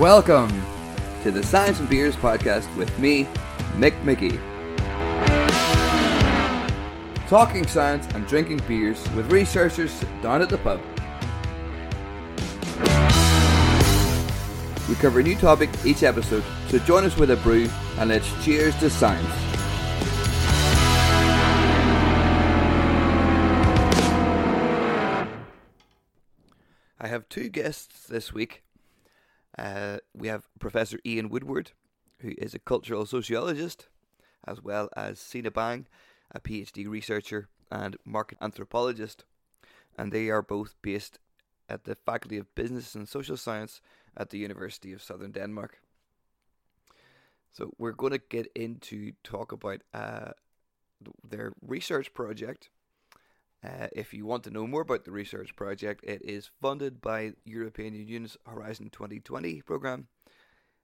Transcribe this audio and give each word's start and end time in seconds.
Welcome 0.00 0.48
to 1.24 1.30
the 1.30 1.42
Science 1.42 1.78
and 1.78 1.86
Beers 1.86 2.16
podcast 2.16 2.74
with 2.78 2.98
me, 2.98 3.24
Mick 3.74 4.02
Mickey. 4.02 4.38
Talking 7.28 7.66
science 7.66 8.06
and 8.14 8.26
drinking 8.26 8.62
beers 8.66 9.06
with 9.10 9.30
researchers 9.30 10.02
down 10.22 10.40
at 10.40 10.48
the 10.48 10.56
pub. 10.56 10.80
We 14.88 14.94
cover 14.94 15.20
a 15.20 15.22
new 15.22 15.36
topic 15.36 15.68
each 15.84 16.02
episode, 16.02 16.44
so 16.68 16.78
join 16.78 17.04
us 17.04 17.18
with 17.18 17.30
a 17.32 17.36
brew 17.36 17.68
and 17.98 18.08
let's 18.08 18.42
cheers 18.42 18.74
to 18.76 18.88
science. 18.88 19.28
I 26.98 27.06
have 27.06 27.28
two 27.28 27.50
guests 27.50 28.06
this 28.06 28.32
week. 28.32 28.62
Uh, 29.60 29.98
we 30.14 30.28
have 30.28 30.48
Professor 30.58 30.98
Ian 31.04 31.28
Woodward, 31.28 31.72
who 32.20 32.32
is 32.38 32.54
a 32.54 32.58
cultural 32.58 33.04
sociologist, 33.04 33.88
as 34.46 34.62
well 34.62 34.88
as 34.96 35.20
Sina 35.20 35.50
Bang, 35.50 35.86
a 36.30 36.40
PhD 36.40 36.88
researcher 36.88 37.48
and 37.70 37.98
market 38.06 38.38
anthropologist. 38.40 39.24
And 39.98 40.12
they 40.12 40.30
are 40.30 40.40
both 40.40 40.76
based 40.80 41.18
at 41.68 41.84
the 41.84 41.94
Faculty 41.94 42.38
of 42.38 42.54
Business 42.54 42.94
and 42.94 43.06
Social 43.06 43.36
Science 43.36 43.82
at 44.16 44.30
the 44.30 44.38
University 44.38 44.94
of 44.94 45.02
Southern 45.02 45.32
Denmark. 45.32 45.78
So 47.52 47.74
we're 47.76 47.92
going 47.92 48.12
to 48.12 48.22
get 48.30 48.50
into 48.54 49.12
talk 49.22 49.52
about 49.52 49.82
uh, 49.92 50.30
their 51.22 51.52
research 51.60 52.14
project. 52.14 52.70
Uh, 53.62 53.88
if 53.92 54.14
you 54.14 54.24
want 54.24 54.42
to 54.44 54.50
know 54.50 54.66
more 54.66 54.80
about 54.80 55.04
the 55.04 55.10
research 55.10 55.54
project, 55.54 56.02
it 56.04 56.22
is 56.24 56.50
funded 56.62 57.00
by 57.02 57.32
European 57.44 57.94
Union's 57.94 58.36
Horizon 58.46 58.88
2020 58.90 59.60
program 59.62 60.08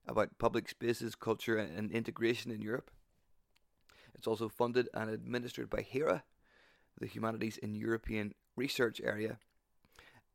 about 0.06 0.38
public 0.38 0.68
spaces, 0.68 1.14
culture, 1.14 1.56
and 1.56 1.90
integration 1.90 2.50
in 2.50 2.60
Europe. 2.60 2.90
It's 4.14 4.26
also 4.26 4.48
funded 4.48 4.88
and 4.94 5.10
administered 5.10 5.70
by 5.70 5.82
HERA, 5.82 6.22
the 6.98 7.06
Humanities 7.06 7.56
in 7.58 7.74
European 7.74 8.34
Research 8.56 9.00
Area. 9.02 9.38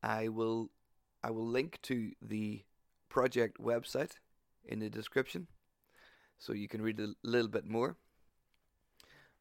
I 0.02 0.28
will 0.28 0.70
I 1.22 1.30
will 1.30 1.46
link 1.46 1.78
to 1.82 2.10
the 2.20 2.64
project 3.08 3.58
website 3.60 4.12
in 4.64 4.80
the 4.80 4.90
description 4.90 5.46
so 6.38 6.52
you 6.52 6.66
can 6.66 6.82
read 6.82 6.98
a 6.98 7.14
little 7.22 7.48
bit 7.48 7.66
more. 7.66 7.96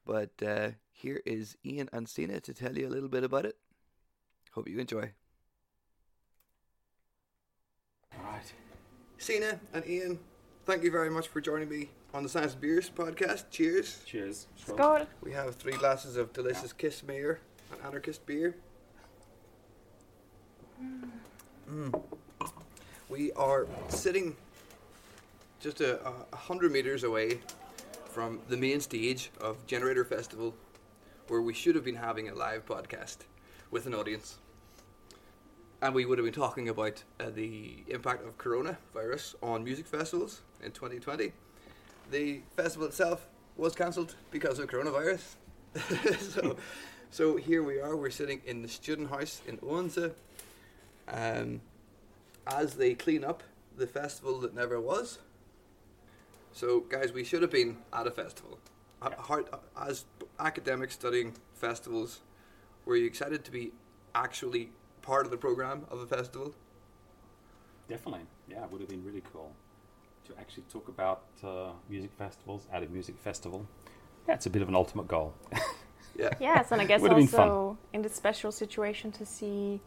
But 0.05 0.31
uh, 0.45 0.69
here 0.91 1.21
is 1.25 1.57
Ian 1.65 1.89
and 1.93 2.07
Sina 2.07 2.39
to 2.41 2.53
tell 2.53 2.77
you 2.77 2.87
a 2.87 2.89
little 2.89 3.09
bit 3.09 3.23
about 3.23 3.45
it. 3.45 3.57
Hope 4.51 4.67
you 4.67 4.79
enjoy. 4.79 5.11
All 8.17 8.31
right. 8.31 8.53
Sina 9.17 9.59
and 9.73 9.87
Ian, 9.87 10.19
thank 10.65 10.83
you 10.83 10.91
very 10.91 11.09
much 11.09 11.27
for 11.27 11.39
joining 11.41 11.69
me 11.69 11.89
on 12.13 12.23
the 12.23 12.29
Science 12.29 12.55
Beers 12.55 12.89
podcast. 12.89 13.45
Cheers. 13.51 13.99
Cheers. 14.05 14.47
Skål. 14.65 15.07
We 15.21 15.31
have 15.31 15.55
three 15.55 15.73
glasses 15.73 16.17
of 16.17 16.33
delicious 16.33 16.73
Kissmeyer 16.73 17.37
and 17.71 17.81
Anarkist 17.81 18.25
beer. 18.25 18.55
Mm. 21.69 22.01
We 23.09 23.31
are 23.33 23.67
sitting 23.89 24.35
just 25.59 25.79
a, 25.81 25.99
a 26.33 26.35
hundred 26.35 26.71
meters 26.71 27.03
away 27.03 27.39
from 28.11 28.41
the 28.49 28.57
main 28.57 28.81
stage 28.81 29.31
of 29.39 29.65
Generator 29.65 30.03
Festival, 30.03 30.53
where 31.29 31.41
we 31.41 31.53
should 31.53 31.75
have 31.75 31.85
been 31.85 31.95
having 31.95 32.27
a 32.27 32.35
live 32.35 32.65
podcast 32.65 33.19
with 33.71 33.85
an 33.85 33.93
audience. 33.93 34.37
And 35.81 35.95
we 35.95 36.05
would 36.05 36.17
have 36.17 36.25
been 36.25 36.33
talking 36.33 36.67
about 36.67 37.03
uh, 37.19 37.29
the 37.29 37.83
impact 37.87 38.25
of 38.25 38.37
coronavirus 38.37 39.35
on 39.41 39.63
music 39.63 39.87
festivals 39.87 40.41
in 40.61 40.71
2020. 40.71 41.31
The 42.11 42.41
festival 42.57 42.87
itself 42.87 43.27
was 43.55 43.75
cancelled 43.75 44.15
because 44.29 44.59
of 44.59 44.67
coronavirus. 44.67 45.35
so, 46.19 46.57
so 47.11 47.37
here 47.37 47.63
we 47.63 47.79
are. 47.79 47.95
We're 47.95 48.09
sitting 48.09 48.41
in 48.45 48.61
the 48.61 48.67
student 48.67 49.09
house 49.09 49.41
in 49.47 49.57
Odense, 49.59 50.11
um, 51.07 51.61
as 52.45 52.73
they 52.73 52.93
clean 52.93 53.23
up 53.23 53.41
the 53.77 53.87
festival 53.87 54.41
that 54.41 54.53
never 54.53 54.81
was. 54.81 55.19
So, 56.53 56.81
guys, 56.81 57.13
we 57.13 57.23
should 57.23 57.41
have 57.41 57.51
been 57.51 57.77
at 57.93 58.07
a 58.07 58.11
festival. 58.11 58.59
Uh, 59.01 59.11
How, 59.27 59.43
as 59.79 60.05
academics 60.39 60.93
studying 60.93 61.33
festivals, 61.53 62.19
were 62.85 62.95
you 62.95 63.05
excited 63.05 63.43
to 63.45 63.51
be 63.51 63.71
actually 64.13 64.71
part 65.01 65.25
of 65.25 65.31
the 65.31 65.37
program 65.37 65.85
of 65.89 65.99
a 65.99 66.05
festival? 66.05 66.53
Definitely. 67.87 68.25
Yeah, 68.49 68.63
it 68.63 68.71
would 68.71 68.81
have 68.81 68.89
been 68.89 69.03
really 69.03 69.23
cool 69.31 69.51
to 70.25 70.33
actually 70.39 70.63
talk 70.71 70.87
about 70.87 71.23
uh, 71.43 71.71
music 71.89 72.11
festivals 72.17 72.67
at 72.71 72.83
a 72.83 72.87
music 72.87 73.15
festival. 73.17 73.65
Yeah, 74.27 74.35
it's 74.35 74.45
a 74.45 74.49
bit 74.49 74.61
of 74.61 74.67
an 74.69 74.75
ultimate 74.75 75.07
goal. 75.07 75.33
Yeah. 76.19 76.29
Yes, 76.41 76.73
and 76.73 76.81
I 76.81 76.85
guess 76.85 76.99
Would 77.01 77.11
have 77.11 77.17
been 77.17 77.27
fun. 77.27 77.49
also 77.49 77.77
in 77.93 78.01
this 78.01 78.13
special 78.13 78.51
situation 78.51 79.13
to 79.13 79.25
see, 79.25 79.79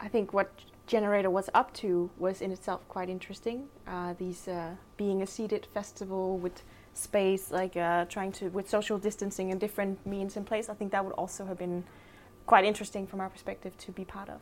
I 0.00 0.08
think 0.08 0.32
what 0.32 0.50
Generator 0.86 1.30
was 1.30 1.50
up 1.52 1.72
to 1.74 2.10
was 2.16 2.40
in 2.40 2.52
itself 2.52 2.86
quite 2.88 3.08
interesting. 3.08 3.68
Uh, 3.88 4.14
these 4.18 4.46
uh, 4.46 4.76
being 4.96 5.20
a 5.20 5.26
seated 5.26 5.66
festival 5.74 6.38
with 6.38 6.62
space, 6.94 7.50
like 7.50 7.76
uh, 7.76 8.04
trying 8.04 8.30
to 8.32 8.48
with 8.50 8.70
social 8.70 8.96
distancing 8.96 9.50
and 9.50 9.60
different 9.60 10.04
means 10.06 10.36
in 10.36 10.44
place. 10.44 10.68
I 10.68 10.74
think 10.74 10.92
that 10.92 11.04
would 11.04 11.14
also 11.14 11.44
have 11.46 11.58
been 11.58 11.82
quite 12.46 12.64
interesting 12.64 13.06
from 13.06 13.20
our 13.20 13.28
perspective 13.28 13.76
to 13.78 13.92
be 13.92 14.04
part 14.04 14.28
of. 14.28 14.40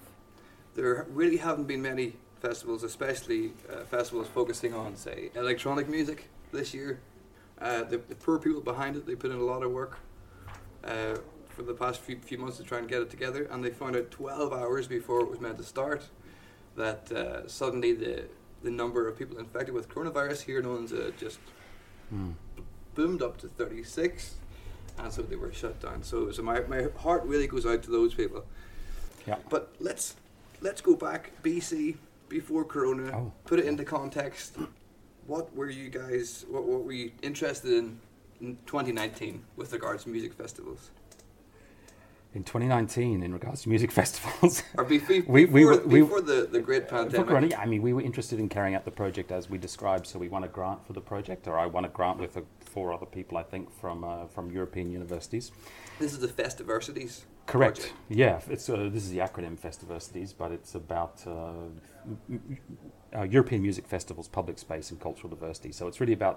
There 0.74 1.06
really 1.08 1.38
haven't 1.38 1.64
been 1.64 1.80
many 1.80 2.16
festivals, 2.40 2.82
especially 2.82 3.52
uh, 3.72 3.84
festivals 3.84 4.28
focusing 4.28 4.74
on, 4.74 4.96
say, 4.96 5.30
electronic 5.34 5.88
music 5.88 6.28
this 6.52 6.74
year. 6.74 7.00
Uh, 7.58 7.84
the, 7.84 7.96
the 7.96 8.14
poor 8.16 8.38
people 8.38 8.60
behind 8.60 8.96
it, 8.96 9.06
they 9.06 9.14
put 9.14 9.30
in 9.30 9.38
a 9.38 9.44
lot 9.44 9.62
of 9.62 9.70
work 9.70 9.98
uh, 10.84 11.14
for 11.48 11.62
the 11.62 11.72
past 11.72 12.00
few, 12.00 12.18
few 12.18 12.36
months 12.36 12.58
to 12.58 12.64
try 12.64 12.78
and 12.78 12.88
get 12.88 13.00
it 13.00 13.08
together, 13.08 13.44
and 13.50 13.64
they 13.64 13.70
found 13.70 13.96
out 13.96 14.10
12 14.10 14.52
hours 14.52 14.86
before 14.86 15.20
it 15.20 15.30
was 15.30 15.40
meant 15.40 15.56
to 15.56 15.64
start 15.64 16.02
that 16.76 17.10
uh, 17.12 17.46
suddenly 17.48 17.92
the, 17.92 18.24
the 18.62 18.70
number 18.70 19.06
of 19.08 19.18
people 19.18 19.38
infected 19.38 19.74
with 19.74 19.88
coronavirus 19.88 20.42
here 20.42 20.58
in 20.60 20.66
Odense 20.66 20.92
uh, 20.92 21.10
just 21.18 21.38
Mm. 22.12 22.34
boomed 22.94 23.22
up 23.22 23.38
to 23.38 23.48
36, 23.48 24.34
and 24.98 25.10
so 25.12 25.22
they 25.22 25.36
were 25.36 25.50
shut 25.52 25.80
down. 25.80 26.02
So, 26.02 26.30
so 26.30 26.42
my, 26.42 26.60
my 26.68 26.86
heart 26.98 27.24
really 27.24 27.46
goes 27.46 27.64
out 27.64 27.82
to 27.84 27.90
those 27.90 28.12
people. 28.14 28.44
Yeah. 29.26 29.36
But 29.48 29.72
let's 29.80 30.14
let's 30.60 30.82
go 30.82 30.94
back 30.94 31.30
BC 31.42 31.96
before 32.28 32.62
Corona. 32.64 33.10
Oh. 33.16 33.32
Put 33.46 33.58
it 33.58 33.64
into 33.64 33.84
context. 33.84 34.56
What 35.26 35.54
were 35.56 35.70
you 35.70 35.88
guys? 35.88 36.44
What, 36.48 36.64
what 36.64 36.84
were 36.84 36.92
you 36.92 37.10
interested 37.22 37.72
in 37.72 37.98
in 38.42 38.58
2019 38.66 39.42
with 39.56 39.72
regards 39.72 40.04
to 40.04 40.10
music 40.10 40.34
festivals? 40.34 40.90
In 42.34 42.42
2019, 42.42 43.22
in 43.22 43.32
regards 43.32 43.62
to 43.62 43.68
music 43.68 43.92
festivals, 44.00 44.62
Or 44.76 44.82
before, 44.84 45.22
We- 45.28 45.44
we 45.44 45.46
before, 45.46 45.64
were- 45.76 45.86
we- 45.86 46.00
before 46.02 46.20
the, 46.20 46.48
the 46.50 46.60
great 46.60 46.88
for 46.88 46.96
pandemic? 47.04 47.28
Corona, 47.28 47.56
I 47.56 47.64
mean, 47.66 47.80
we 47.80 47.92
were 47.92 48.00
interested 48.00 48.40
in 48.40 48.48
carrying 48.48 48.74
out 48.74 48.84
the 48.84 48.90
project 48.90 49.30
as 49.30 49.48
we 49.48 49.56
described, 49.56 50.06
so 50.08 50.18
we 50.18 50.28
won 50.28 50.42
a 50.42 50.48
grant 50.48 50.84
for 50.84 50.94
the 50.94 51.00
project, 51.00 51.46
or 51.46 51.56
I 51.56 51.66
won 51.66 51.84
a 51.84 51.88
grant 51.88 52.18
with 52.18 52.36
uh, 52.36 52.40
four 52.58 52.92
other 52.92 53.06
people, 53.06 53.38
I 53.38 53.44
think, 53.44 53.70
from 53.80 54.02
uh, 54.02 54.26
from 54.26 54.50
European 54.50 54.90
universities. 54.90 55.52
This 56.00 56.12
is 56.12 56.18
the 56.18 56.28
Festiversities. 56.28 57.24
Correct. 57.46 57.76
project. 57.76 57.94
Yeah, 58.08 58.40
it's 58.48 58.68
uh, 58.68 58.88
this 58.92 59.04
is 59.04 59.10
the 59.10 59.18
acronym 59.18 59.56
Festiversities, 59.56 60.32
but 60.32 60.50
it's 60.50 60.74
about 60.74 61.22
uh, 61.26 61.30
m- 61.30 62.18
m- 62.30 62.58
uh, 63.14 63.22
European 63.22 63.62
music 63.62 63.86
festivals, 63.86 64.26
public 64.28 64.58
space, 64.58 64.90
and 64.90 64.98
cultural 65.00 65.30
diversity. 65.30 65.70
So 65.70 65.86
it's 65.86 66.00
really 66.00 66.14
about 66.14 66.36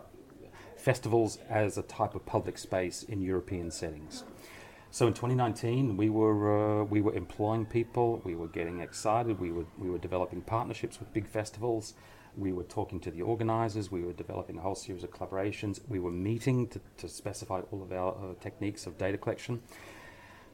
festivals 0.75 1.39
as 1.49 1.77
a 1.79 1.81
type 1.81 2.13
of 2.13 2.23
public 2.25 2.57
space 2.59 3.01
in 3.03 3.19
European 3.21 3.71
settings. 3.71 4.23
So 4.89 5.05
in 5.05 5.13
2019, 5.13 5.97
we 5.97 6.09
were 6.09 6.81
uh, 6.81 6.83
we 6.85 7.01
were 7.01 7.13
employing 7.13 7.65
people, 7.65 8.21
we 8.23 8.35
were 8.35 8.47
getting 8.47 8.79
excited, 8.79 9.39
we 9.39 9.51
were 9.51 9.65
we 9.77 9.89
were 9.89 9.97
developing 9.97 10.41
partnerships 10.41 10.99
with 10.99 11.13
big 11.13 11.27
festivals, 11.27 11.93
we 12.37 12.53
were 12.53 12.63
talking 12.63 12.99
to 13.01 13.11
the 13.11 13.21
organisers, 13.21 13.91
we 13.91 14.01
were 14.01 14.13
developing 14.13 14.57
a 14.57 14.61
whole 14.61 14.75
series 14.75 15.03
of 15.03 15.11
collaborations, 15.11 15.81
we 15.89 15.99
were 15.99 16.11
meeting 16.11 16.67
to, 16.67 16.79
to 16.97 17.09
specify 17.09 17.61
all 17.71 17.83
of 17.83 17.91
our 17.91 18.13
uh, 18.13 18.33
techniques 18.39 18.87
of 18.87 18.97
data 18.97 19.17
collection. 19.17 19.61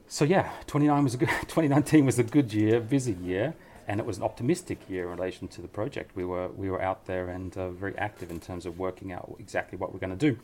So 0.07 0.25
yeah, 0.25 0.51
29 0.68 1.03
was 1.03 1.13
a 1.13 1.18
good, 1.18 1.29
2019 1.41 2.06
was 2.06 2.19
a 2.19 2.24
good 2.24 2.53
year, 2.53 2.79
busy 2.79 3.13
year, 3.13 3.56
and 3.88 4.00
it 4.00 4.06
was 4.06 4.18
an 4.18 4.24
optimistic 4.24 4.79
year 4.89 5.03
in 5.03 5.18
relation 5.18 5.47
to 5.50 5.62
the 5.62 5.68
project. 5.68 6.15
We 6.15 6.25
were 6.25 6.47
we 6.50 6.71
were 6.71 6.81
out 6.81 7.06
there 7.06 7.29
and 7.29 7.56
uh, 7.56 7.69
very 7.69 7.95
active 7.97 8.31
in 8.31 8.39
terms 8.39 8.65
of 8.65 8.79
working 8.79 9.12
out 9.12 9.36
exactly 9.39 9.77
what 9.77 9.94
we're 9.94 10.00
going 10.00 10.18
to 10.18 10.31
do. 10.31 10.39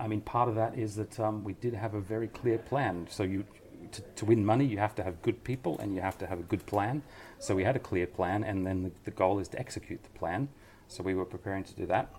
I 0.00 0.08
mean, 0.08 0.22
part 0.22 0.48
of 0.48 0.54
that 0.54 0.78
is 0.78 0.96
that 0.96 1.20
um, 1.20 1.44
we 1.44 1.52
did 1.52 1.74
have 1.74 1.94
a 1.94 2.00
very 2.00 2.28
clear 2.28 2.58
plan. 2.58 3.06
So 3.10 3.22
you 3.22 3.44
to, 3.92 4.02
to 4.02 4.24
win 4.24 4.44
money, 4.44 4.64
you 4.64 4.78
have 4.78 4.94
to 4.96 5.02
have 5.02 5.20
good 5.22 5.42
people 5.44 5.78
and 5.78 5.94
you 5.94 6.00
have 6.00 6.16
to 6.18 6.26
have 6.26 6.38
a 6.38 6.42
good 6.42 6.64
plan. 6.66 7.02
So 7.38 7.54
we 7.54 7.64
had 7.64 7.76
a 7.76 7.80
clear 7.80 8.06
plan, 8.06 8.44
and 8.44 8.66
then 8.66 8.82
the, 8.84 8.92
the 9.04 9.10
goal 9.10 9.38
is 9.38 9.48
to 9.48 9.58
execute 9.58 10.02
the 10.02 10.10
plan. 10.10 10.48
So 10.88 11.02
we 11.02 11.14
were 11.14 11.24
preparing 11.24 11.64
to 11.64 11.74
do 11.74 11.86
that, 11.86 12.12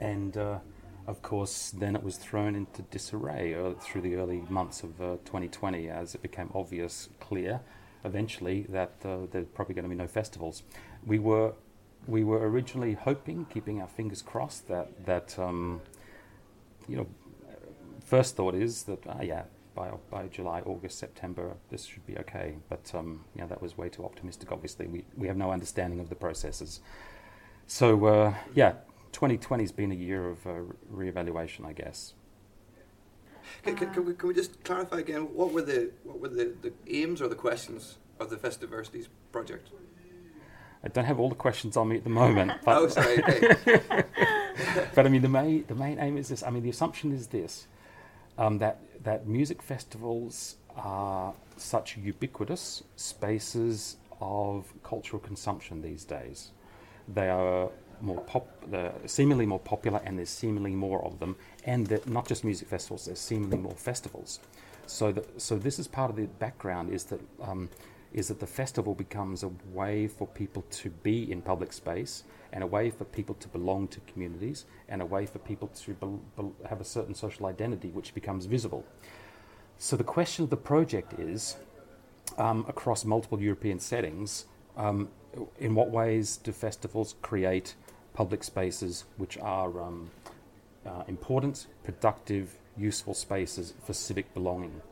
and. 0.00 0.36
Uh, 0.36 0.58
of 1.04 1.20
course, 1.20 1.70
then 1.70 1.96
it 1.96 2.02
was 2.04 2.16
thrown 2.16 2.54
into 2.54 2.82
disarray 2.82 3.54
early, 3.54 3.74
through 3.80 4.02
the 4.02 4.14
early 4.14 4.44
months 4.48 4.84
of 4.84 5.00
uh, 5.00 5.16
2020 5.24 5.88
as 5.88 6.14
it 6.14 6.22
became 6.22 6.48
obvious, 6.54 7.08
clear, 7.18 7.60
eventually, 8.04 8.66
that 8.68 8.92
uh, 9.04 9.26
there's 9.32 9.48
probably 9.48 9.74
going 9.74 9.82
to 9.82 9.88
be 9.88 9.96
no 9.96 10.06
festivals. 10.06 10.62
We 11.04 11.18
were 11.18 11.54
we 12.06 12.24
were 12.24 12.48
originally 12.48 12.94
hoping, 12.94 13.46
keeping 13.46 13.80
our 13.80 13.88
fingers 13.88 14.22
crossed, 14.22 14.68
that 14.68 15.04
that 15.06 15.36
um, 15.38 15.80
you 16.88 16.96
know, 16.96 17.06
first 18.04 18.36
thought 18.36 18.54
is 18.54 18.84
that 18.84 19.06
uh, 19.06 19.22
yeah, 19.22 19.44
by 19.74 19.90
by 20.10 20.26
July, 20.28 20.60
August, 20.60 20.98
September, 20.98 21.56
this 21.70 21.84
should 21.86 22.06
be 22.06 22.16
okay. 22.18 22.56
But 22.68 22.92
um, 22.94 23.24
yeah, 23.34 23.46
that 23.46 23.62
was 23.62 23.76
way 23.76 23.88
too 23.88 24.04
optimistic. 24.04 24.52
Obviously, 24.52 24.86
we 24.86 25.04
we 25.16 25.28
have 25.28 25.36
no 25.36 25.50
understanding 25.52 26.00
of 26.00 26.08
the 26.08 26.14
processes. 26.14 26.80
So 27.66 28.04
uh, 28.06 28.34
yeah, 28.54 28.72
2020 29.12 29.62
has 29.62 29.72
been 29.72 29.92
a 29.92 29.94
year 29.94 30.28
of 30.28 30.46
uh, 30.46 30.50
reevaluation, 30.92 31.64
I 31.64 31.72
guess. 31.72 32.14
Can, 33.62 33.76
can, 33.76 33.92
can, 33.92 34.04
we, 34.06 34.14
can 34.14 34.28
we 34.28 34.34
just 34.34 34.62
clarify 34.64 34.98
again 34.98 35.22
what 35.34 35.52
were 35.52 35.62
the 35.62 35.90
what 36.04 36.20
were 36.20 36.28
the, 36.28 36.52
the 36.62 36.72
aims 36.88 37.20
or 37.22 37.28
the 37.28 37.34
questions 37.34 37.98
of 38.18 38.30
the 38.30 38.36
Festiversities 38.36 39.08
project? 39.30 39.70
I 40.84 40.88
don't 40.88 41.04
have 41.04 41.20
all 41.20 41.28
the 41.28 41.36
questions 41.36 41.76
on 41.76 41.88
me 41.88 41.96
at 41.96 42.04
the 42.04 42.10
moment. 42.10 42.52
But 42.64 42.76
oh, 42.76 42.88
sorry. 42.88 43.22
Okay. 43.22 44.04
but 44.94 45.06
I 45.06 45.08
mean, 45.08 45.22
the 45.22 45.28
main 45.28 45.64
the 45.66 45.74
main 45.74 45.98
aim 45.98 46.16
is 46.16 46.28
this. 46.28 46.42
I 46.42 46.50
mean, 46.50 46.62
the 46.62 46.70
assumption 46.70 47.12
is 47.12 47.28
this: 47.28 47.66
um, 48.38 48.58
that 48.58 48.80
that 49.04 49.26
music 49.26 49.62
festivals 49.62 50.56
are 50.76 51.34
such 51.56 51.96
ubiquitous 51.96 52.82
spaces 52.96 53.96
of 54.20 54.72
cultural 54.82 55.20
consumption 55.20 55.82
these 55.82 56.04
days. 56.04 56.50
They 57.08 57.28
are 57.28 57.70
more 58.00 58.20
pop, 58.20 58.48
they're 58.68 58.92
seemingly 59.06 59.46
more 59.46 59.60
popular, 59.60 60.00
and 60.04 60.18
there's 60.18 60.30
seemingly 60.30 60.74
more 60.74 61.04
of 61.04 61.18
them. 61.20 61.36
And 61.64 61.86
that 61.88 62.08
not 62.08 62.26
just 62.26 62.44
music 62.44 62.68
festivals, 62.68 63.06
there's 63.06 63.20
seemingly 63.20 63.58
more 63.58 63.74
festivals. 63.74 64.40
So, 64.86 65.12
that, 65.12 65.40
so 65.40 65.56
this 65.58 65.78
is 65.78 65.88
part 65.88 66.10
of 66.10 66.16
the 66.16 66.26
background 66.26 66.92
is 66.92 67.04
that 67.04 67.20
um, 67.40 67.68
is 68.14 68.28
that 68.28 68.40
the 68.40 68.46
festival 68.46 68.94
becomes 68.94 69.42
a 69.42 69.50
way 69.72 70.06
for 70.06 70.26
people 70.26 70.64
to 70.70 70.90
be 70.90 71.30
in 71.30 71.40
public 71.40 71.72
space 71.72 72.24
and 72.52 72.62
a 72.62 72.66
way 72.66 72.90
for 72.90 73.04
people 73.04 73.34
to 73.36 73.48
belong 73.48 73.88
to 73.88 74.00
communities 74.00 74.66
and 74.88 75.00
a 75.00 75.06
way 75.06 75.24
for 75.24 75.38
people 75.38 75.68
to 75.68 75.94
be, 75.94 76.06
be, 76.36 76.48
have 76.68 76.80
a 76.80 76.84
certain 76.84 77.14
social 77.14 77.46
identity 77.46 77.88
which 77.88 78.14
becomes 78.14 78.44
visible. 78.46 78.84
So 79.78 79.96
the 79.96 80.04
question 80.04 80.44
of 80.44 80.50
the 80.50 80.56
project 80.56 81.14
is 81.14 81.56
um, 82.38 82.64
across 82.68 83.04
multiple 83.04 83.40
European 83.40 83.78
settings, 83.78 84.46
um, 84.76 85.08
in 85.58 85.74
what 85.74 85.90
ways 85.90 86.36
do 86.36 86.52
festivals 86.52 87.14
create 87.22 87.74
public 88.14 88.44
spaces 88.44 89.04
which 89.16 89.38
are 89.38 89.82
um, 89.82 90.10
uh, 90.86 91.04
important, 91.08 91.66
productive, 91.84 92.58
useful 92.76 93.14
spaces 93.14 93.74
for 93.84 93.92
civic 93.94 94.32
belonging? 94.34 94.82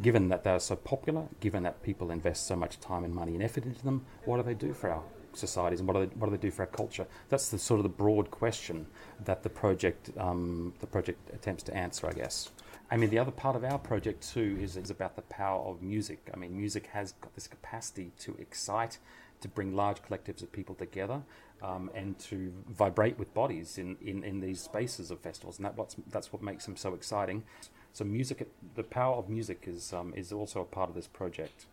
Given 0.00 0.28
that 0.28 0.44
they're 0.44 0.60
so 0.60 0.76
popular, 0.76 1.24
given 1.40 1.62
that 1.64 1.82
people 1.82 2.10
invest 2.10 2.46
so 2.46 2.56
much 2.56 2.80
time 2.80 3.04
and 3.04 3.14
money 3.14 3.34
and 3.34 3.42
effort 3.42 3.64
into 3.64 3.82
them, 3.84 4.04
what 4.24 4.38
do 4.38 4.42
they 4.42 4.54
do 4.54 4.72
for 4.72 4.90
our 4.90 5.02
societies 5.34 5.80
and 5.80 5.88
what 5.88 5.94
do 5.94 6.06
they, 6.06 6.14
what 6.16 6.26
do, 6.26 6.36
they 6.36 6.40
do 6.40 6.50
for 6.50 6.62
our 6.62 6.68
culture? 6.68 7.06
That's 7.28 7.48
the 7.50 7.58
sort 7.58 7.78
of 7.80 7.84
the 7.84 7.90
broad 7.90 8.30
question 8.30 8.86
that 9.24 9.42
the 9.42 9.50
project 9.50 10.10
um, 10.16 10.74
the 10.80 10.86
project 10.86 11.30
attempts 11.34 11.62
to 11.64 11.74
answer, 11.74 12.06
I 12.06 12.12
guess. 12.12 12.50
I 12.90 12.96
mean, 12.98 13.08
the 13.08 13.18
other 13.18 13.30
part 13.30 13.56
of 13.56 13.64
our 13.64 13.78
project 13.78 14.32
too 14.34 14.58
is, 14.60 14.76
is 14.76 14.90
about 14.90 15.16
the 15.16 15.22
power 15.22 15.62
of 15.62 15.80
music. 15.80 16.30
I 16.32 16.36
mean, 16.36 16.54
music 16.54 16.88
has 16.88 17.12
got 17.12 17.34
this 17.34 17.46
capacity 17.46 18.12
to 18.20 18.36
excite, 18.38 18.98
to 19.40 19.48
bring 19.48 19.74
large 19.74 20.02
collectives 20.02 20.42
of 20.42 20.52
people 20.52 20.74
together, 20.74 21.22
um, 21.62 21.90
and 21.94 22.18
to 22.18 22.52
vibrate 22.68 23.18
with 23.18 23.32
bodies 23.32 23.78
in, 23.78 23.96
in, 24.02 24.22
in 24.24 24.40
these 24.40 24.60
spaces 24.60 25.10
of 25.10 25.20
festivals, 25.20 25.56
and 25.56 25.64
that 25.64 25.76
what's, 25.76 25.96
that's 26.10 26.34
what 26.34 26.42
makes 26.42 26.66
them 26.66 26.76
so 26.76 26.92
exciting. 26.92 27.44
So 27.92 28.04
music, 28.04 28.48
the 28.74 28.82
power 28.82 29.16
of 29.16 29.28
music 29.28 29.64
is 29.66 29.92
um, 29.92 30.14
is 30.16 30.32
also 30.32 30.62
a 30.62 30.64
part 30.64 30.88
of 30.88 30.94
this 30.94 31.06
project. 31.06 31.66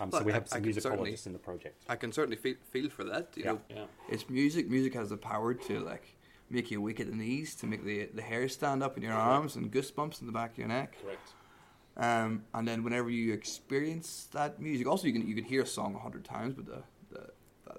Um, 0.00 0.10
so 0.10 0.22
we 0.22 0.32
have 0.32 0.48
some 0.48 0.62
musicologists 0.62 1.26
in 1.26 1.32
the 1.32 1.38
project. 1.38 1.82
I 1.88 1.96
can 1.96 2.12
certainly 2.12 2.36
feel, 2.36 2.56
feel 2.70 2.90
for 2.90 3.04
that. 3.04 3.28
You 3.36 3.44
yeah. 3.44 3.52
know, 3.52 3.60
yeah. 3.70 3.84
it's 4.08 4.28
music. 4.28 4.68
Music 4.68 4.94
has 4.94 5.10
the 5.10 5.16
power 5.16 5.54
to 5.54 5.80
like 5.80 6.16
make 6.50 6.70
you 6.70 6.80
weak 6.80 7.00
at 7.00 7.08
the 7.08 7.16
knees, 7.16 7.54
to 7.56 7.66
make 7.66 7.84
the 7.84 8.06
the 8.12 8.22
hair 8.22 8.48
stand 8.48 8.82
up 8.82 8.96
in 8.96 9.02
your 9.02 9.12
arms 9.12 9.56
and 9.56 9.72
goosebumps 9.72 10.20
in 10.20 10.26
the 10.26 10.32
back 10.32 10.52
of 10.52 10.58
your 10.58 10.68
neck. 10.68 10.96
Correct. 11.02 11.32
Um, 11.96 12.42
and 12.52 12.66
then 12.66 12.82
whenever 12.82 13.08
you 13.08 13.32
experience 13.32 14.28
that 14.32 14.60
music, 14.60 14.86
also 14.86 15.06
you 15.06 15.12
can 15.12 15.26
you 15.26 15.34
can 15.34 15.44
hear 15.44 15.62
a 15.62 15.66
song 15.66 15.94
a 15.94 15.98
hundred 15.98 16.24
times, 16.24 16.54
but 16.54 16.66
the, 16.66 16.82
the, 17.10 17.30
the 17.66 17.74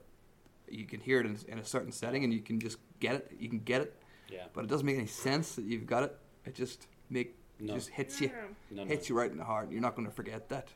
you 0.69 0.85
can 0.85 1.01
hear 1.01 1.19
it 1.19 1.25
in, 1.25 1.37
in, 1.49 1.59
a 1.59 1.65
certain 1.65 1.91
setting 1.91 2.23
and 2.23 2.33
you 2.33 2.39
can 2.39 2.59
just 2.59 2.77
get 3.01 3.15
it. 3.15 3.31
You 3.37 3.49
can 3.49 3.59
get 3.59 3.81
it. 3.81 4.01
Yeah. 4.31 4.45
But 4.53 4.63
it 4.63 4.67
doesn't 4.69 4.85
make 4.85 4.97
any 4.97 5.07
sense 5.07 5.55
that 5.55 5.65
you've 5.65 5.85
got 5.85 6.03
it. 6.03 6.17
It 6.45 6.55
just 6.55 6.87
make 7.09 7.35
no. 7.59 7.73
just 7.73 7.89
hits 7.89 8.21
you, 8.21 8.31
no, 8.71 8.83
no. 8.83 8.85
hits 8.85 9.09
you 9.09 9.15
right 9.15 9.31
in 9.31 9.37
the 9.37 9.43
heart. 9.43 9.71
You're 9.71 9.81
not 9.81 9.95
going 9.95 10.07
to 10.07 10.13
forget 10.13 10.49
that. 10.49 10.69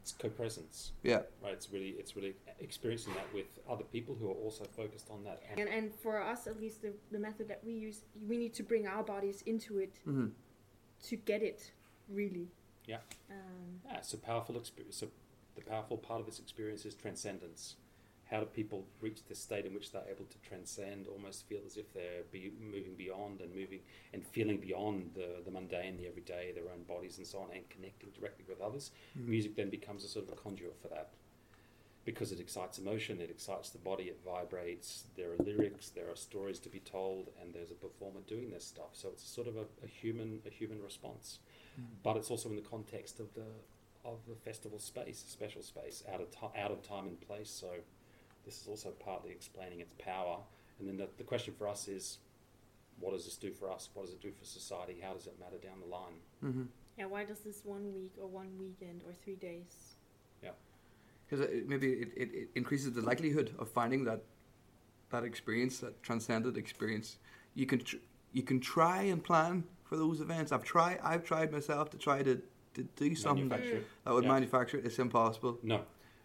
It's 0.00 0.12
co-presence. 0.12 0.92
Yeah. 1.04 1.22
Right. 1.42 1.52
It's 1.52 1.70
really, 1.70 1.90
it's 1.90 2.16
really 2.16 2.34
experiencing 2.58 3.14
that 3.14 3.32
with 3.32 3.46
other 3.70 3.84
people 3.84 4.16
who 4.18 4.28
are 4.30 4.34
also 4.34 4.64
focused 4.64 5.08
on 5.10 5.22
that. 5.24 5.42
And 5.56 5.68
and 5.68 5.94
for 5.94 6.20
us, 6.20 6.48
at 6.48 6.60
least, 6.60 6.82
the, 6.82 6.92
the 7.12 7.20
method 7.20 7.46
that 7.48 7.60
we 7.64 7.72
use, 7.72 8.02
we 8.28 8.36
need 8.36 8.52
to 8.54 8.64
bring 8.64 8.88
our 8.88 9.04
bodies 9.04 9.42
into 9.46 9.78
it 9.78 10.00
mm-hmm. 10.06 10.28
to 11.04 11.16
get 11.16 11.42
it 11.42 11.70
really. 12.08 12.48
Yeah. 12.86 12.96
Um, 13.30 13.80
yeah. 13.86 13.98
It's 13.98 14.12
a 14.12 14.18
powerful 14.18 14.56
experience. 14.56 14.96
So 14.96 15.06
the 15.54 15.62
powerful 15.62 15.98
part 15.98 16.18
of 16.18 16.26
this 16.26 16.40
experience 16.40 16.84
is 16.84 16.94
transcendence 16.94 17.76
how 18.32 18.40
do 18.40 18.46
people 18.46 18.86
reach 19.02 19.18
this 19.28 19.38
state 19.38 19.66
in 19.66 19.74
which 19.74 19.92
they're 19.92 20.08
able 20.10 20.24
to 20.24 20.38
transcend, 20.38 21.06
almost 21.06 21.46
feel 21.46 21.60
as 21.66 21.76
if 21.76 21.92
they're 21.92 22.22
be 22.32 22.50
moving 22.58 22.94
beyond 22.96 23.42
and 23.42 23.54
moving 23.54 23.80
and 24.14 24.26
feeling 24.26 24.56
beyond 24.56 25.10
the, 25.14 25.42
the 25.44 25.50
mundane, 25.50 25.98
the 25.98 26.06
everyday, 26.06 26.50
their 26.52 26.72
own 26.72 26.82
bodies 26.88 27.18
and 27.18 27.26
so 27.26 27.38
on, 27.38 27.48
and 27.54 27.68
connecting 27.68 28.08
directly 28.18 28.44
with 28.48 28.60
others? 28.62 28.90
Mm-hmm. 29.18 29.30
Music 29.30 29.54
then 29.54 29.68
becomes 29.68 30.02
a 30.02 30.08
sort 30.08 30.26
of 30.26 30.32
a 30.32 30.36
conduit 30.36 30.80
for 30.80 30.88
that 30.88 31.10
because 32.04 32.32
it 32.32 32.40
excites 32.40 32.78
emotion, 32.78 33.20
it 33.20 33.30
excites 33.30 33.70
the 33.70 33.78
body, 33.78 34.04
it 34.04 34.18
vibrates. 34.24 35.04
There 35.16 35.32
are 35.32 35.36
lyrics, 35.36 35.90
there 35.90 36.10
are 36.10 36.16
stories 36.16 36.58
to 36.60 36.70
be 36.70 36.80
told, 36.80 37.28
and 37.40 37.54
there's 37.54 37.70
a 37.70 37.74
performer 37.74 38.20
doing 38.26 38.50
this 38.50 38.64
stuff. 38.64 38.92
So 38.92 39.08
it's 39.10 39.28
sort 39.28 39.46
of 39.46 39.56
a, 39.56 39.66
a 39.84 39.86
human 39.86 40.40
a 40.46 40.50
human 40.50 40.82
response, 40.82 41.38
mm. 41.78 41.84
but 42.02 42.16
it's 42.16 42.30
also 42.30 42.48
in 42.48 42.56
the 42.56 42.62
context 42.62 43.20
of 43.20 43.34
the 43.34 43.52
of 44.04 44.18
the 44.26 44.34
festival 44.34 44.78
space, 44.78 45.22
a 45.26 45.30
special 45.30 45.62
space, 45.62 46.02
out 46.12 46.20
of 46.20 46.30
t- 46.30 46.58
out 46.58 46.70
of 46.72 46.82
time 46.82 47.06
and 47.06 47.20
place. 47.20 47.50
So 47.50 47.68
this 48.44 48.60
is 48.60 48.68
also 48.68 48.90
partly 48.90 49.30
explaining 49.30 49.80
its 49.80 49.94
power. 49.98 50.38
And 50.78 50.88
then 50.88 50.96
the, 50.96 51.08
the 51.16 51.24
question 51.24 51.54
for 51.56 51.68
us 51.68 51.88
is, 51.88 52.18
what 53.00 53.12
does 53.12 53.24
this 53.24 53.36
do 53.36 53.52
for 53.52 53.70
us? 53.70 53.88
What 53.94 54.06
does 54.06 54.14
it 54.14 54.20
do 54.20 54.32
for 54.32 54.44
society? 54.44 54.96
How 55.02 55.12
does 55.12 55.26
it 55.26 55.34
matter 55.40 55.58
down 55.58 55.80
the 55.80 55.86
line? 55.86 56.14
Mm-hmm. 56.44 56.62
Yeah, 56.98 57.06
why 57.06 57.24
does 57.24 57.40
this 57.40 57.62
one 57.64 57.92
week 57.94 58.12
or 58.20 58.26
one 58.26 58.50
weekend 58.58 59.02
or 59.06 59.12
three 59.12 59.36
days? 59.36 59.96
Yeah. 60.42 60.50
Because 61.28 61.46
maybe 61.66 61.92
it, 61.92 62.08
it, 62.16 62.34
it, 62.34 62.48
increases 62.54 62.92
the 62.92 63.00
likelihood 63.00 63.54
of 63.58 63.68
finding 63.68 64.04
that 64.04 64.22
that 65.10 65.24
experience, 65.24 65.78
that 65.78 66.02
transcendent 66.02 66.56
experience. 66.56 67.18
You 67.54 67.66
can 67.66 67.80
tr- 67.80 67.96
you 68.32 68.42
can 68.42 68.60
try 68.60 69.02
and 69.02 69.22
plan 69.22 69.64
for 69.84 69.96
those 69.96 70.20
events. 70.20 70.52
I've 70.52 70.64
tried 70.64 71.00
I've 71.02 71.24
tried 71.24 71.52
myself 71.52 71.90
to 71.90 71.98
try 71.98 72.22
to, 72.22 72.40
to 72.74 72.82
do 72.96 73.14
something 73.14 73.48
that 73.48 73.62
would 74.06 74.24
yeah. 74.24 74.30
manufacture 74.30 74.78
it. 74.78 74.86
It's 74.86 74.98
impossible. 74.98 75.58
No, 75.62 75.82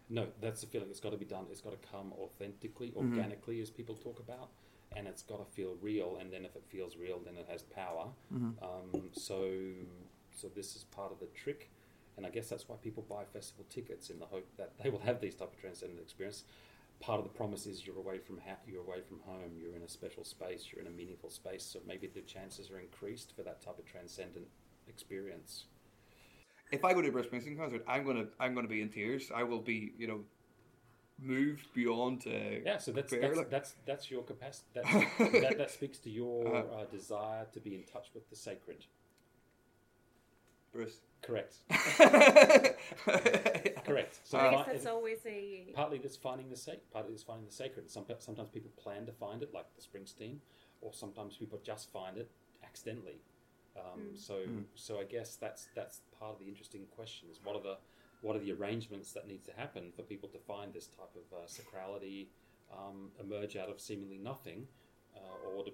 no, 0.09 0.27
that's 0.41 0.61
the 0.61 0.67
feeling. 0.67 0.87
It's 0.89 0.99
got 0.99 1.11
to 1.11 1.17
be 1.17 1.25
done. 1.25 1.45
It's 1.51 1.61
got 1.61 1.79
to 1.79 1.87
come 1.89 2.13
authentically, 2.13 2.89
mm-hmm. 2.89 3.11
organically, 3.11 3.55
mm-hmm. 3.55 3.63
as 3.63 3.69
people 3.69 3.95
talk 3.95 4.19
about, 4.19 4.49
and 4.95 5.07
it's 5.07 5.21
got 5.21 5.37
to 5.37 5.55
feel 5.55 5.75
real. 5.81 6.17
And 6.19 6.31
then 6.31 6.45
if 6.45 6.55
it 6.55 6.63
feels 6.69 6.95
real, 6.95 7.19
then 7.23 7.35
it 7.35 7.47
has 7.49 7.63
power. 7.63 8.07
Mm-hmm. 8.33 8.63
Um, 8.63 9.09
so, 9.11 9.51
so 10.31 10.47
this 10.55 10.75
is 10.75 10.83
part 10.85 11.11
of 11.11 11.19
the 11.19 11.27
trick, 11.27 11.69
and 12.15 12.25
I 12.25 12.29
guess 12.29 12.47
that's 12.47 12.69
why 12.69 12.77
people 12.81 13.05
buy 13.09 13.23
festival 13.33 13.65
tickets 13.69 14.09
in 14.09 14.19
the 14.19 14.25
hope 14.25 14.47
that 14.57 14.73
they 14.81 14.89
will 14.89 14.99
have 14.99 15.19
these 15.19 15.35
type 15.35 15.53
of 15.53 15.59
transcendent 15.59 15.99
experience. 15.99 16.43
Part 16.99 17.19
of 17.19 17.25
the 17.25 17.37
promise 17.37 17.67
is 17.67 17.85
you're 17.85 17.97
away 17.97 18.17
from 18.17 18.39
ha- 18.39 18.63
you're 18.65 18.81
away 18.81 19.01
from 19.07 19.19
home. 19.19 19.51
You're 19.61 19.75
in 19.75 19.83
a 19.83 19.89
special 19.89 20.23
space. 20.23 20.65
You're 20.71 20.81
in 20.81 20.87
a 20.87 20.95
meaningful 20.95 21.29
space. 21.29 21.63
So 21.63 21.79
maybe 21.85 22.07
the 22.07 22.21
chances 22.21 22.71
are 22.71 22.79
increased 22.79 23.33
for 23.35 23.43
that 23.43 23.61
type 23.61 23.77
of 23.77 23.85
transcendent 23.85 24.47
experience 24.87 25.65
if 26.71 26.83
I 26.83 26.93
go 26.93 27.01
to 27.01 27.07
a 27.07 27.12
Bruce 27.12 27.27
Springsteen 27.27 27.57
concert, 27.57 27.83
I'm 27.88 28.05
gonna 28.05 28.25
I'm 28.39 28.53
gonna 28.53 28.67
be 28.67 28.81
in 28.81 28.89
tears. 28.89 29.31
I 29.33 29.43
will 29.43 29.62
be, 29.62 29.93
you 29.97 30.07
know, 30.07 30.19
moved 31.21 31.74
beyond. 31.74 32.24
Uh, 32.27 32.59
yeah, 32.65 32.77
so 32.77 32.91
that's 32.91 33.12
that's, 33.12 33.38
like, 33.38 33.50
that's, 33.50 33.75
that's 33.86 34.12
your 34.12 34.24
capacity. 34.24 34.65
that, 34.75 35.55
that 35.57 35.71
speaks 35.71 35.97
to 36.00 36.09
your 36.09 36.47
uh-huh. 36.47 36.81
uh, 36.81 36.86
desire 36.86 37.45
to 37.53 37.59
be 37.59 37.75
in 37.75 37.83
touch 37.83 38.07
with 38.13 38.29
the 38.29 38.36
sacred. 38.36 38.86
Bruce. 40.74 41.00
Correct. 41.21 41.55
Correct. 43.86 44.19
So 44.24 44.38
I 44.38 44.51
guess 44.51 44.67
it's 44.71 44.86
always 44.86 45.17
a 45.25 45.71
partly 45.74 46.00
it's 46.03 46.15
finding 46.15 46.50
the 46.50 46.55
sacred. 46.55 46.91
Partly 46.91 47.13
it's 47.13 47.24
finding 47.24 47.47
the 47.47 47.51
sacred. 47.51 47.89
Some, 47.89 48.05
sometimes 48.19 48.50
people 48.50 48.69
plan 48.77 49.05
to 49.07 49.12
find 49.12 49.41
it, 49.41 49.53
like 49.53 49.65
the 49.75 49.81
Springsteen, 49.81 50.38
or 50.81 50.93
sometimes 50.93 51.36
people 51.38 51.59
just 51.63 51.91
find 51.91 52.17
it 52.17 52.29
accidentally. 52.63 53.19
Um, 53.77 54.01
mm. 54.01 54.17
So, 54.19 54.34
mm. 54.36 54.63
so 54.75 55.00
I 55.00 55.03
guess 55.03 55.36
that's 55.36 55.67
that's 55.75 56.01
part 56.19 56.34
of 56.34 56.39
the 56.39 56.48
interesting 56.48 56.86
question: 56.96 57.29
is 57.31 57.39
what 57.43 57.55
are 57.55 57.62
the 57.62 57.77
what 58.22 58.36
are 58.36 58.39
the 58.39 58.51
arrangements 58.51 59.12
that 59.13 59.27
need 59.27 59.43
to 59.46 59.51
happen 59.55 59.91
for 59.96 60.01
people 60.01 60.29
to 60.29 60.39
find 60.39 60.74
this 60.74 60.88
type 60.88 61.13
of 61.15 61.38
uh, 61.38 61.46
sacrality 61.46 62.27
um, 62.74 63.12
emerge 63.19 63.55
out 63.55 63.69
of 63.69 63.79
seemingly 63.79 64.17
nothing, 64.17 64.67
uh, 65.15 65.48
or 65.48 65.63
do, 65.63 65.72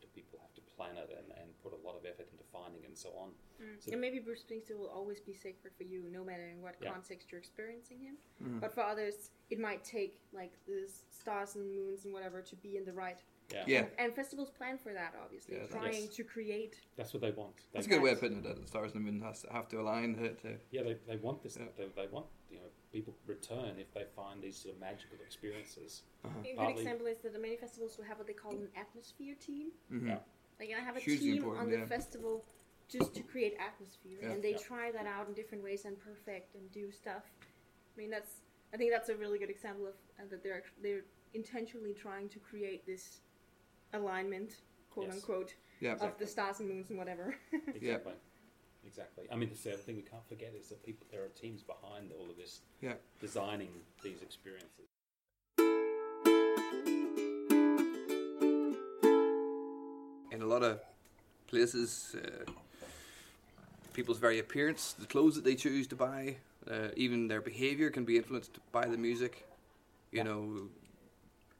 do, 0.00 0.06
people 0.14 0.38
have 0.42 0.52
to 0.54 0.60
planet 0.76 1.10
and, 1.16 1.28
and 1.40 1.48
put 1.62 1.72
a 1.72 1.86
lot 1.86 1.96
of 1.96 2.04
effort 2.04 2.26
into 2.32 2.44
finding 2.52 2.84
and 2.86 2.96
so 2.96 3.10
on. 3.18 3.30
So- 3.78 3.92
and 3.92 4.00
maybe 4.00 4.18
Bruce 4.18 4.42
Springsteen 4.42 4.78
will 4.78 4.88
always 4.88 5.20
be 5.20 5.34
sacred 5.34 5.72
for 5.76 5.84
you, 5.84 6.04
no 6.10 6.24
matter 6.24 6.46
in 6.48 6.62
what 6.62 6.76
Yeah. 6.80 6.92
context 6.92 7.30
you're 7.30 7.38
experiencing 7.38 8.00
him. 8.00 8.16
Mm-hmm. 8.42 8.58
But 8.60 8.72
for 8.74 8.82
others, 8.82 9.30
it 9.50 9.58
might 9.58 9.84
take 9.84 10.18
like 10.32 10.52
the 10.66 10.88
stars 11.10 11.56
and 11.56 11.70
moons 11.70 12.04
and 12.04 12.14
whatever 12.14 12.40
to 12.40 12.56
be 12.56 12.76
in 12.76 12.84
the 12.84 12.92
right. 12.92 13.22
Yeah, 13.52 13.64
Yeah. 13.66 13.86
And 13.98 14.14
festivals 14.14 14.50
plan 14.50 14.78
for 14.78 14.92
that, 14.92 15.14
obviously, 15.22 15.56
Yeah, 15.56 15.66
trying 15.66 15.94
Yes. 16.04 16.14
to 16.16 16.24
create. 16.24 16.80
that's 16.96 17.12
what 17.12 17.20
they 17.22 17.30
want. 17.32 17.56
They, 17.56 17.62
That's 17.74 17.86
a 17.86 17.90
good 17.90 18.02
way 18.02 18.10
of 18.12 18.20
putting 18.20 18.38
it. 18.38 18.44
That 18.44 18.60
the 18.60 18.66
stars 18.66 18.92
and 18.92 19.04
the 19.06 19.10
moon 19.10 19.20
has 19.22 19.42
to 19.42 19.52
have 19.52 19.68
to 19.68 19.80
align 19.80 20.14
to. 20.16 20.34
to 20.34 20.58
Yeah, 20.70 20.82
they, 20.82 20.96
they 21.06 21.16
want 21.16 21.42
this. 21.42 21.56
Yeah. 21.56 21.66
They, 21.76 21.86
they 21.96 22.06
want 22.08 22.26
you 22.50 22.58
know 22.58 22.64
people 22.92 23.14
return 23.26 23.78
if 23.78 23.92
they 23.94 24.04
find 24.16 24.42
these 24.42 24.56
sort 24.56 24.74
of 24.74 24.80
magical 24.80 25.18
experiences. 25.24 26.02
A 26.24 26.28
good 26.28 26.56
Partly- 26.56 26.82
example 26.82 27.06
is 27.06 27.18
that 27.18 27.32
the 27.32 27.38
many 27.38 27.56
festivals 27.56 27.96
will 27.98 28.04
have 28.04 28.18
what 28.18 28.26
they 28.26 28.32
call 28.32 28.52
an 28.52 28.68
atmosphere 28.76 29.34
team. 29.34 29.72
Mhm. 29.90 30.06
Yeah. 30.08 30.18
Like 30.58 30.70
I 30.76 30.80
have 30.80 30.96
a 30.96 31.00
Hugely 31.00 31.32
team 31.40 31.48
on 31.48 31.70
the 31.70 31.78
yeah. 31.78 31.86
festival 31.86 32.44
just 32.88 33.14
to 33.14 33.22
create 33.22 33.54
atmosphere, 33.58 34.18
Yeah. 34.20 34.32
and 34.32 34.42
they 34.42 34.50
Yeah. 34.52 34.58
try 34.58 34.90
that 34.92 35.06
out 35.06 35.28
in 35.28 35.34
different 35.34 35.62
ways 35.64 35.84
and 35.84 35.98
perfect 35.98 36.54
and 36.56 36.70
do 36.72 36.90
stuff. 36.90 37.24
I 37.94 37.96
mean, 37.98 38.10
that's 38.10 38.42
I 38.72 38.76
think 38.76 38.92
that's 38.92 39.08
a 39.08 39.16
really 39.16 39.38
good 39.38 39.50
example 39.50 39.86
of 39.86 39.94
uh, 40.18 40.26
that 40.30 40.42
they're 40.42 40.64
they're 40.82 41.04
intentionally 41.34 41.94
trying 41.94 42.28
to 42.28 42.38
create 42.40 42.84
this 42.86 43.20
alignment, 43.92 44.60
quote 44.90 45.06
Yes. 45.06 45.16
unquote, 45.16 45.54
Yeah. 45.80 45.94
of 46.00 46.18
the 46.18 46.26
stars 46.26 46.60
and 46.60 46.68
moons 46.68 46.90
and 46.90 46.98
whatever. 46.98 47.34
Exactly. 47.74 48.14
Exactly. 48.86 49.26
I 49.30 49.36
mean, 49.36 49.50
the 49.62 49.72
other 49.72 49.82
thing 49.82 49.96
we 49.96 50.02
can't 50.02 50.26
forget 50.26 50.54
is 50.54 50.68
that 50.70 50.82
people 50.82 51.06
there 51.10 51.22
are 51.22 51.28
teams 51.28 51.62
behind 51.62 52.12
all 52.12 52.30
of 52.30 52.36
this, 52.36 52.62
Yeah. 52.80 52.94
designing 53.20 53.84
these 54.02 54.22
experiences. 54.22 54.86
in 60.30 60.42
a 60.42 60.46
lot 60.46 60.62
of 60.62 60.80
places, 61.48 62.14
uh, 62.22 62.50
people's 63.92 64.18
very 64.18 64.38
appearance, 64.38 64.92
the 64.98 65.06
clothes 65.06 65.34
that 65.34 65.44
they 65.44 65.54
choose 65.54 65.86
to 65.88 65.96
buy, 65.96 66.36
uh, 66.70 66.88
even 66.96 67.28
their 67.28 67.40
behaviour 67.40 67.90
can 67.90 68.04
be 68.04 68.16
influenced 68.16 68.58
by 68.72 68.86
the 68.86 68.96
music. 68.96 69.46
You 70.12 70.18
Yeah. 70.18 70.22
know, 70.24 70.68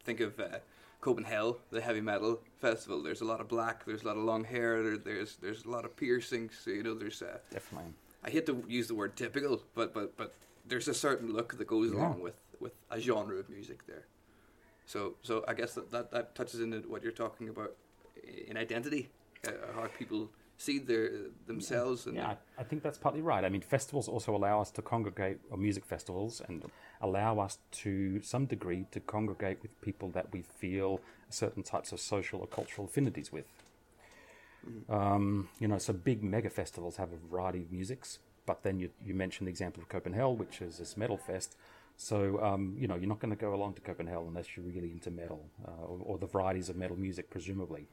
think 0.04 0.20
of 0.20 0.38
uh, 0.38 0.58
Copenhell, 1.00 1.56
the 1.70 1.80
heavy 1.80 2.00
metal 2.00 2.40
festival. 2.60 3.02
There's 3.02 3.20
a 3.22 3.24
lot 3.24 3.40
of 3.40 3.48
black. 3.48 3.84
There's 3.86 4.02
a 4.02 4.06
lot 4.06 4.16
of 4.16 4.24
long 4.24 4.44
hair. 4.44 4.82
There, 4.82 4.96
there's 4.98 5.36
there's 5.36 5.64
a 5.64 5.70
lot 5.70 5.84
of 5.84 5.96
piercings. 5.96 6.52
So, 6.62 6.70
you 6.70 6.82
know, 6.82 6.94
there's. 6.94 7.22
Uh, 7.22 7.38
Definitely. 7.50 7.92
I 8.22 8.30
hate 8.30 8.44
to 8.46 8.62
use 8.68 8.86
the 8.88 8.94
word 8.94 9.16
typical, 9.16 9.62
but 9.74 9.94
but 9.94 10.16
but 10.16 10.34
there's 10.66 10.88
a 10.88 10.94
certain 10.94 11.32
look 11.32 11.56
that 11.56 11.66
goes 11.66 11.90
Yeah. 11.90 11.98
along 11.98 12.20
with 12.20 12.34
with 12.60 12.74
a 12.90 13.00
genre 13.00 13.36
of 13.38 13.48
music 13.48 13.86
there. 13.86 14.04
So 14.86 15.14
so 15.22 15.44
I 15.48 15.54
guess 15.54 15.74
that 15.74 15.90
that, 15.90 16.10
that 16.10 16.34
touches 16.34 16.60
into 16.60 16.80
what 16.88 17.02
you're 17.02 17.12
talking 17.12 17.48
about 17.48 17.72
in 18.46 18.56
identity, 18.58 19.08
uh, 19.46 19.52
how 19.74 19.86
people 19.98 20.28
see 20.60 20.78
their 20.78 21.10
themselves 21.46 22.06
and 22.06 22.16
Yeah, 22.16 22.34
I, 22.58 22.60
I 22.60 22.64
think 22.64 22.82
that's 22.82 22.98
partly 22.98 23.22
right. 23.22 23.44
I 23.44 23.48
mean, 23.48 23.62
festivals 23.62 24.08
also 24.08 24.36
allow 24.36 24.60
us 24.60 24.70
to 24.72 24.82
congregate, 24.82 25.38
or 25.50 25.56
music 25.56 25.86
festivals, 25.86 26.42
and 26.46 26.64
allow 27.00 27.38
us 27.38 27.58
to 27.82 28.20
some 28.20 28.44
degree 28.44 28.84
to 28.90 29.00
congregate 29.00 29.58
with 29.62 29.80
people 29.80 30.10
that 30.10 30.30
we 30.32 30.42
feel 30.42 31.00
certain 31.30 31.62
types 31.62 31.92
of 31.92 32.00
social 32.00 32.40
or 32.40 32.46
cultural 32.46 32.86
affinities 32.86 33.32
with. 33.32 33.46
Um, 34.90 35.48
you 35.58 35.66
know, 35.66 35.78
so 35.78 35.94
big 35.94 36.22
mega 36.22 36.50
festivals 36.50 36.96
have 36.96 37.10
a 37.12 37.16
variety 37.30 37.62
of 37.62 37.72
musics, 37.72 38.18
but 38.44 38.62
then 38.62 38.78
you, 38.78 38.90
you 39.02 39.14
mentioned 39.14 39.46
the 39.46 39.50
example 39.50 39.82
of 39.82 39.88
Copenhell, 39.88 40.36
which 40.36 40.60
is 40.60 40.76
this 40.76 40.94
metal 40.96 41.16
fest. 41.16 41.56
So, 41.96 42.42
um, 42.42 42.76
you 42.78 42.86
know, 42.86 42.96
you're 42.96 43.08
not 43.08 43.20
going 43.20 43.34
to 43.34 43.40
go 43.40 43.54
along 43.54 43.74
to 43.74 43.80
Copenhell 43.80 44.28
unless 44.28 44.56
you're 44.56 44.66
really 44.66 44.90
into 44.90 45.10
metal 45.10 45.42
uh, 45.66 45.84
or, 45.86 45.98
or 46.02 46.18
the 46.18 46.26
varieties 46.26 46.68
of 46.68 46.76
metal 46.76 46.98
music, 46.98 47.30
presumably. 47.30 47.86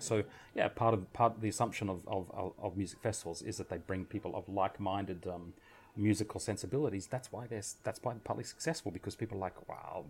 So 0.00 0.24
yeah, 0.54 0.68
part 0.68 0.94
of 0.94 1.12
part 1.12 1.34
of 1.36 1.40
the 1.40 1.48
assumption 1.48 1.88
of, 1.88 2.06
of, 2.06 2.30
of, 2.32 2.52
of 2.60 2.76
music 2.76 2.98
festivals 3.02 3.42
is 3.42 3.56
that 3.58 3.68
they 3.68 3.78
bring 3.78 4.04
people 4.04 4.34
of 4.34 4.48
like-minded 4.48 5.26
um, 5.26 5.52
musical 5.96 6.40
sensibilities. 6.40 7.06
That's 7.06 7.30
why 7.32 7.46
they're 7.46 7.62
that's 7.84 8.00
why 8.02 8.12
they're 8.12 8.20
partly 8.24 8.44
successful 8.44 8.90
because 8.90 9.14
people 9.14 9.38
are 9.38 9.40
like, 9.40 9.68
wow, 9.68 10.04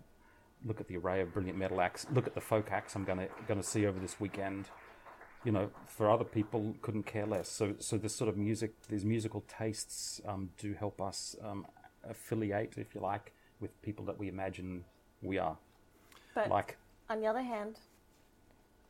look 0.65 0.79
at 0.79 0.87
the 0.87 0.97
array 0.97 1.21
of 1.21 1.33
brilliant 1.33 1.57
metal 1.57 1.81
acts. 1.81 2.05
Look 2.13 2.27
at 2.27 2.35
the 2.35 2.41
folk 2.41 2.71
acts 2.71 2.95
I'm 2.95 3.03
gonna 3.05 3.27
gonna 3.47 3.63
see 3.63 3.85
over 3.85 3.99
this 3.99 4.19
weekend. 4.19 4.69
You 5.43 5.51
know, 5.51 5.69
for 5.87 6.09
other 6.09 6.23
people, 6.23 6.73
couldn't 6.81 7.05
care 7.05 7.25
less. 7.25 7.49
So 7.49 7.75
so 7.79 7.97
this 7.97 8.15
sort 8.15 8.29
of 8.29 8.37
music, 8.37 8.71
these 8.87 9.03
musical 9.03 9.43
tastes 9.47 10.21
um, 10.25 10.49
do 10.57 10.73
help 10.73 11.01
us 11.01 11.35
um, 11.43 11.65
affiliate, 12.09 12.73
if 12.77 12.95
you 12.95 13.01
like, 13.01 13.33
with 13.59 13.79
people 13.81 14.05
that 14.05 14.17
we 14.17 14.29
imagine 14.29 14.85
we 15.21 15.37
are. 15.37 15.57
But 16.33 16.49
Like 16.49 16.77
on 17.09 17.19
the 17.19 17.27
other 17.27 17.41
hand, 17.41 17.77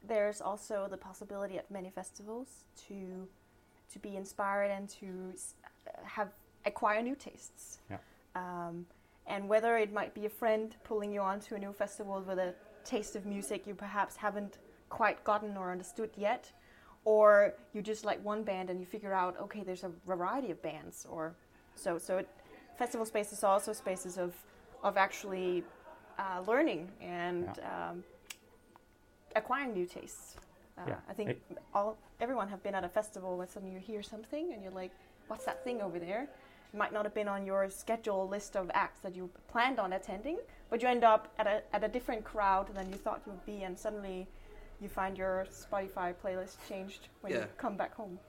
there's 0.07 0.41
also 0.41 0.87
the 0.89 0.97
possibility 0.97 1.57
at 1.57 1.69
many 1.71 1.89
festivals 1.89 2.65
to 2.87 3.27
to 3.91 3.99
be 3.99 4.15
inspired 4.15 4.71
and 4.71 4.89
to 4.89 5.33
have 6.03 6.29
acquire 6.65 7.01
new 7.01 7.15
tastes. 7.15 7.79
Yeah. 7.89 7.97
Um, 8.35 8.85
and 9.27 9.47
whether 9.47 9.77
it 9.77 9.93
might 9.93 10.13
be 10.13 10.25
a 10.25 10.29
friend 10.29 10.75
pulling 10.83 11.11
you 11.11 11.21
onto 11.21 11.55
a 11.55 11.59
new 11.59 11.71
festival 11.71 12.21
with 12.27 12.39
a 12.39 12.53
taste 12.83 13.15
of 13.15 13.25
music 13.25 13.65
you 13.65 13.75
perhaps 13.75 14.17
haven't 14.17 14.57
quite 14.89 15.23
gotten 15.23 15.55
or 15.55 15.71
understood 15.71 16.09
yet, 16.17 16.51
or 17.05 17.53
you 17.73 17.81
just 17.81 18.03
like 18.03 18.23
one 18.23 18.43
band 18.43 18.69
and 18.69 18.79
you 18.79 18.85
figure 18.85 19.13
out 19.13 19.39
okay, 19.39 19.63
there's 19.63 19.83
a 19.83 19.91
variety 20.05 20.51
of 20.51 20.61
bands, 20.61 21.05
or 21.09 21.35
so 21.75 21.97
so. 21.97 22.17
It, 22.17 22.29
festival 22.77 23.05
spaces 23.05 23.43
are 23.43 23.53
also 23.53 23.73
spaces 23.73 24.17
of 24.17 24.33
of 24.83 24.97
actually 24.97 25.63
uh, 26.19 26.41
learning 26.45 26.91
and 27.01 27.47
um, 27.59 28.03
acquiring 29.35 29.73
new 29.73 29.85
tastes. 29.85 30.35
Uh, 30.77 30.83
Yeah. 30.87 30.99
I 31.07 31.13
think 31.13 31.29
It- 31.31 31.57
all 31.73 31.97
everyone 32.19 32.47
have 32.49 32.63
been 32.63 32.75
at 32.75 32.83
a 32.83 32.89
festival 32.89 33.37
when 33.37 33.47
suddenly 33.47 33.73
you 33.75 33.79
hear 33.79 34.01
something 34.01 34.53
and 34.53 34.63
you're 34.63 34.71
like, 34.71 34.91
"What's 35.27 35.45
that 35.45 35.63
thing 35.63 35.81
over 35.81 35.99
there?" 35.99 36.23
It 36.73 36.77
might 36.77 36.91
not 36.91 37.05
have 37.05 37.13
been 37.13 37.27
on 37.27 37.45
your 37.45 37.69
schedule 37.69 38.27
list 38.27 38.55
of 38.55 38.71
acts 38.73 38.99
that 39.01 39.13
you 39.15 39.29
planned 39.47 39.79
on 39.79 39.93
attending, 39.93 40.39
but 40.69 40.81
you 40.81 40.87
end 40.87 41.03
up 41.03 41.31
at 41.37 41.45
a 41.47 41.63
at 41.73 41.83
a 41.83 41.87
different 41.87 42.23
crowd 42.23 42.73
than 42.73 42.89
you 42.89 42.95
thought 42.97 43.21
you 43.25 43.31
would 43.33 43.45
be, 43.45 43.63
and 43.63 43.77
suddenly 43.77 44.27
you 44.79 44.89
find 44.89 45.17
your 45.17 45.45
Spotify 45.51 46.13
playlist 46.15 46.57
changed 46.67 47.07
when 47.21 47.31
Yeah. 47.31 47.39
you 47.41 47.47
come 47.57 47.77
back 47.77 47.93
home. 47.93 48.19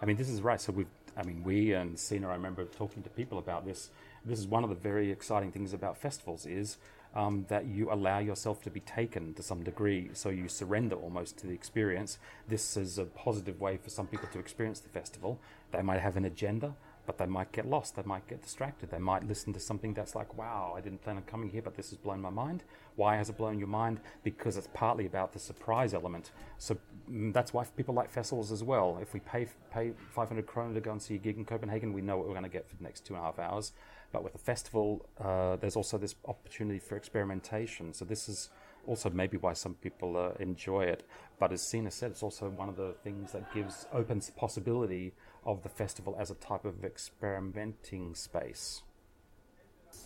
I 0.00 0.06
mean, 0.06 0.16
this 0.16 0.28
is 0.30 0.40
right. 0.42 0.60
So 0.60 0.72
we've, 0.72 0.90
I 1.16 1.22
mean, 1.22 1.44
we 1.44 1.72
and 1.74 1.98
Sina, 1.98 2.28
I 2.28 2.34
remember 2.34 2.64
talking 2.64 3.02
to 3.02 3.10
people 3.10 3.38
about 3.38 3.64
this. 3.64 3.90
This 4.24 4.38
is 4.38 4.46
one 4.46 4.64
of 4.64 4.70
the 4.70 4.74
very 4.76 5.10
exciting 5.12 5.52
things 5.52 5.72
about 5.74 5.96
festivals 5.98 6.46
is 6.46 6.78
um, 7.14 7.46
that 7.48 7.66
you 7.66 7.92
allow 7.92 8.18
yourself 8.18 8.62
to 8.62 8.70
be 8.70 8.80
taken 8.80 9.34
to 9.34 9.42
some 9.42 9.62
degree. 9.62 10.10
So 10.12 10.28
you 10.30 10.48
surrender 10.48 10.96
almost 10.96 11.38
to 11.38 11.46
the 11.46 11.52
experience. 11.52 12.18
This 12.48 12.76
is 12.76 12.98
a 12.98 13.04
positive 13.04 13.60
way 13.60 13.76
for 13.76 13.90
some 13.90 14.06
people 14.06 14.28
to 14.32 14.38
experience 14.38 14.80
the 14.80 14.88
festival. 14.88 15.38
They 15.72 15.82
might 15.82 16.00
have 16.00 16.16
an 16.16 16.24
agenda, 16.24 16.74
but 17.06 17.18
they 17.18 17.26
might 17.26 17.52
get 17.52 17.68
lost. 17.68 17.96
They 17.96 18.02
might 18.02 18.26
get 18.26 18.42
distracted. 18.42 18.90
They 18.90 18.98
might 18.98 19.28
listen 19.28 19.52
to 19.52 19.60
something 19.60 19.94
that's 19.94 20.14
like, 20.14 20.36
wow, 20.36 20.74
I 20.76 20.80
didn't 20.80 21.02
plan 21.02 21.16
on 21.16 21.22
coming 21.22 21.50
here, 21.50 21.62
but 21.62 21.76
this 21.76 21.90
has 21.90 21.98
blown 21.98 22.20
my 22.20 22.30
mind. 22.30 22.64
Why 22.96 23.16
has 23.16 23.28
it 23.28 23.36
blown 23.36 23.58
your 23.58 23.68
mind? 23.68 24.00
Because 24.22 24.56
it's 24.56 24.68
partly 24.74 25.06
about 25.06 25.32
the 25.32 25.38
surprise 25.38 25.94
element. 25.94 26.32
So 26.58 26.76
mm, 27.10 27.32
that's 27.32 27.52
why 27.52 27.64
people 27.76 27.94
like 27.94 28.10
festivals 28.10 28.50
as 28.50 28.62
well. 28.64 28.98
If 29.00 29.14
we 29.14 29.20
pay 29.20 29.46
pay 29.72 29.92
500 30.12 30.46
kroner 30.46 30.74
to 30.74 30.80
go 30.80 30.92
and 30.92 31.02
see 31.02 31.14
a 31.14 31.18
gig 31.18 31.36
in 31.36 31.44
Copenhagen, 31.44 31.92
we 31.92 32.00
know 32.00 32.16
what 32.16 32.26
we're 32.26 32.34
going 32.34 32.44
to 32.44 32.48
get 32.48 32.68
for 32.68 32.76
the 32.76 32.84
next 32.84 33.04
two 33.04 33.14
and 33.14 33.22
a 33.22 33.26
half 33.26 33.38
hours. 33.38 33.72
But 34.14 34.22
with 34.22 34.36
a 34.36 34.38
festival, 34.38 35.04
uh, 35.20 35.56
there's 35.56 35.74
also 35.74 35.98
this 35.98 36.14
opportunity 36.26 36.78
for 36.78 36.96
experimentation. 36.96 37.92
So 37.92 38.04
this 38.04 38.28
is 38.28 38.48
also 38.86 39.10
maybe 39.10 39.36
why 39.38 39.54
some 39.54 39.74
people 39.74 40.16
uh, 40.16 40.40
enjoy 40.40 40.84
it. 40.84 41.02
But 41.40 41.50
as 41.50 41.66
Sina 41.66 41.90
said, 41.90 42.12
it's 42.12 42.22
also 42.22 42.48
one 42.48 42.68
of 42.68 42.76
the 42.76 42.94
things 43.02 43.32
that 43.32 43.52
gives 43.52 43.88
opens 43.92 44.30
possibility 44.30 45.14
of 45.44 45.64
the 45.64 45.68
festival 45.68 46.16
as 46.16 46.30
a 46.30 46.36
type 46.36 46.64
of 46.64 46.84
experimenting 46.84 48.14
space. 48.14 48.84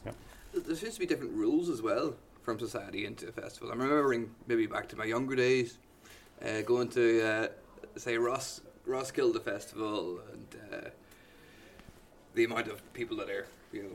Yep. 0.06 0.14
there 0.54 0.76
seems 0.76 0.94
to 0.94 1.00
be 1.00 1.06
different 1.06 1.34
rules 1.34 1.68
as 1.68 1.82
well 1.82 2.16
from 2.42 2.58
society 2.58 3.04
into 3.04 3.28
a 3.28 3.32
festival. 3.32 3.70
I'm 3.70 3.78
remembering 3.78 4.30
maybe 4.46 4.66
back 4.66 4.88
to 4.88 4.96
my 4.96 5.04
younger 5.04 5.36
days, 5.36 5.76
uh, 6.42 6.62
going 6.62 6.88
to 6.90 7.22
uh, 7.22 7.48
say 7.96 8.16
Ross 8.16 8.62
Roskilde 8.86 9.42
Festival 9.44 10.20
and 10.32 10.56
uh, 10.72 10.88
the 12.38 12.45
amount 12.45 12.68
of 12.68 12.78
people 12.99 13.16
that 13.16 13.28
are 13.37 13.47
you 13.73 13.83
know 13.83 13.95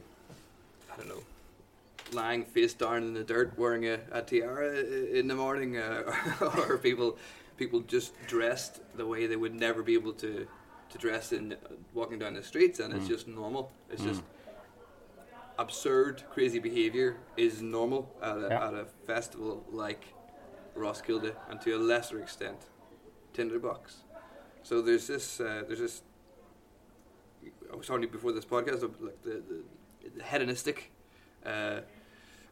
I 0.91 0.97
don't 0.97 1.07
know 1.07 1.23
lying 2.11 2.43
face 2.43 2.73
down 2.73 2.97
in 3.07 3.13
the 3.13 3.23
dirt 3.23 3.57
wearing 3.57 3.85
a, 3.87 3.97
a 4.11 4.21
tiara 4.21 4.69
in 5.19 5.25
the 5.31 5.35
morning 5.35 5.77
uh, 5.77 6.03
or 6.69 6.77
people 6.77 7.17
people 7.55 7.79
just 7.95 8.11
dressed 8.27 8.81
the 8.97 9.05
way 9.07 9.21
they 9.27 9.37
would 9.43 9.55
never 9.67 9.81
be 9.81 9.93
able 9.93 10.13
to 10.25 10.45
to 10.91 10.97
dress 10.97 11.31
in 11.31 11.55
walking 11.93 12.19
down 12.19 12.33
the 12.33 12.43
streets 12.43 12.77
and 12.81 12.93
it's 12.93 13.05
Mm. 13.05 13.13
just 13.15 13.27
normal 13.27 13.63
it's 13.89 14.01
Mm. 14.01 14.09
just 14.11 14.23
absurd, 15.59 16.23
crazy 16.35 16.59
behaviour 16.59 17.15
is 17.37 17.61
normal 17.61 18.01
at 18.21 18.37
a, 18.37 18.47
Yeah. 18.49 18.67
at 18.67 18.73
a 18.73 18.85
festival 19.05 19.63
like 19.71 20.03
Roskilde, 20.75 21.31
and 21.49 21.61
to 21.61 21.69
a 21.77 21.81
lesser 21.91 22.19
extent, 22.19 22.57
Tinderbox. 23.35 23.97
So 24.63 24.81
there's 24.81 25.05
this, 25.13 25.39
uh, 25.39 25.63
there's 25.67 25.79
this. 25.87 26.01
I 27.73 27.75
was 27.75 27.87
talking 27.87 28.07
before 28.07 28.31
this 28.31 28.45
podcast 28.45 28.83
of 28.83 29.01
like 29.01 29.21
the, 29.23 29.41
the, 29.49 30.09
the 30.15 30.23
hedonistic 30.23 30.91
uh, 31.45 31.79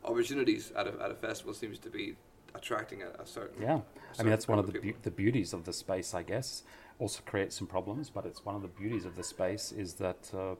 opportunities 0.04 0.72
at 0.76 0.88
a, 0.88 0.94
at 1.02 1.12
a 1.12 1.16
festival 1.16 1.54
seems 1.54 1.78
to 1.80 1.90
be 1.90 2.16
attracting 2.56 3.04
a, 3.04 3.22
a 3.22 3.26
certain. 3.26 3.62
Yeah, 3.62 3.76
I 3.76 3.78
certain 4.14 4.26
mean 4.26 4.32
that's 4.32 4.48
one 4.48 4.58
of 4.58 4.72
the 4.72 4.80
beau- 4.80 4.98
the 5.04 5.12
beauties 5.12 5.54
of 5.54 5.66
the 5.66 5.74
space, 5.74 6.14
I 6.16 6.24
guess. 6.24 6.64
Also 6.98 7.22
creates 7.26 7.56
some 7.56 7.68
problems, 7.68 8.10
but 8.10 8.26
it's 8.26 8.44
one 8.46 8.56
of 8.56 8.64
the 8.64 8.68
beauties 8.68 9.06
of 9.06 9.16
the 9.16 9.24
space 9.24 9.72
is 9.72 9.94
that. 9.96 10.32
Uh, 10.34 10.56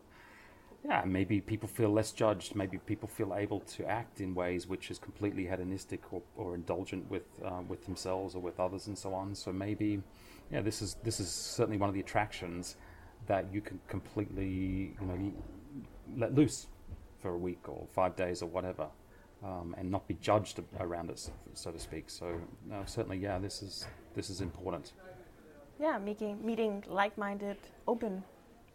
yeah, 0.84 1.04
maybe 1.06 1.42
people 1.42 1.70
feel 1.70 1.92
less 1.92 2.12
judged. 2.12 2.56
Maybe 2.56 2.80
people 2.80 3.08
feel 3.08 3.36
able 3.36 3.60
to 3.60 3.86
act 3.86 4.20
in 4.20 4.34
ways 4.34 4.66
which 4.66 4.90
is 4.90 4.98
completely 4.98 5.46
hedonistic 5.46 6.12
or, 6.12 6.24
or 6.36 6.56
indulgent 6.56 7.08
with 7.08 7.22
uh, 7.46 7.62
with 7.68 7.86
themselves 7.86 8.34
or 8.34 8.42
with 8.42 8.60
others 8.60 8.88
and 8.88 8.98
so 8.98 9.14
on. 9.14 9.36
So 9.36 9.54
maybe, 9.54 10.02
yeah, 10.52 10.62
this 10.62 10.82
is 10.82 10.96
this 11.04 11.20
is 11.20 11.30
certainly 11.30 11.78
one 11.78 11.88
of 11.88 11.94
the 11.94 12.00
attractions 12.00 12.78
that 13.28 13.46
you 13.54 13.62
can 13.62 13.80
completely 13.88 14.96
you 15.00 15.08
know 15.08 15.34
let 16.18 16.34
loose 16.36 16.68
for 17.22 17.32
a 17.32 17.38
week 17.38 17.70
or 17.70 17.86
five 17.94 18.16
days 18.16 18.42
or 18.42 18.48
whatever, 18.48 18.88
um, 19.44 19.76
and 19.78 19.90
not 19.90 20.08
be 20.08 20.16
judged 20.16 20.60
around 20.80 21.10
it, 21.10 21.20
so, 21.20 21.32
so 21.54 21.72
to 21.72 21.80
speak. 21.80 22.10
So 22.10 22.42
no, 22.68 22.82
certainly, 22.86 23.18
yeah, 23.18 23.38
this 23.40 23.62
is 23.62 23.86
this 24.16 24.30
is 24.30 24.42
important. 24.42 24.94
Yeah, 25.80 25.98
meeting 26.00 26.44
meeting 26.46 26.84
like-minded, 26.88 27.58
open 27.88 28.24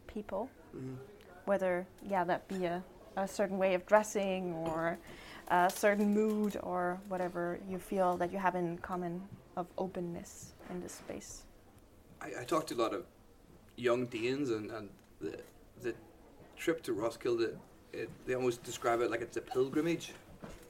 people. 0.07 0.49
Mhm. 0.75 0.97
Whether 1.45 1.87
yeah, 2.03 2.25
that 2.25 2.49
be 2.49 2.65
a, 2.67 2.83
a 3.17 3.29
certain 3.29 3.59
way 3.59 3.75
of 3.75 3.87
dressing 3.87 4.53
or 4.53 4.99
a 5.49 5.71
certain 5.71 6.13
mood 6.13 6.59
or 6.63 6.99
whatever 7.09 7.61
you 7.69 7.79
feel 7.79 8.17
that 8.17 8.33
you 8.33 8.39
have 8.39 8.57
in 8.57 8.79
common 8.79 9.23
of 9.57 9.67
openness 9.79 10.55
in 10.71 10.81
this 10.81 10.93
space. 10.93 11.45
I, 12.21 12.41
I 12.41 12.45
talked 12.45 12.69
to 12.69 12.75
a 12.75 12.81
lot 12.83 12.93
of 12.93 13.05
young 13.77 14.07
Danes, 14.07 14.51
and, 14.51 14.71
and 14.71 14.89
the 15.21 15.39
the 15.83 15.95
trip 16.57 16.83
to 16.85 16.93
Roskilde, 16.93 17.57
it, 17.93 18.11
they 18.27 18.35
almost 18.35 18.63
describe 18.63 19.01
it 19.01 19.11
like 19.11 19.21
it's 19.21 19.37
a 19.37 19.41
pilgrimage. 19.43 20.13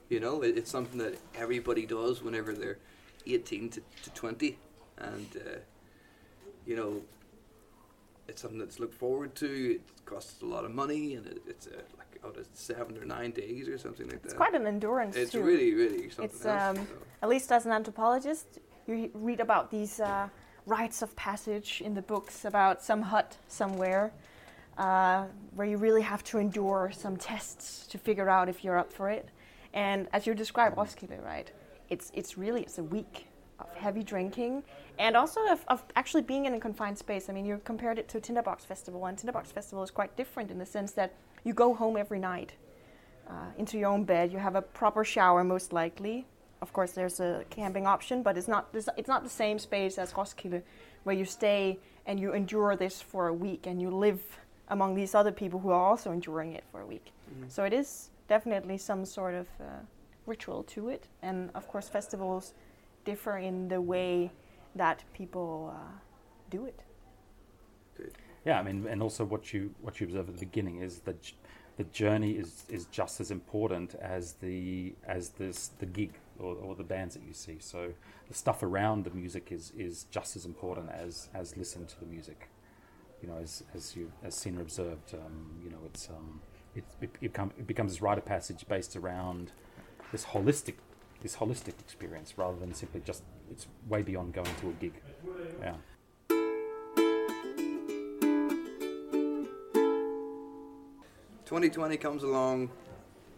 You 0.08 0.20
know, 0.20 0.42
it, 0.42 0.56
it's 0.56 0.70
something 0.70 0.98
that 0.98 1.16
everybody 1.34 1.86
does 1.86 2.22
whenever 2.22 2.52
they're 2.52 2.78
18 3.26 3.70
to, 3.70 3.80
to 4.04 4.10
20, 4.10 4.58
and 4.98 5.26
uh, 5.36 5.58
you 6.64 6.76
know, 6.76 7.02
it's 8.28 8.42
something 8.42 8.58
that's 8.58 8.78
looked 8.78 8.94
forward 8.94 9.34
to. 9.36 9.74
It 9.76 9.80
costs 10.04 10.42
a 10.42 10.46
lot 10.46 10.64
of 10.64 10.72
money, 10.72 11.14
and 11.14 11.26
it, 11.26 11.42
it's 11.46 11.66
uh, 11.66 11.70
like 11.98 12.20
out 12.24 12.36
of 12.36 12.46
seven 12.54 12.96
or 12.98 13.04
nine 13.04 13.30
days 13.32 13.68
or 13.68 13.78
something 13.78 14.06
like 14.06 14.16
It's 14.16 14.22
that. 14.24 14.28
It's 14.30 14.36
quite 14.36 14.54
an 14.54 14.66
endurance 14.66 15.16
It's 15.16 15.32
too. 15.32 15.42
really, 15.42 15.74
really 15.74 16.08
something 16.10 16.24
It's, 16.24 16.44
else. 16.44 16.78
um, 16.78 16.86
so. 16.86 16.92
At 17.22 17.28
least 17.28 17.50
as 17.52 17.66
an 17.66 17.72
anthropologist, 17.72 18.46
you 18.86 19.10
read 19.14 19.40
about 19.40 19.70
these 19.70 19.98
uh, 20.00 20.28
rites 20.66 21.00
of 21.02 21.14
passage 21.16 21.80
in 21.84 21.94
the 21.94 22.02
books 22.02 22.44
about 22.44 22.82
some 22.82 23.02
hut 23.02 23.36
somewhere 23.48 24.12
uh, 24.78 25.24
where 25.54 25.66
you 25.66 25.78
really 25.78 26.02
have 26.02 26.22
to 26.24 26.38
endure 26.38 26.90
some 26.94 27.16
tests 27.16 27.86
to 27.86 27.98
figure 27.98 28.28
out 28.28 28.48
if 28.48 28.62
you're 28.62 28.78
up 28.78 28.92
for 28.92 29.08
it. 29.08 29.28
And 29.72 30.08
as 30.12 30.26
you 30.26 30.34
describe 30.34 30.76
Roskilde, 30.76 31.22
right? 31.24 31.50
It's 31.88 32.10
it's 32.14 32.36
really 32.36 32.62
it's 32.62 32.78
a 32.78 32.82
week 32.82 33.28
of 33.60 33.72
heavy 33.74 34.02
drinking 34.02 34.62
and 34.98 35.16
also 35.16 35.40
of, 35.48 35.64
of 35.68 35.84
actually 35.94 36.22
being 36.22 36.46
in 36.46 36.54
a 36.54 36.60
confined 36.60 36.98
space. 36.98 37.28
I 37.28 37.32
mean, 37.32 37.46
you 37.46 37.60
compared 37.64 37.98
it 37.98 38.08
to 38.08 38.20
Tinderbox 38.20 38.64
Festival, 38.64 39.06
and 39.06 39.16
Tinderbox 39.16 39.52
Festival 39.52 39.82
is 39.82 39.90
quite 39.90 40.16
different 40.16 40.50
in 40.50 40.58
the 40.58 40.66
sense 40.66 40.92
that 40.92 41.14
you 41.44 41.52
go 41.52 41.74
home 41.74 41.96
every 41.96 42.18
night 42.18 42.54
uh, 43.28 43.50
into 43.58 43.78
your 43.78 43.90
own 43.90 44.04
bed. 44.04 44.32
You 44.32 44.38
have 44.38 44.56
a 44.56 44.62
proper 44.62 45.04
shower, 45.04 45.44
most 45.44 45.72
likely. 45.72 46.26
Of 46.62 46.72
course, 46.72 46.92
there's 46.92 47.20
a 47.20 47.44
camping 47.50 47.86
option, 47.86 48.22
but 48.22 48.36
it's 48.38 48.48
not 48.48 48.68
it's 48.96 49.08
not 49.08 49.22
the 49.22 49.30
same 49.30 49.58
space 49.58 49.98
as 49.98 50.12
Roskilde, 50.12 50.62
where 51.04 51.14
you 51.16 51.24
stay 51.24 51.78
and 52.06 52.18
you 52.20 52.32
endure 52.32 52.76
this 52.76 53.02
for 53.02 53.28
a 53.28 53.34
week 53.34 53.66
and 53.66 53.80
you 53.80 53.90
live 53.90 54.20
among 54.68 54.94
these 54.94 55.14
other 55.14 55.32
people 55.32 55.60
who 55.60 55.70
are 55.70 55.90
also 55.90 56.10
enduring 56.12 56.52
it 56.52 56.64
for 56.72 56.80
a 56.80 56.86
week. 56.86 57.12
Mhm. 57.30 57.50
So 57.50 57.64
it 57.64 57.72
is 57.72 58.10
definitely 58.28 58.78
some 58.78 59.04
sort 59.04 59.34
of 59.34 59.46
uh, 59.60 59.64
ritual 60.26 60.62
to 60.64 60.88
it, 60.88 61.08
and 61.22 61.50
of 61.54 61.68
course, 61.68 61.88
festivals 61.88 62.54
differ 63.04 63.38
in 63.38 63.68
the 63.68 63.80
way 63.80 64.30
that 64.74 65.04
people 65.12 65.72
uh, 65.74 65.92
do 66.50 66.66
it. 66.66 66.80
Yeah, 68.44 68.60
I 68.60 68.62
mean, 68.62 68.86
and 68.86 69.02
also 69.02 69.24
what 69.24 69.52
you 69.52 69.74
what 69.82 70.00
you 70.00 70.06
observe 70.06 70.28
at 70.28 70.34
the 70.34 70.44
beginning 70.46 70.80
is 70.80 71.00
that 71.00 71.20
j- 71.22 71.34
the 71.76 71.84
journey 71.84 72.32
is, 72.32 72.64
is 72.68 72.86
just 72.86 73.20
as 73.20 73.30
important 73.30 73.94
as 73.96 74.34
the 74.34 74.94
as 75.06 75.30
this 75.30 75.68
the 75.78 75.86
gig 75.86 76.12
or, 76.40 76.54
or 76.56 76.74
the 76.74 76.84
bands 76.84 77.14
that 77.14 77.22
you 77.22 77.32
see. 77.32 77.58
So 77.60 77.92
the 78.28 78.34
stuff 78.34 78.62
around 78.62 79.04
the 79.04 79.10
music 79.10 79.48
is, 79.50 79.72
is 79.76 80.04
just 80.10 80.36
as 80.36 80.44
important 80.44 80.90
as 80.90 81.28
as 81.34 81.56
listening 81.56 81.86
to 81.86 82.00
the 82.00 82.06
music. 82.06 82.48
You 83.22 83.28
know, 83.28 83.38
as 83.42 83.62
as 83.74 83.96
you 83.96 84.12
as 84.22 84.34
Sina 84.34 84.60
observed, 84.60 85.14
um, 85.14 85.60
you 85.62 85.70
know, 85.70 85.78
it's 85.86 86.08
um, 86.08 86.40
it, 86.74 86.84
it, 87.00 87.10
it, 87.20 87.36
it 87.58 87.66
becomes 87.66 87.92
this 87.92 88.02
rite 88.02 88.18
of 88.18 88.24
passage 88.24 88.66
based 88.68 88.96
around 88.96 89.52
this 90.12 90.24
holistic 90.24 90.74
this 91.22 91.36
holistic 91.36 91.78
experience 91.80 92.34
rather 92.36 92.58
than 92.58 92.74
simply 92.74 93.00
just 93.04 93.22
it's 93.50 93.66
way 93.88 94.02
beyond 94.02 94.34
going 94.34 94.54
to 94.60 94.68
a 94.68 94.72
gig. 94.74 94.92
Yeah. 95.60 95.76
2020 101.46 101.96
comes 101.96 102.24
along, 102.24 102.68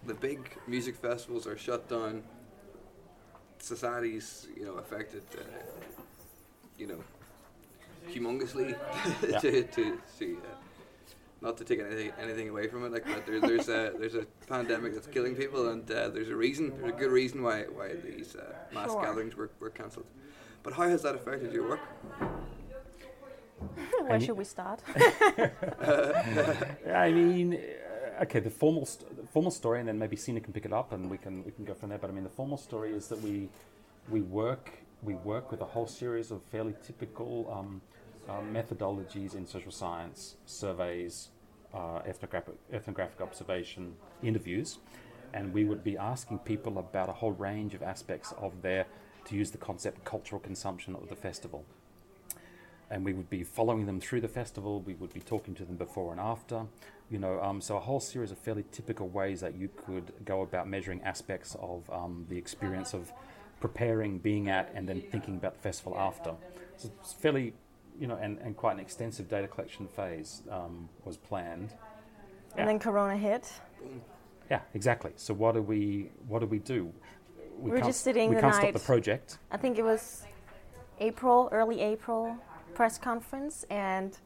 the 0.06 0.14
big 0.14 0.56
music 0.66 0.96
festivals 0.96 1.46
are 1.46 1.58
shut 1.58 1.88
down, 1.88 2.22
society's, 3.68 4.46
you 4.58 4.64
know, 4.66 4.74
affected, 4.84 5.22
uh, 5.36 5.42
you 6.80 6.86
know, 6.90 7.00
humongously 8.12 8.68
Yeah. 9.32 9.38
to, 9.44 9.50
to 9.76 9.82
see, 10.16 10.32
uh, 10.32 10.54
not 11.40 11.56
to 11.58 11.64
take 11.64 11.80
anything, 11.80 12.10
anything 12.24 12.48
away 12.48 12.66
from 12.68 12.80
it, 12.84 12.90
like, 12.96 13.04
but 13.12 13.22
there, 13.26 13.40
there's 13.40 13.68
a 13.68 13.82
there's 14.00 14.16
a 14.16 14.26
pandemic 14.54 14.90
that's 14.94 15.06
killing 15.16 15.34
people, 15.36 15.62
and 15.72 15.84
uh, 15.90 16.08
there's 16.14 16.30
a 16.36 16.38
reason, 16.46 16.64
there's 16.76 16.94
a 16.96 16.98
good 17.02 17.12
reason 17.20 17.38
why 17.46 17.58
why 17.78 17.88
these 18.08 18.30
uh, 18.34 18.42
mass 18.74 18.90
Sure. 18.92 19.02
gatherings 19.04 19.34
were, 19.36 19.50
were 19.60 19.70
cancelled. 19.80 20.06
But 20.64 20.72
how 20.78 20.86
has 20.94 21.00
that 21.02 21.14
affected 21.14 21.52
your 21.56 21.66
work? 21.72 21.80
Where 24.08 24.20
should 24.20 24.36
we 24.42 24.44
start? 24.44 24.80
I 27.06 27.10
mean, 27.20 27.48
uh, 27.54 27.58
okay, 28.22 28.40
the 28.40 28.50
formal 28.50 28.86
st- 28.86 29.28
formal 29.30 29.50
story, 29.50 29.80
and 29.80 29.88
then 29.88 29.98
maybe 29.98 30.16
Sina 30.16 30.40
can 30.40 30.52
pick 30.52 30.64
it 30.64 30.72
up, 30.72 30.92
and 30.92 31.10
we 31.10 31.18
can 31.18 31.44
we 31.44 31.52
can 31.52 31.64
go 31.64 31.74
from 31.74 31.88
there. 31.90 31.98
But 31.98 32.10
I 32.10 32.12
mean, 32.12 32.24
the 32.24 32.30
formal 32.30 32.58
story 32.58 32.92
is 32.92 33.08
that 33.08 33.20
we 33.20 33.48
we 34.10 34.20
work 34.20 34.70
we 35.02 35.14
work 35.14 35.50
with 35.50 35.60
a 35.60 35.64
whole 35.64 35.86
series 35.86 36.30
of 36.30 36.42
fairly 36.44 36.74
typical 36.84 37.48
um, 37.52 37.80
uh, 38.28 38.40
methodologies 38.40 39.34
in 39.34 39.46
social 39.46 39.70
science, 39.70 40.36
surveys, 40.46 41.28
uh, 41.72 42.00
ethnographic 42.06 42.54
ethnographic 42.72 43.20
observation, 43.20 43.94
interviews, 44.22 44.78
and 45.32 45.52
we 45.52 45.64
would 45.64 45.84
be 45.84 45.96
asking 45.96 46.38
people 46.38 46.78
about 46.78 47.08
a 47.08 47.12
whole 47.12 47.32
range 47.32 47.74
of 47.74 47.82
aspects 47.82 48.32
of 48.38 48.62
their, 48.62 48.86
to 49.24 49.34
use 49.34 49.50
the 49.50 49.58
concept, 49.58 50.04
cultural 50.04 50.40
consumption 50.40 50.94
of 50.94 51.08
the 51.08 51.16
festival 51.16 51.64
and 52.90 53.04
we 53.04 53.12
would 53.12 53.28
be 53.30 53.44
following 53.44 53.86
them 53.86 54.00
through 54.00 54.20
the 54.20 54.28
festival. 54.28 54.80
We 54.80 54.94
would 54.94 55.12
be 55.12 55.20
talking 55.20 55.54
to 55.56 55.64
them 55.64 55.76
before 55.76 56.12
and 56.12 56.20
after, 56.20 56.62
you 57.10 57.18
know. 57.18 57.40
Um, 57.40 57.60
so 57.60 57.76
a 57.76 57.80
whole 57.80 58.00
series 58.00 58.30
of 58.30 58.38
fairly 58.38 58.64
typical 58.72 59.08
ways 59.08 59.40
that 59.40 59.54
you 59.54 59.68
could 59.86 60.12
go 60.24 60.42
about 60.42 60.68
measuring 60.68 61.02
aspects 61.02 61.56
of 61.60 61.88
um, 61.90 62.26
the 62.28 62.38
experience 62.38 62.94
of 62.94 63.12
preparing, 63.60 64.18
being 64.18 64.48
at, 64.48 64.70
and 64.74 64.88
then 64.88 65.02
thinking 65.10 65.36
about 65.36 65.54
the 65.54 65.60
festival 65.60 65.96
after. 65.98 66.32
So 66.76 66.90
it's 67.00 67.12
fairly, 67.12 67.54
you 67.98 68.06
know, 68.06 68.16
and, 68.16 68.38
and 68.38 68.56
quite 68.56 68.74
an 68.74 68.80
extensive 68.80 69.28
data 69.28 69.48
collection 69.48 69.88
phase 69.88 70.42
um, 70.50 70.88
was 71.04 71.16
planned. 71.16 71.70
Yeah. 72.54 72.60
And 72.60 72.68
then 72.68 72.78
Corona 72.78 73.16
hit. 73.16 73.52
Yeah, 74.50 74.60
exactly. 74.72 75.12
So 75.16 75.34
what 75.34 75.54
do 75.54 75.62
we 75.62 76.10
what 76.26 76.38
do 76.38 76.46
we 76.46 76.58
do? 76.58 76.92
We 77.58 77.70
We're 77.70 77.76
can't- 77.78 77.88
just 77.88 78.02
sitting 78.02 78.30
We 78.30 78.36
the 78.36 78.40
can't 78.40 78.54
stop 78.54 78.72
the 78.72 78.78
project. 78.78 79.38
I 79.50 79.56
think 79.58 79.78
it 79.78 79.82
was 79.84 80.22
April, 81.00 81.48
early 81.52 81.80
April 81.80 82.36
press 82.78 82.96
conference, 82.96 83.66
and 83.70 84.18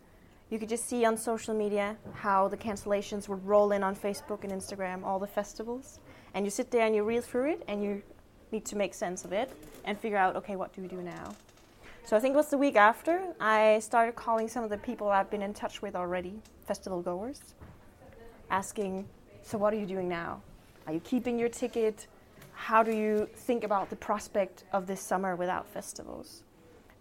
you 0.50 0.58
could 0.58 0.68
just 0.68 0.86
see 0.86 1.06
on 1.06 1.16
social 1.16 1.54
media 1.54 1.96
how 2.12 2.48
the 2.48 2.56
cancellations 2.56 3.26
would 3.26 3.42
roll 3.46 3.72
in 3.72 3.82
on 3.82 3.96
Facebook 3.96 4.44
and 4.44 4.52
Instagram, 4.52 5.02
all 5.02 5.18
the 5.18 5.26
festivals. 5.26 6.00
And 6.34 6.44
you 6.44 6.50
sit 6.50 6.70
there 6.70 6.84
and 6.84 6.94
you 6.94 7.02
read 7.02 7.24
through 7.24 7.52
it, 7.52 7.62
and 7.66 7.82
you 7.82 8.02
need 8.50 8.66
to 8.66 8.76
make 8.76 8.92
sense 8.92 9.24
of 9.24 9.32
it 9.32 9.50
and 9.86 9.98
figure 9.98 10.18
out, 10.18 10.36
okay, 10.36 10.56
what 10.56 10.70
do 10.74 10.82
we 10.82 10.88
do 10.88 11.00
now? 11.00 11.34
So 12.04 12.14
I 12.14 12.20
think 12.20 12.34
it 12.34 12.36
was 12.36 12.50
the 12.50 12.58
week 12.58 12.76
after 12.76 13.22
I 13.40 13.78
started 13.78 14.16
calling 14.16 14.48
some 14.48 14.62
of 14.62 14.68
the 14.68 14.76
people 14.76 15.08
I've 15.08 15.30
been 15.30 15.40
in 15.40 15.54
touch 15.54 15.80
with 15.80 15.96
already, 15.96 16.34
festival 16.66 17.00
goers, 17.00 17.54
asking, 18.50 19.08
so 19.42 19.56
what 19.56 19.72
are 19.72 19.78
you 19.78 19.86
doing 19.86 20.10
now? 20.10 20.42
Are 20.86 20.92
you 20.92 21.00
keeping 21.00 21.38
your 21.38 21.48
ticket? 21.48 22.06
How 22.52 22.82
do 22.82 22.92
you 22.92 23.30
think 23.34 23.64
about 23.64 23.88
the 23.88 23.96
prospect 23.96 24.64
of 24.74 24.86
this 24.86 25.00
summer 25.00 25.36
without 25.36 25.66
festivals? 25.68 26.42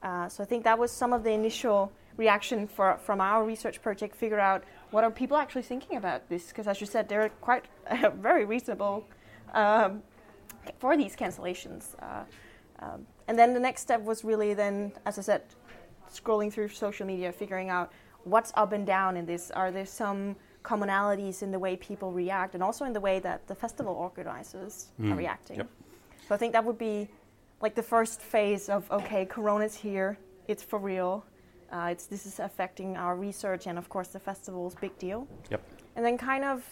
Uh, 0.04 0.28
so 0.28 0.44
I 0.44 0.46
think 0.46 0.64
that 0.64 0.78
was 0.78 0.92
some 0.92 1.14
of 1.14 1.24
the 1.24 1.32
initial 1.32 1.92
reaction 2.18 2.68
for, 2.68 2.98
from 3.04 3.22
our 3.22 3.44
research 3.46 3.82
project. 3.82 4.16
Figure 4.16 4.40
out 4.40 4.64
what 4.92 5.04
are 5.04 5.12
people 5.12 5.38
actually 5.38 5.62
thinking 5.62 5.98
about 5.98 6.28
this? 6.30 6.48
Because 6.48 6.68
as 6.68 6.82
you 6.82 6.88
said, 6.88 7.08
they're 7.08 7.30
quite 7.42 7.66
very 8.16 8.46
reasonable 8.46 9.06
um, 9.54 10.02
for 10.80 10.98
these 10.98 11.16
cancellations. 11.16 11.96
Uh, 12.02 12.24
um, 12.80 13.06
and 13.28 13.38
then 13.38 13.54
the 13.54 13.60
next 13.60 13.82
step 13.82 14.02
was 14.02 14.24
really 14.24 14.54
then, 14.54 14.92
as 15.06 15.18
I 15.20 15.22
said, 15.22 15.44
scrolling 16.12 16.52
through 16.52 16.70
social 16.70 17.06
media, 17.06 17.32
figuring 17.32 17.70
out 17.70 17.92
what's 18.24 18.52
up 18.56 18.74
and 18.74 18.86
down 18.86 19.18
in 19.18 19.26
this. 19.26 19.52
Are 19.52 19.72
there 19.72 19.86
some 19.86 20.36
commonalities 20.64 21.42
in 21.42 21.52
the 21.52 21.58
way 21.60 21.76
people 21.76 22.12
react, 22.12 22.54
and 22.54 22.62
also 22.64 22.86
in 22.86 22.94
the 22.94 23.00
way 23.00 23.20
that 23.20 23.48
the 23.48 23.56
festival 23.56 23.94
organizers 23.94 24.90
are 25.00 25.06
Mm, 25.06 25.18
reacting? 25.18 25.58
yep. 25.58 25.68
So 26.28 26.36
I 26.36 26.38
think 26.38 26.54
that 26.54 26.64
would 26.64 26.78
be 26.78 27.08
like 27.62 27.76
the 27.76 27.84
first 27.84 28.22
phase 28.22 28.70
of 28.70 28.90
okay, 28.92 29.26
Corona's 29.26 29.76
here, 29.76 30.18
it's 30.48 30.64
for 30.64 30.80
real. 30.80 31.26
Uh, 31.72 31.90
it's 31.92 32.06
this 32.06 32.26
is 32.26 32.40
affecting 32.40 32.98
our 32.98 33.16
research 33.16 33.68
and 33.68 33.78
of 33.78 33.88
course 33.88 34.10
the 34.10 34.20
festival's 34.20 34.76
big 34.76 34.98
deal. 34.98 35.28
Yep. 35.50 35.62
And 35.96 36.06
then 36.06 36.18
kind 36.18 36.44
of 36.44 36.64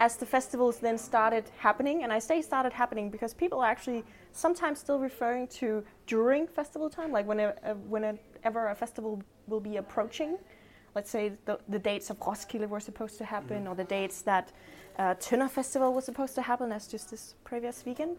as 0.00 0.16
the 0.16 0.26
festivals 0.26 0.78
then 0.78 0.98
started 0.98 1.44
happening, 1.58 2.02
and 2.02 2.12
I 2.12 2.18
say 2.18 2.42
started 2.42 2.72
happening 2.72 3.10
because 3.10 3.32
people 3.32 3.60
are 3.60 3.70
actually 3.70 4.04
sometimes 4.32 4.80
still 4.80 4.98
referring 4.98 5.46
to 5.60 5.84
during 6.06 6.46
festival 6.48 6.90
time, 6.90 7.12
like 7.12 7.26
whenever, 7.28 7.54
uh, 7.64 7.74
whenever 7.88 8.68
a 8.68 8.74
festival 8.74 9.22
will 9.46 9.60
be 9.60 9.76
approaching. 9.76 10.36
Let's 10.96 11.10
say 11.10 11.32
the, 11.44 11.60
the 11.68 11.78
dates 11.78 12.10
of 12.10 12.18
Roskilde 12.18 12.68
were 12.68 12.80
supposed 12.80 13.18
to 13.18 13.24
happen, 13.24 13.64
Mhm. 13.64 13.70
or 13.70 13.74
the 13.76 13.84
dates 13.84 14.22
that 14.22 14.50
uh, 14.98 15.14
Tønder 15.14 15.48
Festival 15.48 15.92
was 15.94 16.04
supposed 16.04 16.34
to 16.34 16.42
happen, 16.42 16.72
as 16.72 16.88
just 16.88 17.10
this 17.10 17.36
previous 17.44 17.84
weekend. 17.86 18.16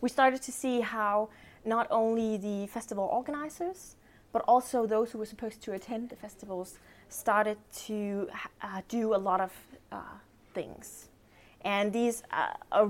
We 0.00 0.08
started 0.08 0.42
to 0.42 0.52
see 0.52 0.80
how 0.80 1.28
not 1.64 1.86
only 1.90 2.36
the 2.36 2.66
festival 2.68 3.04
organizers, 3.04 3.96
but 4.32 4.42
also 4.46 4.86
those 4.86 5.10
who 5.10 5.18
were 5.18 5.26
supposed 5.26 5.62
to 5.62 5.72
attend 5.72 6.10
the 6.10 6.16
festivals 6.16 6.78
started 7.08 7.56
to 7.86 8.28
uh, 8.62 8.82
do 8.88 9.14
a 9.14 9.16
lot 9.16 9.40
of 9.40 9.52
uh, 9.90 10.00
things. 10.54 11.08
And 11.62 11.92
these, 11.92 12.22
uh, 12.30 12.52
a 12.72 12.88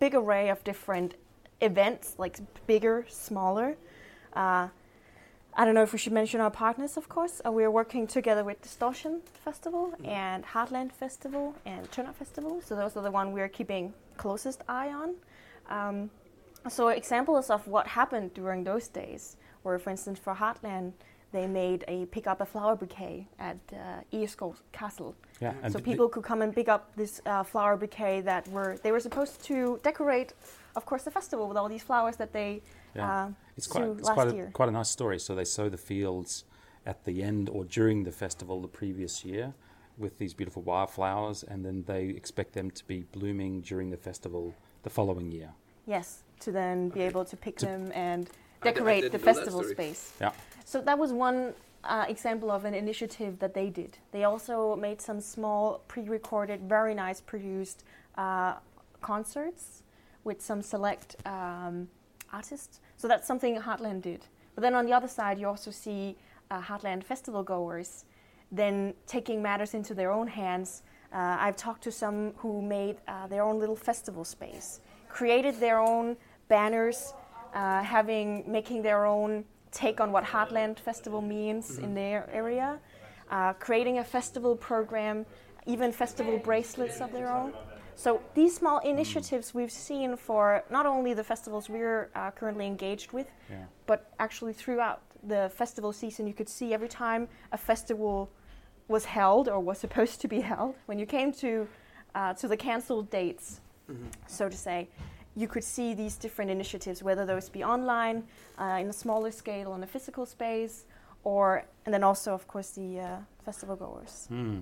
big 0.00 0.14
array 0.14 0.48
of 0.48 0.64
different 0.64 1.14
events, 1.60 2.14
like 2.18 2.40
bigger, 2.66 3.06
smaller. 3.08 3.76
Uh, 4.34 4.68
I 5.54 5.64
don't 5.66 5.74
know 5.74 5.82
if 5.82 5.92
we 5.92 5.98
should 5.98 6.14
mention 6.14 6.40
our 6.40 6.50
partners, 6.50 6.96
of 6.96 7.08
course. 7.08 7.42
Uh, 7.46 7.52
we 7.52 7.62
are 7.62 7.70
working 7.70 8.06
together 8.06 8.42
with 8.42 8.62
Distortion 8.62 9.20
Festival 9.44 9.92
Mhm. 9.98 10.08
and 10.08 10.44
Heartland 10.44 10.92
Festival 10.92 11.54
and 11.66 11.90
Tønder 11.90 12.14
Festival. 12.14 12.62
So 12.62 12.74
those 12.74 12.96
are 12.96 13.02
the 13.02 13.10
one 13.10 13.32
we 13.32 13.42
are 13.42 13.48
keeping 13.48 13.92
closest 14.16 14.62
eye 14.66 14.90
on. 14.90 15.14
Um, 15.68 16.10
so 16.68 16.88
examples 16.88 17.50
of 17.50 17.66
what 17.66 17.86
happened 17.86 18.34
during 18.34 18.64
those 18.64 18.88
days 18.88 19.36
were, 19.64 19.78
for 19.78 19.90
instance, 19.90 20.18
for 20.18 20.34
Heartland, 20.34 20.92
they 21.32 21.46
made 21.46 21.84
a 21.88 22.06
pick 22.06 22.26
up 22.26 22.40
a 22.40 22.46
flower 22.46 22.76
bouquet 22.76 23.26
at 23.38 23.56
uh, 23.72 24.46
Castle. 24.72 25.14
Yeah. 25.40 25.54
so 25.68 25.78
people 25.78 26.08
could 26.08 26.22
come 26.24 26.42
and 26.42 26.54
pick 26.54 26.68
up 26.68 26.94
this 26.94 27.20
uh, 27.26 27.42
flower 27.42 27.76
bouquet 27.76 28.20
that 28.20 28.46
were 28.48 28.76
they 28.82 28.92
were 28.92 29.00
supposed 29.00 29.42
to 29.44 29.80
decorate, 29.82 30.34
of 30.76 30.84
course, 30.84 31.02
the 31.04 31.10
festival 31.10 31.48
with 31.48 31.56
all 31.56 31.68
these 31.68 31.82
flowers 31.82 32.16
that 32.16 32.32
they 32.32 32.62
Yeah. 32.94 33.24
uh, 33.24 33.28
It's 33.56 33.66
quite, 33.66 33.84
it's 33.84 34.10
quite, 34.10 34.28
a, 34.28 34.50
quite 34.52 34.68
a 34.68 34.72
nice 34.72 34.90
story. 34.90 35.18
So 35.18 35.34
they 35.34 35.44
sow 35.44 35.68
the 35.68 35.78
fields 35.78 36.44
at 36.84 37.04
the 37.04 37.22
end 37.22 37.48
or 37.48 37.64
during 37.64 38.04
the 38.04 38.12
festival 38.12 38.60
the 38.60 38.68
previous 38.68 39.24
year 39.24 39.54
with 39.98 40.18
these 40.18 40.34
beautiful 40.34 40.62
wildflowers, 40.62 41.42
and 41.42 41.64
then 41.64 41.84
they 41.86 42.04
expect 42.06 42.52
them 42.54 42.70
to 42.70 42.84
be 42.86 43.04
blooming 43.12 43.60
during 43.60 43.90
the 43.90 43.96
festival 43.96 44.54
the 44.82 44.90
following 44.90 45.30
year. 45.30 45.50
Yes, 45.86 46.22
to 46.42 46.52
then 46.52 46.88
be 46.88 47.00
Okay. 47.00 47.06
able 47.06 47.24
to 47.24 47.36
pick 47.36 47.56
To- 47.58 47.66
them 47.66 47.92
and 47.94 48.28
I 48.28 48.30
d- 48.30 48.30
I 48.62 48.64
decorate 48.72 49.02
the 49.02 49.10
didn't 49.10 49.26
know 49.26 49.32
that 49.32 49.34
festival 49.36 49.64
space. 49.64 50.12
Yeah. 50.20 50.32
So 50.64 50.80
that 50.82 50.98
was 50.98 51.12
one 51.12 51.54
uh, 51.84 52.04
example 52.08 52.50
of 52.50 52.64
an 52.64 52.74
initiative 52.74 53.38
that 53.40 53.54
they 53.54 53.68
did. 53.70 53.98
They 54.12 54.24
also 54.24 54.76
made 54.76 55.00
some 55.00 55.20
small, 55.20 55.80
pre-recorded, 55.88 56.60
very 56.68 56.94
nice 56.94 57.20
produced 57.20 57.82
uh, 58.16 58.54
concerts 59.00 59.82
with 60.24 60.40
some 60.40 60.62
select 60.62 61.16
um, 61.26 61.88
artists. 62.32 62.80
So 62.96 63.08
that's 63.08 63.26
something 63.26 63.56
Heartland 63.60 64.02
did. 64.02 64.26
But 64.54 64.62
then 64.62 64.74
on 64.74 64.86
the 64.86 64.92
other 64.92 65.08
side, 65.08 65.38
you 65.40 65.48
also 65.48 65.70
see 65.72 66.16
uh, 66.50 66.60
Heartland 66.60 67.02
festival 67.04 67.42
goers 67.42 68.04
then 68.54 68.92
taking 69.06 69.40
matters 69.42 69.72
into 69.74 69.94
their 69.94 70.12
own 70.12 70.28
hands. 70.28 70.82
Uh, 71.12 71.36
I've 71.40 71.56
talked 71.56 71.82
to 71.84 71.90
some 71.90 72.32
who 72.36 72.60
made 72.62 72.96
uh, 73.08 73.26
their 73.26 73.42
own 73.42 73.58
little 73.58 73.74
festival 73.76 74.24
space, 74.24 74.80
created 75.08 75.58
their 75.58 75.78
own 75.80 76.16
banners, 76.56 77.14
uh, 77.54 77.82
having 77.96 78.26
making 78.58 78.78
their 78.88 79.02
own 79.06 79.30
take 79.70 79.98
on 80.04 80.08
what 80.14 80.24
Heartland 80.34 80.76
Festival 80.78 81.22
means 81.36 81.78
in 81.78 81.94
their 81.94 82.20
area, 82.42 82.68
uh, 83.30 83.52
creating 83.66 83.96
a 83.98 84.04
festival 84.16 84.54
program, 84.70 85.16
even 85.66 85.88
festival 85.92 86.36
bracelets 86.48 87.00
of 87.00 87.10
their 87.16 87.30
own. 87.38 87.50
So 88.04 88.20
these 88.34 88.52
small 88.60 88.78
initiatives 88.94 89.54
we've 89.58 89.76
seen 89.90 90.16
for 90.16 90.42
not 90.76 90.84
only 90.94 91.14
the 91.14 91.24
festivals 91.32 91.64
we're 91.76 92.10
uh, 92.14 92.30
currently 92.38 92.66
engaged 92.66 93.10
with, 93.12 93.28
Yeah. 93.50 93.64
but 93.90 93.98
actually 94.18 94.54
throughout 94.62 94.98
the 95.34 95.42
festival 95.60 95.92
season, 95.92 96.26
you 96.30 96.34
could 96.34 96.48
see 96.58 96.68
every 96.78 96.88
time 97.04 97.22
a 97.52 97.58
festival 97.70 98.16
was 98.88 99.04
held 99.18 99.44
or 99.48 99.58
was 99.70 99.78
supposed 99.86 100.16
to 100.24 100.28
be 100.28 100.40
held, 100.52 100.74
when 100.88 100.98
you 100.98 101.06
came 101.06 101.30
to 101.44 101.50
uh, 102.14 102.34
to 102.40 102.46
the 102.52 102.56
cancelled 102.68 103.08
dates, 103.20 103.46
Mhm. 103.88 104.08
so 104.26 104.44
to 104.54 104.56
say, 104.68 104.78
you 105.36 105.48
could 105.48 105.64
see 105.64 105.94
these 105.94 106.16
different 106.16 106.50
initiatives, 106.50 107.02
whether 107.02 107.24
those 107.24 107.48
be 107.48 107.64
online, 107.64 108.24
uh, 108.58 108.78
in 108.80 108.88
a 108.88 108.92
smaller 108.92 109.30
scale, 109.30 109.72
on 109.72 109.82
a 109.82 109.86
physical 109.86 110.26
space, 110.26 110.84
or 111.24 111.64
and 111.84 111.94
then 111.94 112.04
also, 112.04 112.34
of 112.34 112.46
course, 112.48 112.70
the 112.70 113.00
uh, 113.00 113.16
festival 113.44 113.76
goers. 113.76 114.26
Hmm. 114.28 114.60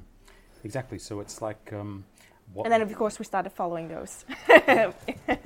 Exactly. 0.65 0.99
So 0.99 1.21
it's 1.21 1.41
like 1.43 1.73
um, 1.73 2.05
what. 2.53 2.65
And 2.65 2.73
then, 2.73 2.83
of 2.83 2.95
course, 2.95 3.19
we 3.19 3.25
started 3.25 3.51
following 3.51 3.89
those. 3.89 4.25
well, 4.49 4.95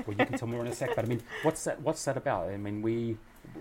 you 0.09 0.15
can 0.17 0.39
tell 0.39 0.49
more 0.49 0.61
in 0.61 0.67
a 0.67 0.75
sec. 0.75 0.95
But 0.97 1.05
I 1.05 1.09
mean, 1.09 1.23
what's 1.43 1.65
that? 1.65 1.81
What's 1.81 2.05
that 2.05 2.17
about? 2.17 2.49
I 2.49 2.57
mean, 2.57 2.83
we 2.83 3.17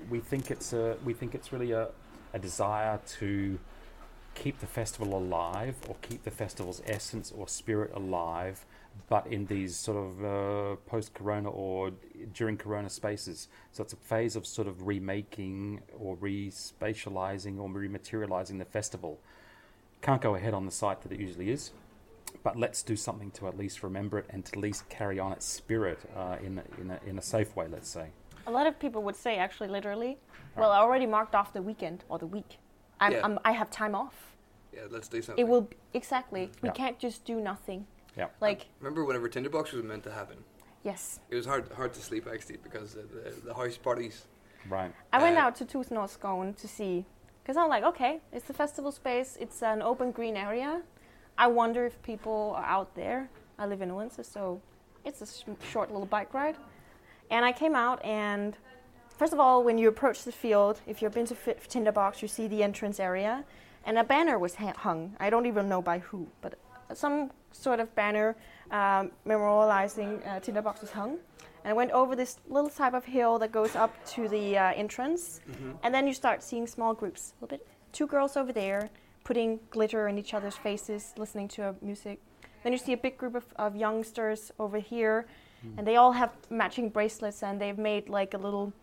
we 0.09 0.19
think 0.19 0.51
it's 0.51 0.73
a 0.73 0.97
we 1.05 1.13
think 1.13 1.35
it's 1.35 1.51
really 1.53 1.71
a, 1.71 1.89
a 2.33 2.39
desire 2.39 2.99
to 3.19 3.59
keep 4.35 4.59
the 4.59 4.67
festival 4.67 5.15
alive 5.15 5.75
or 5.87 5.95
keep 6.01 6.23
the 6.23 6.31
festival's 6.31 6.81
essence 6.87 7.31
or 7.31 7.47
spirit 7.47 7.91
alive, 7.93 8.65
but 9.09 9.27
in 9.27 9.45
these 9.45 9.75
sort 9.75 9.97
of 9.97 10.23
uh, 10.23 10.75
post-corona 10.85 11.49
or 11.49 11.91
during 12.33 12.57
corona 12.57 12.89
spaces. 12.89 13.47
So 13.71 13.83
it's 13.83 13.93
a 13.93 13.97
phase 13.97 14.35
of 14.35 14.45
sort 14.45 14.67
of 14.67 14.87
remaking 14.87 15.81
or 15.97 16.15
re-spatializing 16.15 17.59
or 17.59 17.69
rematerializing 17.69 18.59
the 18.59 18.65
festival. 18.65 19.19
Can't 20.01 20.21
go 20.21 20.35
ahead 20.35 20.53
on 20.53 20.65
the 20.65 20.71
site 20.71 21.01
that 21.01 21.11
it 21.11 21.19
usually 21.19 21.49
is 21.49 21.71
but 22.41 22.57
let's 22.57 22.81
do 22.81 22.95
something 22.95 23.31
to 23.31 23.47
at 23.47 23.57
least 23.57 23.83
remember 23.83 24.17
it 24.17 24.25
and 24.29 24.43
to 24.45 24.51
at 24.53 24.57
least 24.57 24.87
carry 24.89 25.19
on 25.19 25.31
its 25.31 25.45
spirit 25.45 25.99
uh, 26.15 26.37
in, 26.43 26.59
a, 26.59 26.81
in, 26.81 26.91
a, 26.91 26.99
in 27.05 27.17
a 27.19 27.21
safe 27.21 27.55
way, 27.55 27.67
let's 27.67 27.89
say. 27.89 28.07
A 28.47 28.51
lot 28.51 28.67
of 28.67 28.79
people 28.79 29.03
would 29.03 29.15
say, 29.15 29.37
actually, 29.37 29.69
literally, 29.69 30.17
well, 30.57 30.71
I 30.71 30.79
already 30.79 31.05
marked 31.05 31.35
off 31.35 31.53
the 31.53 31.61
weekend 31.61 32.03
or 32.09 32.19
the 32.19 32.27
week. 32.27 32.57
I'm, 32.99 33.11
Yeah. 33.13 33.21
I'm, 33.23 33.39
I 33.45 33.51
have 33.51 33.69
time 33.69 33.95
off. 33.95 34.35
Yeah, 34.73 34.81
let's 34.89 35.07
do 35.07 35.21
something. 35.21 35.43
It 35.43 35.47
will 35.47 35.61
b- 35.61 35.77
exactly. 35.93 36.49
We 36.61 36.69
Yeah. 36.69 36.73
can't 36.73 36.99
just 36.99 37.25
do 37.25 37.39
nothing. 37.39 37.85
Yeah. 38.17 38.27
Like 38.41 38.67
Remember 38.79 39.03
whenever 39.05 39.27
Tinderbox 39.27 39.71
was 39.73 39.83
meant 39.83 40.03
to 40.03 40.11
happen? 40.11 40.37
yes, 40.83 41.19
It 41.29 41.35
was 41.35 41.45
hard 41.45 41.71
hard 41.75 41.93
to 41.93 42.01
sleep 42.01 42.27
actually 42.31 42.57
because 42.57 42.95
of 42.95 43.09
the, 43.11 43.31
the 43.47 43.53
house 43.53 43.77
parties. 43.77 44.25
Right. 44.69 44.91
I 45.11 45.21
went 45.21 45.37
Uh, 45.37 45.41
out 45.41 45.55
to 45.57 45.65
Tusindårsskoven 45.65 46.55
to 46.57 46.67
see, 46.67 47.05
because 47.41 47.57
I'm 47.57 47.69
like, 47.69 47.83
okay, 47.83 48.19
it's 48.31 48.45
the 48.45 48.53
festival 48.53 48.91
space. 48.91 49.37
It's 49.39 49.61
an 49.63 49.81
open 49.81 50.11
green 50.11 50.37
area. 50.37 50.81
I 51.37 51.47
wonder 51.47 51.85
if 51.85 52.01
people 52.03 52.53
are 52.57 52.63
out 52.65 52.93
there. 52.95 53.29
I 53.57 53.65
live 53.65 53.81
in 53.81 53.89
Odense, 53.91 54.23
so 54.25 54.61
it's 55.03 55.21
a 55.21 55.25
sh- 55.25 55.43
short 55.71 55.91
little 55.91 56.05
bike 56.05 56.33
ride. 56.33 56.55
And 57.29 57.43
I 57.45 57.51
came 57.51 57.75
out, 57.75 58.03
and 58.05 58.55
first 59.17 59.33
of 59.33 59.39
all, 59.39 59.63
when 59.63 59.77
you 59.77 59.87
approach 59.89 60.23
the 60.23 60.31
field, 60.31 60.79
if 60.87 61.01
you've 61.01 61.13
been 61.13 61.25
to 61.25 61.35
F- 61.47 61.67
Tinderbox, 61.67 62.21
you 62.21 62.27
see 62.27 62.47
the 62.47 62.61
entrance 62.63 62.99
area, 62.99 63.43
and 63.85 63.97
a 63.97 64.03
banner 64.03 64.37
was 64.39 64.55
ha- 64.55 64.77
hung. 64.77 65.15
I 65.19 65.29
don't 65.29 65.45
even 65.45 65.67
know 65.67 65.81
by 65.81 65.99
who, 65.99 66.27
but 66.41 66.53
some 66.93 67.31
sort 67.51 67.79
of 67.79 67.93
banner 67.95 68.35
um, 68.71 69.11
memorializing 69.25 70.25
uh, 70.27 70.39
Tinderbox 70.39 70.81
was 70.81 70.91
hung. 70.91 71.17
And 71.63 71.71
I 71.71 71.73
went 71.73 71.91
over 71.91 72.15
this 72.15 72.37
little 72.49 72.69
type 72.69 72.93
of 72.93 73.05
hill 73.05 73.39
that 73.39 73.51
goes 73.51 73.75
up 73.75 73.93
to 74.07 74.27
the 74.27 74.57
uh, 74.57 74.73
entrance, 74.73 75.39
Mm-hmm. 75.49 75.71
and 75.83 75.93
then 75.93 76.07
you 76.07 76.13
start 76.13 76.43
seeing 76.43 76.67
small 76.67 76.93
groups. 76.93 77.33
A 77.39 77.45
little 77.45 77.57
bit, 77.57 77.67
two 77.91 78.07
girls 78.07 78.35
over 78.35 78.51
there 78.51 78.89
putting 79.23 79.59
glitter 79.69 80.09
in 80.09 80.17
each 80.17 80.33
other's 80.33 80.57
faces, 80.57 81.13
listening 81.17 81.47
to 81.47 81.73
music. 81.81 82.19
Then 82.63 82.73
you 82.73 82.77
see 82.77 82.91
a 82.93 82.97
big 82.97 83.17
group 83.17 83.35
of, 83.35 83.45
of 83.55 83.75
youngsters 83.75 84.51
over 84.59 84.79
here, 84.79 85.25
and 85.77 85.87
they 85.87 85.95
all 85.95 86.11
have 86.11 86.31
matching 86.49 86.89
bracelets, 86.89 87.41
and 87.43 87.59
they've 87.61 87.77
made 87.77 88.09
like 88.09 88.33
a 88.33 88.37
little 88.37 88.73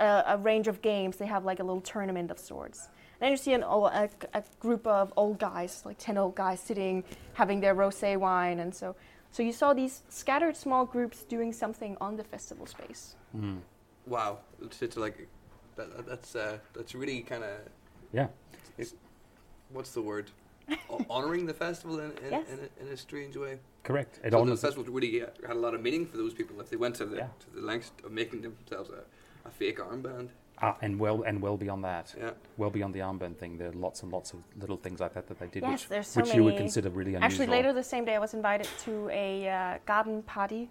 uh, 0.00 0.22
a 0.26 0.38
range 0.38 0.66
of 0.68 0.80
games. 0.80 1.16
They 1.18 1.26
have 1.26 1.44
like 1.44 1.60
a 1.60 1.62
little 1.62 1.82
tournament 1.82 2.30
of 2.30 2.38
sorts. 2.38 2.88
Then 3.22 3.30
you 3.30 3.36
see 3.36 3.52
an, 3.52 3.62
ol- 3.62 3.86
a, 3.86 4.08
a 4.34 4.42
group 4.58 4.84
of 4.84 5.12
old 5.16 5.38
guys, 5.38 5.82
like 5.84 5.96
ten 5.96 6.18
old 6.18 6.34
guys, 6.34 6.58
sitting 6.58 7.04
having 7.34 7.60
their 7.60 7.72
rosé 7.76 8.16
wine, 8.16 8.58
and 8.58 8.74
so 8.74 8.96
so 9.30 9.44
you 9.44 9.52
saw 9.52 9.72
these 9.72 10.02
scattered 10.08 10.56
small 10.56 10.84
groups 10.84 11.22
doing 11.22 11.52
something 11.52 11.96
on 12.00 12.16
the 12.16 12.24
festival 12.24 12.66
space. 12.66 13.14
Mm. 13.36 13.60
Wow, 14.08 14.38
it's, 14.60 14.82
it's 14.82 14.96
like 14.96 15.28
that, 15.76 15.96
that- 15.96 16.06
that's 16.06 16.34
uh, 16.34 16.58
that's 16.74 16.96
really 16.96 17.20
kind 17.20 17.44
of 17.44 17.50
Yeah. 18.12 18.26
what's 19.72 19.92
the 19.92 20.02
word? 20.02 20.32
O- 20.90 21.06
honoring 21.08 21.46
the 21.46 21.54
festival 21.54 22.00
in 22.00 22.10
in, 22.26 22.30
Yes. 22.32 22.48
in, 22.50 22.58
a, 22.58 22.82
in 22.86 22.92
a 22.92 22.96
strange 22.96 23.36
way. 23.36 23.58
Correct. 23.84 24.18
It 24.24 24.32
so 24.32 24.44
the 24.44 24.56
festival 24.56 24.84
really 24.92 25.22
uh, 25.22 25.26
had 25.46 25.54
a 25.56 25.60
lot 25.60 25.74
of 25.74 25.80
meaning 25.80 26.06
for 26.06 26.16
those 26.16 26.34
people 26.34 26.60
if 26.60 26.70
they 26.70 26.76
went 26.76 26.96
to 26.96 27.04
the 27.04 27.16
Yeah. 27.18 27.28
to 27.44 27.50
the 27.54 27.60
lengths 27.70 27.92
of 28.04 28.10
making 28.10 28.42
themselves 28.42 28.90
a, 28.90 29.02
a 29.48 29.50
fake 29.52 29.78
armband. 29.78 30.30
Ah, 30.64 30.76
and 30.80 30.96
well 30.96 31.22
and 31.22 31.42
well 31.42 31.56
beyond 31.56 31.82
that, 31.82 32.14
Yeah, 32.16 32.30
well 32.56 32.70
beyond 32.70 32.94
the 32.94 33.00
armband 33.00 33.36
thing, 33.36 33.58
there 33.58 33.70
are 33.70 33.72
lots 33.72 34.04
and 34.04 34.12
lots 34.12 34.32
of 34.32 34.38
little 34.56 34.76
things 34.76 35.00
like 35.00 35.12
that 35.14 35.26
that 35.26 35.40
they 35.40 35.48
did, 35.48 35.64
Yes, 35.64 35.72
which, 35.72 35.88
there's 35.88 36.06
so 36.06 36.20
which 36.20 36.34
you 36.34 36.44
would 36.44 36.56
consider 36.56 36.88
really 36.88 37.16
unusual. 37.16 37.24
Actually, 37.24 37.46
later 37.48 37.72
the 37.72 37.82
same 37.82 38.04
day, 38.04 38.14
I 38.14 38.20
was 38.20 38.32
invited 38.32 38.68
to 38.84 39.08
a 39.10 39.48
uh, 39.48 39.78
garden 39.86 40.22
party, 40.22 40.70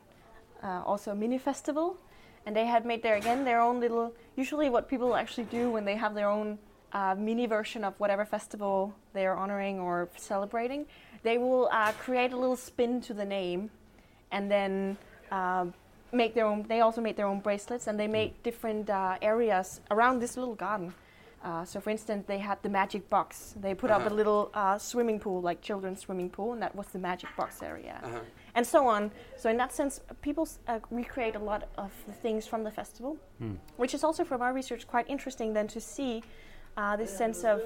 uh, 0.63 0.81
also 0.85 1.11
a 1.11 1.15
mini 1.15 1.37
festival, 1.37 1.97
and 2.45 2.55
they 2.55 2.65
had 2.65 2.85
made 2.85 3.03
their 3.03 3.15
again 3.15 3.43
their 3.43 3.59
own 3.59 3.81
little. 3.81 4.13
Usually, 4.37 4.69
what 4.69 4.87
people 4.87 5.13
actually 5.13 5.47
do 5.51 5.69
when 5.69 5.83
they 5.83 5.97
have 5.97 6.15
their 6.15 6.29
own 6.29 6.57
uh, 6.93 7.13
mini 7.17 7.45
version 7.45 7.83
of 7.83 7.93
whatever 7.99 8.23
festival 8.23 8.95
they 9.11 9.25
are 9.25 9.35
honoring 9.35 9.81
or 9.81 10.07
celebrating, 10.15 10.85
they 11.23 11.37
will 11.37 11.67
uh, 11.73 11.91
create 11.99 12.31
a 12.31 12.37
little 12.37 12.55
spin 12.55 13.01
to 13.01 13.13
the 13.13 13.25
name, 13.25 13.69
and 14.31 14.49
then. 14.49 14.97
Uh, 15.29 15.65
make 16.11 16.33
their 16.33 16.45
own. 16.45 16.63
They 16.67 16.81
also 16.81 17.01
made 17.01 17.15
their 17.15 17.27
own 17.27 17.39
bracelets, 17.39 17.87
and 17.87 17.99
they 17.99 18.07
made 18.07 18.31
different 18.43 18.89
uh, 18.89 19.17
areas 19.21 19.81
around 19.89 20.19
this 20.19 20.37
little 20.37 20.55
garden. 20.55 20.93
Uh, 21.43 21.65
so, 21.65 21.79
for 21.81 21.89
instance, 21.89 22.23
they 22.27 22.37
had 22.37 22.61
the 22.61 22.69
magic 22.69 23.09
box. 23.09 23.55
They 23.59 23.73
put 23.73 23.89
up 23.89 24.01
Uh-huh. 24.01 24.13
a 24.13 24.15
little 24.15 24.51
uh, 24.53 24.77
swimming 24.77 25.19
pool, 25.19 25.41
like 25.41 25.59
children's 25.61 26.01
swimming 26.01 26.29
pool, 26.29 26.53
and 26.53 26.61
that 26.61 26.75
was 26.75 26.87
the 26.87 26.99
magic 26.99 27.29
box 27.35 27.63
area, 27.63 27.99
Uh-huh. 28.03 28.19
and 28.53 28.65
so 28.67 28.85
on. 28.87 29.09
So, 29.37 29.49
in 29.49 29.57
that 29.57 29.71
sense, 29.73 30.01
people 30.21 30.47
uh, 30.67 30.79
recreate 30.91 31.35
a 31.35 31.39
lot 31.39 31.67
of 31.77 31.91
the 32.05 32.13
things 32.13 32.45
from 32.45 32.63
the 32.63 32.69
festival, 32.71 33.17
Hmm. 33.39 33.55
which 33.77 33.93
is 33.95 34.03
also, 34.03 34.23
from 34.23 34.41
our 34.43 34.53
research, 34.53 34.85
quite 34.87 35.09
interesting 35.09 35.53
then 35.53 35.67
to 35.69 35.79
see 35.81 36.21
uh, 36.77 36.95
this 36.95 37.11
sense 37.17 37.43
of. 37.43 37.59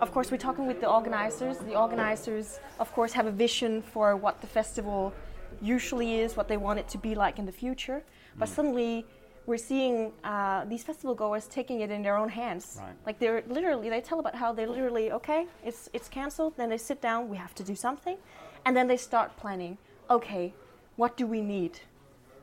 Of 0.00 0.10
course, 0.12 0.30
we're 0.32 0.36
talking 0.48 0.66
with 0.66 0.80
the 0.80 0.88
organizers. 0.88 1.56
The 1.58 1.74
organizers, 1.76 2.58
of 2.80 2.92
course, 2.92 3.12
have 3.14 3.26
a 3.26 3.30
vision 3.30 3.82
for 3.82 4.14
what 4.16 4.40
the 4.40 4.46
festival 4.48 5.12
usually 5.60 6.20
is, 6.20 6.36
what 6.36 6.48
they 6.48 6.56
want 6.56 6.78
it 6.78 6.88
to 6.88 6.98
be 6.98 7.14
like 7.14 7.38
in 7.38 7.46
the 7.46 7.52
future. 7.52 8.02
But 8.38 8.48
suddenly, 8.48 9.06
we're 9.46 9.58
seeing 9.58 10.12
uh, 10.24 10.64
these 10.66 10.82
festival 10.82 11.14
goers 11.14 11.46
taking 11.46 11.80
it 11.80 11.90
in 11.90 12.02
their 12.02 12.16
own 12.16 12.28
hands. 12.28 12.78
Right. 12.80 12.94
Like 13.06 13.18
they're 13.18 13.42
literally, 13.48 13.88
they 13.88 14.00
tell 14.00 14.20
about 14.20 14.34
how 14.34 14.52
they're 14.52 14.68
literally, 14.68 15.12
okay, 15.12 15.46
it's 15.64 15.90
it's 15.92 16.08
canceled. 16.08 16.56
Then 16.56 16.68
they 16.70 16.78
sit 16.78 17.00
down, 17.00 17.28
we 17.28 17.36
have 17.36 17.54
to 17.56 17.64
do 17.64 17.74
something, 17.74 18.16
and 18.64 18.76
then 18.76 18.86
they 18.86 18.96
start 18.96 19.36
planning. 19.36 19.78
Okay, 20.08 20.54
what 20.96 21.16
do 21.16 21.26
we 21.26 21.40
need? 21.40 21.80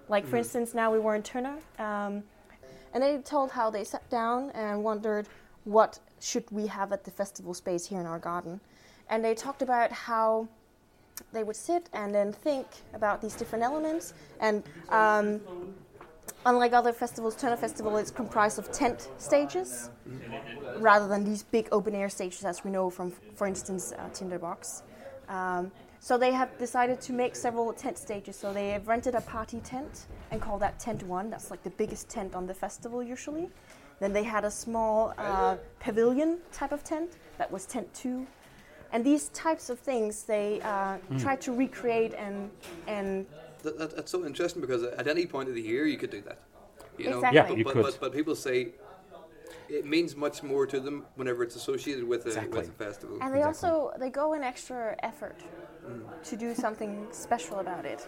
Like 0.10 0.26
for 0.26 0.38
instance, 0.38 0.74
now 0.74 0.92
we 0.92 1.00
were 1.00 1.16
in 1.16 1.22
Tønder, 1.22 1.60
um, 1.78 2.24
and 2.94 3.04
they 3.04 3.20
told 3.20 3.52
how 3.52 3.70
they 3.70 3.84
sat 3.84 4.10
down 4.10 4.50
and 4.52 4.84
wondered 4.84 5.28
what 5.66 6.00
should 6.20 6.50
we 6.52 6.66
have 6.68 6.92
at 6.92 7.04
the 7.04 7.12
festival 7.12 7.54
space 7.54 7.86
here 7.86 8.00
in 8.00 8.08
our 8.08 8.20
garden, 8.20 8.60
and 9.10 9.24
they 9.24 9.36
talked 9.36 9.62
about 9.62 9.92
how 9.92 10.48
they 11.32 11.44
would 11.44 11.56
sit 11.56 11.90
and 11.94 12.14
then 12.14 12.34
think 12.34 12.68
about 12.94 13.22
these 13.22 13.36
different 13.36 13.64
elements 13.64 14.14
and. 14.40 14.64
Um, 14.90 15.42
Unlike 16.46 16.74
other 16.74 16.94
festivals, 16.94 17.36
Tønder 17.36 17.58
Festival 17.58 17.98
is 17.98 18.12
comprised 18.12 18.60
of 18.60 18.72
tent 18.72 19.10
stages 19.18 19.90
rather 20.78 21.08
than 21.08 21.26
these 21.26 21.44
big 21.44 21.68
open 21.72 21.94
air 21.94 22.08
stages 22.08 22.46
as 22.46 22.64
we 22.64 22.72
know 22.72 22.90
from, 22.90 23.12
for 23.36 23.46
instance, 23.46 23.92
uh, 23.98 24.08
Tinderbox. 24.14 24.84
Um, 25.28 25.72
so 26.00 26.18
they 26.18 26.32
have 26.32 26.58
decided 26.58 27.02
to 27.02 27.14
make 27.14 27.36
several 27.36 27.74
tent 27.74 27.98
stages. 27.98 28.38
So 28.38 28.54
they 28.54 28.70
have 28.70 28.88
rented 28.88 29.16
a 29.16 29.22
party 29.22 29.60
tent 29.60 30.08
and 30.32 30.42
call 30.42 30.58
that 30.60 30.80
tent 30.80 31.04
one. 31.04 31.30
That's 31.30 31.52
like 31.52 31.64
the 31.64 31.72
biggest 31.72 32.10
tent 32.10 32.36
on 32.36 32.48
the 32.48 32.54
festival 32.54 33.04
usually. 33.04 33.50
Then 34.00 34.14
they 34.14 34.24
had 34.24 34.46
a 34.46 34.52
small 34.52 35.14
uh, 35.18 35.58
pavilion 35.80 36.40
type 36.54 36.72
of 36.72 36.86
tent 36.86 37.18
that 37.38 37.52
was 37.52 37.66
tent 37.66 37.94
two. 37.94 38.26
And 38.92 39.06
these 39.06 39.30
types 39.30 39.70
of 39.70 39.80
things 39.80 40.24
they 40.24 40.62
uh, 40.62 40.98
try 41.20 41.36
to 41.38 41.54
recreate 41.54 42.14
and 42.16 42.50
and 42.88 43.26
That, 43.64 43.78
that, 43.78 43.96
that's 43.96 44.12
so 44.12 44.26
interesting 44.26 44.62
because 44.62 44.84
at 44.84 45.08
any 45.08 45.26
point 45.26 45.50
of 45.50 45.56
the 45.56 45.62
year 45.62 45.86
you 45.86 45.98
could 45.98 46.10
do 46.10 46.22
that. 46.22 46.40
You 46.98 47.10
know? 47.12 47.18
Exactly. 47.18 47.38
Yeah, 47.38 47.48
but, 47.48 47.58
you 47.58 47.64
but, 47.64 47.74
could. 47.74 47.84
But, 47.84 48.00
but 48.00 48.14
people 48.14 48.36
say 48.36 48.70
it 49.68 49.86
means 49.86 50.16
much 50.16 50.42
more 50.42 50.66
to 50.66 50.80
them 50.80 51.06
whenever 51.16 51.44
it's 51.44 51.56
associated 51.56 52.04
with 52.04 52.26
a, 52.26 52.30
Exactly. 52.30 52.60
with 52.60 52.70
a 52.70 52.72
festival. 52.72 53.18
And 53.22 53.34
they 53.34 53.40
Exactly. 53.40 53.70
also 53.70 53.92
they 54.00 54.10
go 54.10 54.34
an 54.34 54.44
extra 54.44 54.96
effort 55.04 55.38
to 56.24 56.36
do 56.36 56.54
something 56.56 57.08
special 57.12 57.60
about 57.60 57.86
it. 57.86 58.08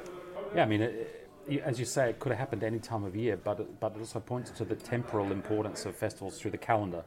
Yeah, 0.55 0.63
I 0.63 0.65
mean, 0.65 0.81
it, 0.81 1.29
it, 1.47 1.61
as 1.63 1.79
you 1.79 1.85
say, 1.85 2.09
it 2.09 2.19
could 2.19 2.31
have 2.31 2.39
happened 2.39 2.63
any 2.63 2.79
time 2.79 3.03
of 3.03 3.15
year, 3.15 3.37
but 3.37 3.59
it, 3.59 3.79
but 3.79 3.95
it 3.95 3.99
also 3.99 4.19
points 4.19 4.51
to 4.51 4.65
the 4.65 4.75
temporal 4.75 5.31
importance 5.31 5.85
of 5.85 5.95
festivals 5.95 6.39
through 6.39 6.51
the 6.51 6.57
calendar. 6.57 7.03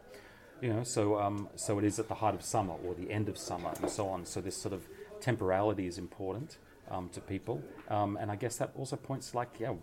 You 0.61 0.73
know, 0.73 0.85
so 0.85 1.19
um, 1.21 1.49
so 1.57 1.79
it 1.79 1.85
is 1.85 1.99
at 1.99 2.09
the 2.09 2.14
height 2.14 2.35
of 2.35 2.43
summer 2.43 2.75
or 2.85 2.95
the 2.95 3.11
end 3.11 3.29
of 3.29 3.37
summer 3.37 3.73
and 3.81 3.90
so 3.90 4.09
on. 4.09 4.25
So 4.25 4.40
this 4.40 4.57
sort 4.57 4.73
of 4.73 4.87
temporality 5.21 5.87
is 5.87 5.99
important 5.99 6.59
um, 6.90 7.09
to 7.11 7.21
people, 7.21 7.62
um, 7.88 8.17
and 8.21 8.31
I 8.31 8.37
guess 8.37 8.57
that 8.57 8.73
also 8.77 8.97
points 8.97 9.35
like 9.35 9.51
yeah, 9.59 9.75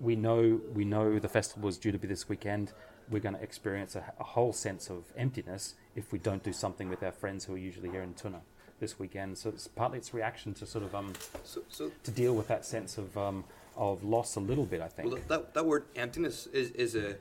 we 0.00 0.16
know 0.16 0.60
we 0.72 0.84
know 0.84 1.18
the 1.18 1.28
festival 1.28 1.68
is 1.68 1.78
due 1.78 1.92
to 1.92 1.98
be 1.98 2.08
this 2.08 2.28
weekend. 2.28 2.72
We're 3.10 3.20
going 3.20 3.36
to 3.36 3.42
experience 3.42 3.96
a, 3.96 4.04
a 4.20 4.24
whole 4.24 4.52
sense 4.52 4.90
of 4.90 5.04
emptiness 5.16 5.74
if 5.96 6.12
we 6.12 6.18
don't 6.18 6.42
do 6.42 6.52
something 6.52 6.90
with 6.90 7.02
our 7.02 7.12
friends 7.12 7.46
who 7.46 7.54
are 7.54 7.58
usually 7.58 7.88
here 7.88 8.02
in 8.02 8.12
Tønder 8.12 8.40
this 8.80 8.98
weekend. 8.98 9.38
So 9.38 9.48
it's 9.50 9.66
partly 9.66 9.98
its 9.98 10.12
reaction 10.12 10.54
to 10.54 10.66
sort 10.66 10.84
of 10.84 10.94
um, 10.94 11.12
So, 11.42 11.62
so 11.68 11.90
to 12.02 12.10
deal 12.10 12.34
with 12.34 12.48
that 12.48 12.64
sense 12.64 12.98
of 12.98 13.16
um, 13.16 13.44
of 13.76 14.02
loss 14.02 14.36
a 14.36 14.40
little 14.40 14.66
bit. 14.66 14.80
I 14.80 14.88
think. 14.88 15.12
well, 15.12 15.20
that, 15.28 15.54
that 15.54 15.64
word 15.66 15.84
emptiness 15.96 16.46
is, 16.48 16.70
is 16.72 16.94
a 16.94 17.16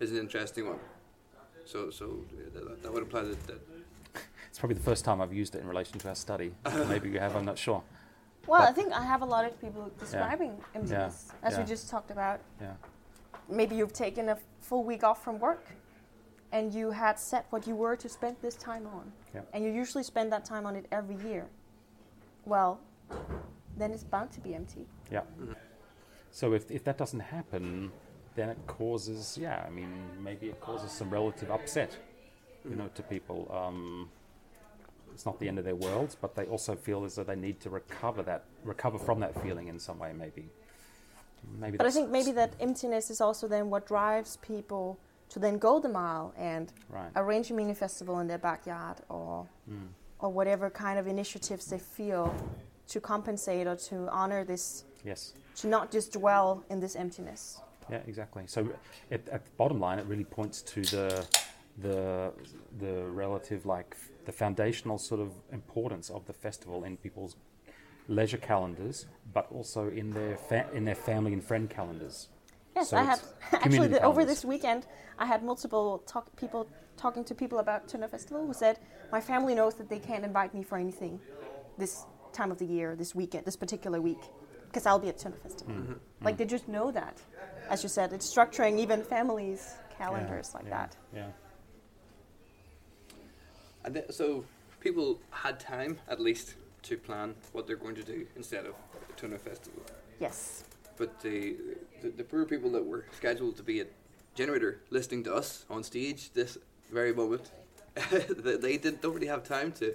is 0.00 0.12
an 0.12 0.18
interesting 0.18 0.66
one. 0.66 0.78
So 1.68 1.90
so 1.90 2.24
that, 2.54 2.82
that 2.82 2.90
would 2.92 3.02
imply 3.02 3.22
that, 3.22 3.46
that 3.46 3.60
it's 4.48 4.58
probably 4.58 4.76
the 4.76 4.82
first 4.90 5.04
time 5.04 5.20
I've 5.20 5.34
used 5.34 5.54
it 5.54 5.60
in 5.60 5.68
relation 5.68 5.98
to 5.98 6.08
our 6.08 6.14
study. 6.14 6.54
Maybe 6.88 7.10
you 7.10 7.18
have. 7.20 7.36
I'm 7.36 7.44
not 7.44 7.58
sure. 7.58 7.82
Well, 8.46 8.60
But- 8.62 8.70
I 8.70 8.72
think 8.72 8.92
I 8.94 9.04
have 9.04 9.20
a 9.20 9.26
lot 9.26 9.44
of 9.44 9.60
people 9.60 9.90
describing 10.00 10.52
emptiness, 10.74 11.30
as 11.42 11.58
we 11.58 11.64
just 11.64 11.90
talked 11.90 12.10
about. 12.10 12.40
Yeah. 12.58 12.72
Maybe 13.50 13.76
you've 13.76 13.92
taken 13.92 14.30
a 14.30 14.38
full 14.60 14.82
week 14.82 15.04
off 15.04 15.22
from 15.22 15.38
work, 15.38 15.64
and 16.52 16.72
you 16.72 16.90
had 16.90 17.18
set 17.18 17.44
what 17.50 17.66
you 17.66 17.74
were 17.76 17.96
to 17.96 18.08
spend 18.08 18.36
this 18.40 18.56
time 18.56 18.86
on, 18.86 19.12
Yeah. 19.34 19.42
and 19.52 19.62
you 19.64 19.70
usually 19.70 20.04
spend 20.04 20.32
that 20.32 20.44
time 20.46 20.64
on 20.64 20.74
it 20.74 20.86
every 20.90 21.16
year. 21.28 21.46
Well, 22.46 22.80
then 23.76 23.90
it's 23.92 24.04
bound 24.04 24.32
to 24.32 24.40
be 24.40 24.54
empty. 24.54 24.86
Yeah. 25.12 25.20
Mm-hmm. 25.20 25.52
So 26.30 26.54
if 26.54 26.70
if 26.70 26.82
that 26.84 26.96
doesn't 26.96 27.20
happen, 27.20 27.92
then 28.38 28.48
it 28.50 28.58
causes 28.66 29.36
yeah. 29.40 29.64
I 29.66 29.70
mean, 29.70 29.92
maybe 30.22 30.46
it 30.48 30.60
causes 30.60 30.92
some 30.92 31.10
relative 31.10 31.50
upset, 31.50 31.96
you 32.68 32.76
know, 32.76 32.88
to 32.94 33.02
people. 33.02 33.50
Um, 33.52 34.08
it's 35.12 35.26
not 35.26 35.40
the 35.40 35.48
end 35.48 35.58
of 35.58 35.64
their 35.64 35.74
worlds, 35.74 36.16
but 36.20 36.36
they 36.36 36.44
also 36.44 36.76
feel 36.76 37.04
as 37.04 37.16
though 37.16 37.24
they 37.24 37.34
need 37.34 37.58
to 37.60 37.70
recover 37.70 38.22
that, 38.22 38.44
recover 38.62 38.98
from 38.98 39.18
that 39.20 39.34
feeling 39.42 39.66
in 39.66 39.78
some 39.80 39.98
way. 39.98 40.12
Maybe. 40.16 40.48
Maybe. 41.58 41.76
But 41.76 41.86
I 41.86 41.90
think 41.90 42.10
maybe 42.10 42.30
that 42.32 42.52
emptiness 42.60 43.10
is 43.10 43.20
also 43.20 43.48
then 43.48 43.70
what 43.70 43.86
drives 43.86 44.36
people 44.38 44.98
to 45.30 45.38
then 45.40 45.58
go 45.58 45.80
the 45.80 45.88
mile 45.88 46.32
and 46.36 46.72
Right. 46.88 47.10
arrange 47.16 47.50
a 47.50 47.54
mini 47.54 47.74
festival 47.74 48.20
in 48.20 48.28
their 48.28 48.38
backyard 48.38 48.98
or 49.08 49.48
Mm. 49.68 49.88
or 50.20 50.30
whatever 50.30 50.70
kind 50.70 50.98
of 50.98 51.06
initiatives 51.06 51.66
they 51.66 51.78
feel 51.78 52.32
to 52.88 53.00
compensate 53.00 53.66
or 53.66 53.76
to 53.76 54.08
honor 54.10 54.44
this 54.44 54.84
Yes. 55.04 55.34
to 55.56 55.66
not 55.68 55.90
just 55.90 56.12
dwell 56.12 56.64
in 56.70 56.80
this 56.80 56.94
emptiness. 56.96 57.60
Yeah, 57.90 58.00
exactly. 58.06 58.44
So 58.46 58.68
at, 59.10 59.28
at 59.28 59.44
the 59.44 59.50
bottom 59.56 59.80
line, 59.80 59.98
it 59.98 60.06
really 60.06 60.24
points 60.24 60.62
to 60.62 60.82
the 60.82 61.26
the 61.80 62.32
the 62.78 63.04
relative 63.04 63.64
like 63.64 63.90
f- 63.92 64.08
the 64.24 64.32
foundational 64.32 64.98
sort 64.98 65.20
of 65.20 65.32
importance 65.52 66.10
of 66.10 66.26
the 66.26 66.32
festival 66.32 66.84
in 66.84 66.96
people's 66.96 67.36
leisure 68.08 68.38
calendars, 68.38 69.06
but 69.32 69.46
also 69.52 69.88
in 69.88 70.12
their 70.12 70.36
fa- 70.36 70.66
in 70.74 70.84
their 70.84 70.94
family 70.94 71.32
and 71.32 71.44
friend 71.44 71.70
calendars. 71.70 72.28
Yes, 72.74 72.90
So 72.90 72.96
I 72.96 73.04
had 73.04 73.18
it's 73.18 73.54
actually 73.64 73.88
the, 73.88 74.02
over 74.02 74.24
this 74.24 74.44
weekend 74.44 74.86
I 75.18 75.26
had 75.26 75.42
multiple 75.42 76.02
talk, 76.06 76.34
people 76.36 76.68
talking 76.96 77.24
to 77.24 77.34
people 77.34 77.58
about 77.58 77.88
Tønder 77.88 78.10
Festival 78.10 78.46
who 78.46 78.52
said 78.52 78.78
my 79.12 79.20
family 79.20 79.54
knows 79.54 79.74
that 79.76 79.88
they 79.88 79.98
can't 79.98 80.24
invite 80.24 80.54
me 80.54 80.62
for 80.62 80.78
anything 80.78 81.20
this 81.76 82.04
time 82.32 82.50
of 82.50 82.58
the 82.58 82.66
year, 82.66 82.94
this 82.96 83.14
weekend, 83.14 83.44
this 83.44 83.56
particular 83.56 84.00
week, 84.00 84.20
because 84.68 84.84
I'll 84.86 84.98
be 84.98 85.08
at 85.08 85.18
Tønder 85.18 85.40
Festival. 85.40 85.74
Mm-hmm. 85.74 86.24
Like 86.24 86.36
they 86.36 86.44
just 86.44 86.68
know 86.68 86.90
that. 86.90 87.20
As 87.70 87.82
you 87.82 87.88
said, 87.88 88.12
it's 88.12 88.32
structuring 88.32 88.78
even 88.78 89.02
families' 89.02 89.74
calendars 89.96 90.50
Yeah, 90.52 90.58
like 90.58 90.64
yeah, 90.68 90.70
that. 90.70 90.96
Yeah. 91.14 91.26
and 93.84 93.94
th- 93.94 94.10
so 94.10 94.44
people 94.80 95.20
had 95.30 95.60
time 95.60 95.98
at 96.08 96.20
least 96.20 96.54
to 96.82 96.96
plan 96.96 97.34
what 97.52 97.66
they're 97.66 97.76
going 97.76 97.94
to 97.96 98.02
do 98.04 98.26
instead 98.36 98.64
of 98.66 98.74
the 99.08 99.14
Tønder 99.28 99.40
Festival. 99.40 99.82
Yes. 100.20 100.64
But 100.96 101.20
the, 101.20 101.56
the 102.02 102.08
the 102.10 102.24
poor 102.24 102.44
people 102.44 102.70
that 102.72 102.84
were 102.84 103.04
scheduled 103.16 103.56
to 103.56 103.62
be 103.62 103.80
at 103.80 103.88
Generator 104.34 104.80
listening 104.90 105.24
to 105.24 105.34
us 105.34 105.64
on 105.68 105.82
stage 105.82 106.32
this 106.32 106.58
very 106.92 107.12
moment, 107.12 107.50
they, 108.10 108.56
they 108.56 108.76
did, 108.78 109.00
don't 109.00 109.14
really 109.14 109.26
have 109.26 109.44
time 109.44 109.72
to 109.72 109.94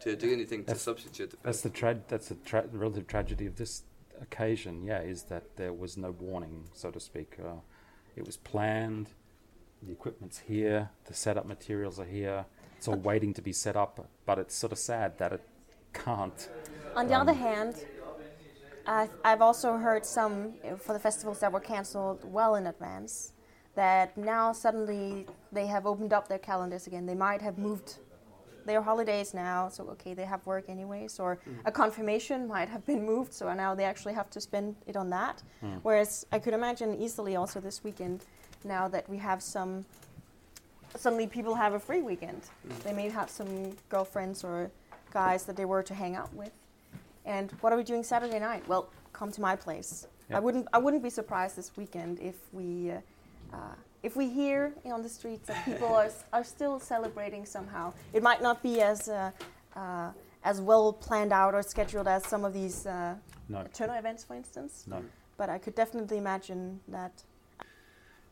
to 0.00 0.16
do 0.16 0.32
anything 0.32 0.64
to 0.64 0.74
substitute 0.74 1.30
the 1.30 1.36
That's 1.42 1.60
the 1.62 1.70
tra- 1.70 2.00
that's 2.08 2.28
the 2.28 2.34
tra- 2.44 2.66
relative 2.72 3.06
tragedy 3.06 3.46
of 3.46 3.56
this 3.56 3.82
occasion. 4.20 4.84
Yeah, 4.84 5.00
is 5.00 5.24
that 5.24 5.56
there 5.56 5.72
was 5.72 5.96
no 5.96 6.10
warning, 6.12 6.64
so 6.72 6.90
to 6.90 7.00
speak. 7.00 7.36
Uh, 7.42 7.60
it 8.16 8.26
was 8.26 8.36
planned. 8.36 9.10
The 9.82 9.92
equipment's 9.92 10.38
here. 10.38 10.90
The 11.06 11.14
setup 11.14 11.46
materials 11.46 11.98
are 11.98 12.04
here. 12.06 12.46
It's 12.76 12.88
all 12.88 12.96
waiting 12.96 13.34
to 13.34 13.42
be 13.42 13.52
set 13.52 13.76
up. 13.76 14.08
But 14.26 14.38
it's 14.38 14.54
sort 14.54 14.72
of 14.72 14.78
sad 14.78 15.18
that 15.18 15.32
it 15.32 15.42
can't. 15.92 16.48
On 16.96 17.06
the 17.06 17.14
Um, 17.14 17.22
other 17.22 17.32
hand, 17.32 17.84
I've, 18.86 19.10
I've 19.24 19.42
also 19.42 19.76
heard 19.76 20.04
some 20.04 20.54
for 20.78 20.92
the 20.92 20.98
festivals 20.98 21.40
that 21.40 21.52
were 21.52 21.60
cancelled 21.60 22.20
well 22.24 22.54
in 22.56 22.66
advance 22.66 23.32
that 23.74 24.16
now 24.16 24.52
suddenly 24.52 25.26
they 25.52 25.66
have 25.66 25.86
opened 25.86 26.12
up 26.12 26.28
their 26.28 26.38
calendars 26.38 26.86
again. 26.86 27.06
They 27.06 27.14
might 27.14 27.42
have 27.42 27.58
moved 27.58 27.98
their 28.66 28.82
holidays 28.82 29.34
now, 29.34 29.68
so 29.68 29.84
okay, 29.90 30.14
they 30.14 30.24
have 30.24 30.44
work 30.46 30.64
anyways, 30.68 31.20
or 31.20 31.38
a 31.64 31.72
confirmation 31.72 32.48
might 32.48 32.68
have 32.68 32.84
been 32.86 33.04
moved, 33.04 33.32
so 33.32 33.52
now 33.54 33.74
they 33.74 33.84
actually 33.84 34.14
have 34.14 34.30
to 34.30 34.40
spend 34.40 34.76
it 34.86 34.96
on 34.96 35.10
that. 35.10 35.42
Mm. 35.62 35.80
Whereas 35.82 36.26
I 36.32 36.38
could 36.38 36.54
imagine 36.54 36.94
easily 37.00 37.36
also 37.36 37.60
this 37.60 37.84
weekend, 37.84 38.24
now 38.64 38.88
that 38.88 39.08
we 39.08 39.18
have 39.18 39.42
some, 39.42 39.84
suddenly 40.96 41.26
people 41.26 41.54
have 41.54 41.74
a 41.74 41.80
free 41.80 42.02
weekend. 42.02 42.42
They 42.84 42.92
may 42.92 43.08
have 43.10 43.28
some 43.28 43.76
girlfriends 43.88 44.44
or 44.44 44.70
guys 45.12 45.44
that 45.44 45.56
they 45.56 45.64
were 45.64 45.82
to 45.82 45.94
hang 45.94 46.16
out 46.16 46.32
with. 46.34 46.52
And 47.24 47.50
what 47.60 47.72
are 47.72 47.76
we 47.76 47.84
doing 47.84 48.02
Saturday 48.02 48.38
night? 48.38 48.66
Well, 48.68 48.88
come 49.12 49.30
to 49.32 49.40
my 49.40 49.56
place. 49.56 50.06
I 50.32 50.40
wouldn't. 50.40 50.66
I 50.72 50.78
wouldn't 50.78 51.02
be 51.02 51.10
surprised 51.10 51.54
this 51.56 51.70
weekend 51.76 52.18
if 52.18 52.34
we, 52.52 52.90
uh, 52.90 52.98
uh, 53.52 53.74
if 54.04 54.16
we 54.16 54.28
hear 54.28 54.72
on 54.84 55.02
the 55.02 55.08
streets 55.08 55.48
that 55.48 55.64
people 55.64 55.88
are, 55.88 56.10
are 56.32 56.44
still 56.44 56.78
celebrating 56.78 57.46
somehow. 57.46 57.92
It 58.12 58.22
might 58.22 58.42
not 58.42 58.62
be 58.62 58.82
as 58.82 59.08
uh, 59.08 59.30
uh, 59.74 60.10
as 60.44 60.60
well 60.60 60.92
planned 60.92 61.32
out 61.32 61.54
or 61.54 61.62
scheduled 61.62 62.06
as 62.06 62.24
some 62.26 62.44
of 62.44 62.52
these 62.52 62.86
uh, 62.86 63.14
No, 63.48 63.64
events, 63.80 64.22
for 64.24 64.34
instance. 64.36 64.84
no. 64.86 65.02
But 65.36 65.48
I 65.48 65.58
could 65.58 65.74
definitely 65.74 66.18
imagine 66.18 66.80
that. 66.88 67.24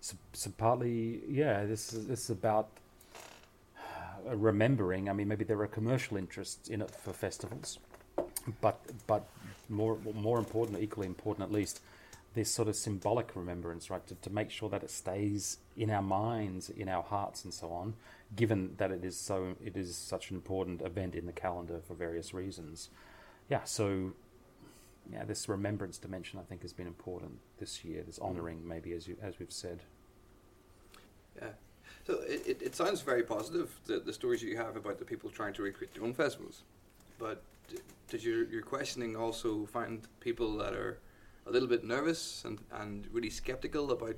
So, 0.00 0.16
so 0.32 0.50
partly, 0.56 1.22
yeah, 1.28 1.64
this 1.64 1.92
is, 1.92 2.06
this 2.06 2.24
is 2.24 2.30
about 2.30 2.68
uh, 3.76 4.36
remembering. 4.36 5.08
I 5.08 5.12
mean, 5.14 5.26
maybe 5.26 5.44
there 5.44 5.60
are 5.62 5.66
commercial 5.66 6.16
interests 6.16 6.68
in 6.68 6.82
it 6.82 6.90
for 6.90 7.12
festivals, 7.12 7.78
but 8.60 8.78
but 9.06 9.24
more 9.68 9.96
more 10.14 10.38
important, 10.38 10.80
equally 10.80 11.06
important 11.06 11.46
at 11.48 11.52
least, 11.52 11.80
this 12.34 12.50
sort 12.50 12.68
of 12.68 12.76
symbolic 12.76 13.36
remembrance, 13.36 13.90
right? 13.90 14.06
To, 14.06 14.14
to 14.14 14.30
make 14.30 14.50
sure 14.50 14.68
that 14.70 14.82
it 14.82 14.90
stays 14.90 15.58
in 15.76 15.90
our 15.90 16.02
minds, 16.02 16.70
in 16.70 16.88
our 16.88 17.02
hearts, 17.02 17.44
and 17.44 17.52
so 17.52 17.70
on. 17.70 17.94
Given 18.34 18.74
that 18.78 18.90
it 18.90 19.04
is 19.04 19.18
so, 19.18 19.54
it 19.64 19.76
is 19.76 19.96
such 19.96 20.30
an 20.30 20.36
important 20.36 20.82
event 20.82 21.14
in 21.14 21.26
the 21.26 21.32
calendar 21.32 21.80
for 21.86 21.94
various 21.94 22.32
reasons. 22.32 22.88
Yeah, 23.50 23.64
so 23.64 24.12
yeah, 25.12 25.24
this 25.24 25.48
remembrance 25.48 25.98
dimension 25.98 26.38
I 26.38 26.42
think 26.42 26.62
has 26.62 26.72
been 26.72 26.86
important 26.86 27.38
this 27.58 27.84
year. 27.84 28.02
This 28.06 28.18
mm. 28.18 28.28
honouring, 28.28 28.66
maybe 28.66 28.92
as 28.92 29.06
you 29.06 29.16
as 29.22 29.38
we've 29.38 29.52
said. 29.52 29.80
Yeah. 31.36 31.48
So 32.06 32.20
it, 32.26 32.46
it, 32.46 32.62
it 32.62 32.74
sounds 32.74 33.00
very 33.00 33.22
positive, 33.22 33.70
the, 33.86 34.00
the 34.00 34.12
stories 34.12 34.42
you 34.42 34.56
have 34.56 34.76
about 34.76 34.98
the 34.98 35.04
people 35.04 35.30
trying 35.30 35.52
to 35.54 35.62
recreate 35.62 35.94
their 35.94 36.02
own 36.02 36.14
festivals. 36.14 36.62
But 37.18 37.42
d- 37.68 37.78
did 38.08 38.24
your, 38.24 38.44
your 38.44 38.62
questioning 38.62 39.14
also 39.14 39.66
find 39.66 40.02
people 40.20 40.56
that 40.58 40.74
are 40.74 40.98
a 41.46 41.50
little 41.50 41.68
bit 41.68 41.84
nervous 41.84 42.44
and, 42.44 42.60
and 42.72 43.08
really 43.12 43.30
skeptical 43.30 43.90
about 43.92 44.16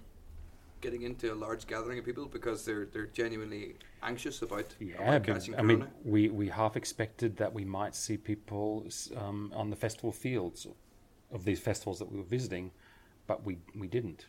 getting 0.80 1.02
into 1.02 1.32
a 1.32 1.34
large 1.34 1.66
gathering 1.66 1.98
of 1.98 2.04
people 2.04 2.26
because 2.26 2.64
they're 2.64 2.84
they're 2.86 3.06
genuinely 3.06 3.76
anxious 4.02 4.42
about, 4.42 4.66
Yeah, 4.78 5.18
but, 5.18 5.48
I 5.58 5.62
mean, 5.62 5.86
we, 6.04 6.28
we 6.28 6.48
half 6.50 6.76
expected 6.76 7.38
that 7.38 7.54
we 7.54 7.64
might 7.64 7.94
see 7.94 8.18
people 8.18 8.86
um, 9.16 9.50
on 9.54 9.70
the 9.70 9.76
festival 9.76 10.12
fields 10.12 10.66
of 11.32 11.46
these 11.46 11.58
festivals 11.58 11.98
that 12.00 12.12
we 12.12 12.18
were 12.18 12.24
visiting, 12.24 12.70
but 13.26 13.44
we, 13.44 13.56
we 13.74 13.88
didn't. 13.88 14.26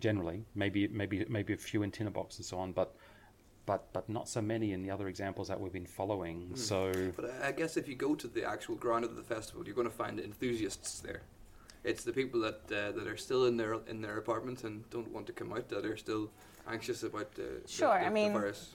Generally, 0.00 0.44
maybe 0.56 0.88
maybe 0.88 1.24
maybe 1.28 1.52
a 1.52 1.56
few 1.56 1.84
in 1.84 1.92
Tinderbox 1.92 2.38
and 2.38 2.44
so 2.44 2.58
on, 2.58 2.72
but 2.72 2.96
but 3.64 3.92
but 3.92 4.08
not 4.08 4.28
so 4.28 4.42
many 4.42 4.72
in 4.72 4.82
the 4.82 4.90
other 4.90 5.06
examples 5.06 5.46
that 5.46 5.60
we've 5.60 5.72
been 5.72 5.86
following. 5.86 6.48
Hmm. 6.48 6.56
So 6.56 6.92
But 7.14 7.30
I- 7.30 7.48
I 7.48 7.52
guess 7.52 7.76
if 7.76 7.86
you 7.86 7.94
go 7.94 8.16
to 8.16 8.26
the 8.26 8.42
actual 8.44 8.74
ground 8.74 9.04
of 9.04 9.14
the 9.14 9.22
festival, 9.22 9.64
you're 9.64 9.76
going 9.76 9.88
to 9.88 9.94
find 9.94 10.18
enthusiasts 10.18 10.98
there. 10.98 11.22
It's 11.84 12.02
the 12.02 12.12
people 12.12 12.40
that 12.40 12.60
uh, 12.72 12.92
that 12.92 13.06
are 13.06 13.16
still 13.16 13.44
in 13.46 13.56
their 13.56 13.74
in 13.86 14.00
their 14.00 14.16
apartments 14.18 14.64
and 14.64 14.88
don't 14.90 15.10
want 15.12 15.26
to 15.26 15.32
come 15.32 15.52
out 15.52 15.68
that 15.68 15.84
are 15.84 15.96
still 15.98 16.30
anxious 16.66 17.02
about 17.02 17.32
the, 17.34 17.42
the- 17.62 17.68
Sure, 17.68 17.98
the, 18.00 18.06
I 18.06 18.10
mean, 18.10 18.32
the 18.32 18.38
virus. 18.40 18.74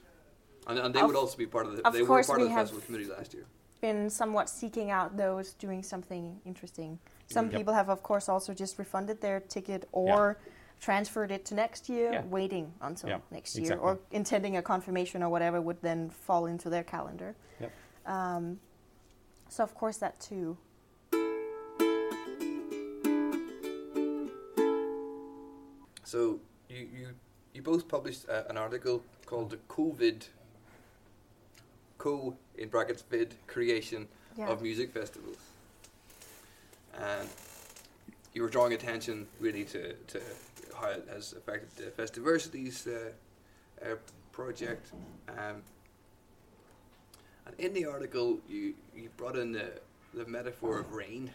And, 0.68 0.78
and 0.78 0.94
they 0.94 1.00
of- 1.02 1.08
would 1.08 1.16
also 1.16 1.38
be 1.38 1.48
part 1.48 1.66
of 1.66 1.76
the 1.76 1.86
of 1.88 1.94
they 1.94 2.02
were 2.02 2.08
course 2.08 2.28
part 2.28 2.40
of 2.40 2.44
we 2.44 2.50
the 2.50 2.54
have- 2.54 2.68
festival 2.70 2.86
committee 2.86 3.10
last 3.10 3.34
year. 3.34 3.46
been 3.82 4.10
somewhat 4.10 4.48
seeking 4.50 4.92
out 4.92 5.18
those 5.18 5.54
doing 5.54 5.82
something 5.82 6.40
interesting. 6.46 7.00
Some 7.28 7.46
Yep. 7.46 7.58
people 7.58 7.74
have, 7.74 7.90
of 7.90 8.04
course, 8.04 8.28
also 8.30 8.54
just 8.54 8.78
refunded 8.78 9.22
their 9.22 9.40
ticket 9.40 9.88
or 9.92 10.38
transferred 10.82 11.32
it 11.32 11.46
to 11.46 11.56
next 11.56 11.90
year, 11.90 12.12
Yeah. 12.12 12.24
waiting 12.26 12.74
until 12.82 13.10
Yeah, 13.10 13.20
next 13.32 13.56
year, 13.56 13.64
exactly. 13.64 13.86
or 13.88 14.00
intending 14.12 14.58
a 14.58 14.62
confirmation 14.62 15.24
or 15.24 15.30
whatever 15.30 15.60
would 15.62 15.82
then 15.82 16.10
fall 16.10 16.46
into 16.46 16.70
their 16.70 16.84
calendar. 16.84 17.36
Yep. 17.62 17.72
Um, 18.06 18.60
so, 19.50 19.64
of 19.64 19.74
course, 19.76 19.98
that 19.98 20.20
too. 20.20 20.58
So 26.10 26.40
you 26.70 26.88
you, 26.98 27.08
you 27.54 27.62
both 27.62 27.88
published 27.88 28.28
uh, 28.28 28.42
an 28.50 28.58
article 28.58 29.04
called 29.28 29.52
the 29.52 29.60
COVID 29.68 30.24
co 32.00 32.36
in 32.58 32.70
brackets 32.70 33.04
vid 33.04 33.36
creation 33.46 34.08
Yeah. 34.36 34.52
of 34.52 34.62
music 34.62 34.92
festivals, 34.92 35.38
and 36.98 37.30
you 38.34 38.42
were 38.42 38.50
drawing 38.50 38.74
attention 38.74 39.28
really 39.40 39.66
to, 39.66 39.94
to 40.12 40.20
how 40.80 40.90
it 40.90 41.08
has 41.14 41.34
affected 41.34 41.70
the 41.76 41.92
Festiversity's 41.92 42.88
uh, 42.88 43.12
uh, 43.86 43.96
project. 44.32 44.92
Um, 45.28 45.62
and 47.46 47.54
in 47.60 47.74
the 47.74 47.86
article, 47.86 48.40
you, 48.48 48.74
you 48.96 49.10
brought 49.18 49.36
in 49.36 49.52
the, 49.52 49.68
the 50.14 50.26
metaphor 50.26 50.80
of 50.80 50.92
rain. 50.94 51.30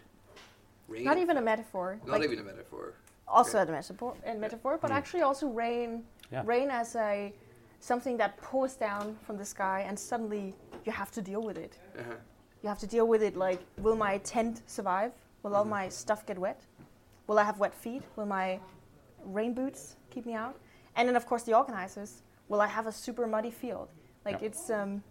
Rain. 0.89 1.05
Not 1.05 1.19
even 1.19 1.37
a 1.37 1.43
metaphor. 1.43 2.01
Not 2.07 2.21
like 2.21 2.31
even 2.31 2.39
a 2.41 2.49
metaphor. 2.53 2.95
Also 3.27 3.59
a 3.59 3.67
metaphor, 3.67 4.15
a 4.27 4.35
metaphor 4.35 4.79
but 4.81 4.91
Mm. 4.91 4.95
actually 4.97 5.23
also 5.23 5.49
rain. 5.49 6.05
Yeah. 6.31 6.43
Rain 6.47 6.71
as 6.71 6.95
a 6.97 7.33
something 7.81 8.17
that 8.17 8.37
pours 8.39 8.77
down 8.77 9.17
from 9.27 9.37
the 9.37 9.45
sky, 9.45 9.85
and 9.89 9.99
suddenly 9.99 10.55
you 10.85 10.93
have 10.93 11.11
to 11.13 11.21
deal 11.23 11.43
with 11.43 11.59
it. 11.59 11.79
Uh-huh. 11.99 12.15
You 12.63 12.69
have 12.69 12.79
to 12.79 12.87
deal 12.87 13.07
with 13.07 13.23
it 13.23 13.37
like, 13.37 13.61
will 13.79 13.97
my 13.97 14.19
tent 14.19 14.63
survive? 14.67 15.13
Will 15.43 15.55
all 15.55 15.65
Mhm. 15.67 15.69
my 15.79 15.89
stuff 15.91 16.25
get 16.25 16.39
wet? 16.39 16.61
Will 17.27 17.39
I 17.39 17.45
have 17.45 17.59
wet 17.59 17.75
feet? 17.75 18.03
Will 18.17 18.27
my 18.27 18.59
rain 19.25 19.53
boots 19.55 19.97
keep 20.11 20.25
me 20.25 20.35
out? 20.35 20.57
And 20.97 21.07
then, 21.09 21.17
of 21.17 21.27
course, 21.27 21.43
the 21.45 21.53
organizers, 21.55 22.23
will 22.49 22.61
I 22.63 22.67
have 22.69 22.87
a 22.87 22.93
super 22.93 23.27
muddy 23.27 23.51
field? 23.51 23.89
Like, 24.25 24.41
Yeah. 24.41 24.47
it's. 24.49 24.71
Um, 24.71 25.03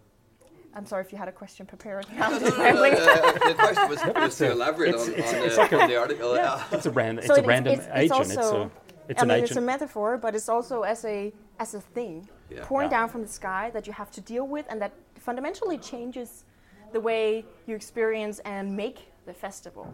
I'm 0.74 0.86
sorry 0.86 1.02
if 1.04 1.12
you 1.12 1.18
had 1.18 1.28
a 1.28 1.32
question 1.32 1.66
prepared. 1.66 2.06
No, 2.18 2.30
no, 2.30 2.38
no, 2.38 2.48
no, 2.48 2.50
uh, 2.50 3.32
the 3.32 3.54
question 3.54 3.88
was, 3.88 4.00
was 4.14 4.36
to 4.38 4.50
elaborate 4.52 4.88
it's- 4.90 5.06
on, 5.08 5.14
it's- 5.14 5.34
on, 5.34 5.40
it's 5.44 5.54
the, 5.56 5.60
like 5.62 5.72
a- 5.72 5.80
on 5.82 5.88
the 5.88 5.96
article. 5.96 6.34
Yeah. 6.34 6.56
Yeah. 6.56 6.76
it's 6.76 6.86
a 6.86 6.90
random. 6.90 7.24
So 7.26 7.32
it's 7.34 7.38
a 7.38 7.42
it's- 7.42 7.48
random 7.48 7.72
it's- 7.74 7.88
it's 7.88 7.96
agent. 8.12 8.20
it's 8.28 8.36
also- 8.36 8.62
a 8.64 8.70
it's 9.08 9.20
I 9.20 9.22
an 9.24 9.28
mean, 9.28 9.36
agent. 9.36 9.50
it's 9.50 9.56
a 9.58 9.60
metaphor, 9.60 10.16
but 10.18 10.34
it's 10.34 10.48
also 10.48 10.82
as 10.82 11.04
a 11.04 11.32
as 11.60 11.74
a 11.74 11.80
thing 11.80 12.28
Yeah. 12.50 12.64
pouring 12.64 12.90
Yeah. 12.90 12.98
down 12.98 13.08
from 13.08 13.22
the 13.22 13.28
sky 13.28 13.70
that 13.74 13.86
you 13.86 13.92
have 13.92 14.10
to 14.12 14.20
deal 14.20 14.46
with, 14.46 14.66
and 14.70 14.80
that 14.82 14.92
fundamentally 15.18 15.78
changes 15.78 16.44
the 16.92 17.00
way 17.00 17.44
you 17.66 17.74
experience 17.76 18.40
and 18.40 18.74
make 18.76 19.12
the 19.26 19.32
festival. 19.34 19.86